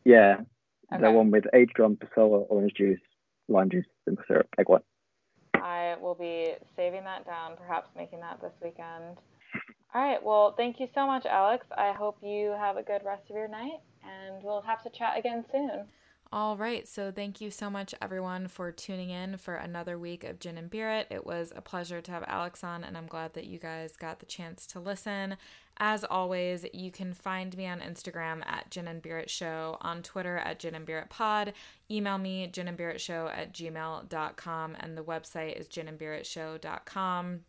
Yeah, 0.04 0.42
okay. 0.94 1.02
the 1.02 1.12
one 1.12 1.32
with 1.32 1.46
aged 1.54 1.80
rum, 1.80 1.96
passoa, 1.96 2.46
orange 2.50 2.74
juice, 2.74 3.00
juice, 3.70 3.86
simple 4.06 4.24
syrup, 4.28 4.48
egg 4.60 4.70
white. 4.70 4.82
I 5.56 5.96
will 6.02 6.16
be 6.16 6.54
saving 6.76 7.04
that 7.06 7.26
down, 7.26 7.56
perhaps 7.58 7.88
making 7.96 8.20
that 8.20 8.42
this 8.42 8.52
weekend. 8.62 9.18
All 9.94 10.02
right. 10.02 10.22
Well, 10.22 10.54
thank 10.58 10.80
you 10.80 10.88
so 10.96 11.06
much, 11.06 11.26
Alex. 11.26 11.66
I 11.78 11.94
hope 11.94 12.18
you 12.22 12.56
have 12.58 12.78
a 12.78 12.84
good 12.84 13.02
rest 13.06 13.30
of 13.30 13.36
your 13.36 13.48
night, 13.48 13.80
and 14.04 14.44
we'll 14.44 14.62
have 14.62 14.84
to 14.84 14.90
chat 14.90 15.18
again 15.18 15.46
soon. 15.52 15.86
All 16.36 16.58
right. 16.58 16.88
So, 16.88 17.12
thank 17.12 17.42
you 17.42 17.52
so 17.52 17.70
much, 17.70 17.94
everyone, 18.02 18.48
for 18.48 18.72
tuning 18.72 19.12
in 19.12 19.38
for 19.38 19.54
another 19.54 20.00
week 20.00 20.24
of 20.24 20.40
Gin 20.40 20.58
and 20.58 20.68
Beer 20.68 21.06
It 21.12 21.28
was 21.28 21.54
a 21.56 21.62
pleasure 21.62 22.02
to 22.02 22.12
have 22.12 22.24
Alex 22.26 22.64
on, 22.64 22.84
and 22.84 22.98
I'm 22.98 23.06
glad 23.06 23.34
that 23.36 23.46
you 23.46 23.60
guys 23.60 23.96
got 23.96 24.18
the 24.18 24.26
chance 24.26 24.66
to 24.68 24.80
listen. 24.80 25.38
As 25.78 26.04
always, 26.04 26.66
you 26.74 26.90
can 26.90 27.14
find 27.14 27.56
me 27.56 27.68
on 27.68 27.82
Instagram 27.82 28.44
at 28.48 28.72
Gin 28.72 28.88
and 28.88 29.00
Beer 29.00 29.26
Show, 29.28 29.78
on 29.82 30.02
Twitter 30.02 30.38
at 30.38 30.58
Gin 30.58 30.74
and 30.74 30.88
Beer 30.88 31.06
Pod. 31.08 31.54
Email 31.92 32.18
me, 32.18 32.48
Gin 32.48 32.68
and 32.68 32.78
Beer 32.78 32.98
Show 32.98 33.28
at 33.28 33.54
gmail.com, 33.54 34.78
and 34.80 34.98
the 34.98 35.04
website 35.04 35.56
is 35.56 35.68
ginandbeershow.com. 35.68 37.42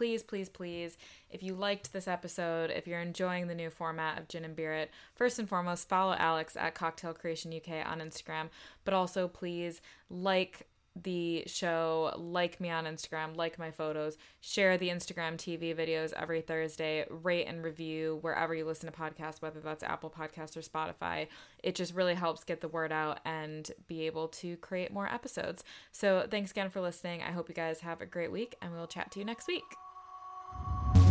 Please, 0.00 0.22
please, 0.22 0.48
please, 0.48 0.96
if 1.28 1.42
you 1.42 1.54
liked 1.54 1.92
this 1.92 2.08
episode, 2.08 2.70
if 2.70 2.86
you're 2.86 3.02
enjoying 3.02 3.48
the 3.48 3.54
new 3.54 3.68
format 3.68 4.18
of 4.18 4.28
Gin 4.28 4.46
and 4.46 4.56
Beer 4.56 4.72
It, 4.72 4.90
first 5.14 5.38
and 5.38 5.46
foremost, 5.46 5.90
follow 5.90 6.14
Alex 6.18 6.56
at 6.56 6.74
Cocktail 6.74 7.12
Creation 7.12 7.52
UK 7.54 7.86
on 7.86 8.00
Instagram, 8.00 8.48
but 8.86 8.94
also 8.94 9.28
please 9.28 9.82
like, 10.08 10.66
the 11.00 11.44
show, 11.46 12.12
like 12.16 12.60
me 12.60 12.70
on 12.70 12.84
Instagram, 12.84 13.36
like 13.36 13.58
my 13.58 13.70
photos, 13.70 14.16
share 14.40 14.76
the 14.76 14.88
Instagram 14.88 15.36
TV 15.36 15.76
videos 15.76 16.12
every 16.14 16.40
Thursday, 16.40 17.04
rate 17.08 17.44
and 17.46 17.62
review 17.62 18.18
wherever 18.22 18.54
you 18.54 18.64
listen 18.64 18.90
to 18.90 18.98
podcasts, 18.98 19.40
whether 19.40 19.60
that's 19.60 19.82
Apple 19.82 20.10
Podcasts 20.10 20.56
or 20.56 20.60
Spotify. 20.60 21.28
It 21.62 21.74
just 21.74 21.94
really 21.94 22.14
helps 22.14 22.44
get 22.44 22.60
the 22.60 22.68
word 22.68 22.92
out 22.92 23.20
and 23.24 23.70
be 23.86 24.06
able 24.06 24.28
to 24.28 24.56
create 24.56 24.92
more 24.92 25.06
episodes. 25.12 25.62
So 25.92 26.26
thanks 26.28 26.50
again 26.50 26.70
for 26.70 26.80
listening. 26.80 27.22
I 27.22 27.30
hope 27.30 27.48
you 27.48 27.54
guys 27.54 27.80
have 27.80 28.00
a 28.00 28.06
great 28.06 28.32
week 28.32 28.56
and 28.60 28.72
we'll 28.72 28.86
chat 28.86 29.10
to 29.12 29.20
you 29.20 29.24
next 29.24 29.46
week. 29.46 29.89
Thank 30.94 31.04
you. 31.04 31.09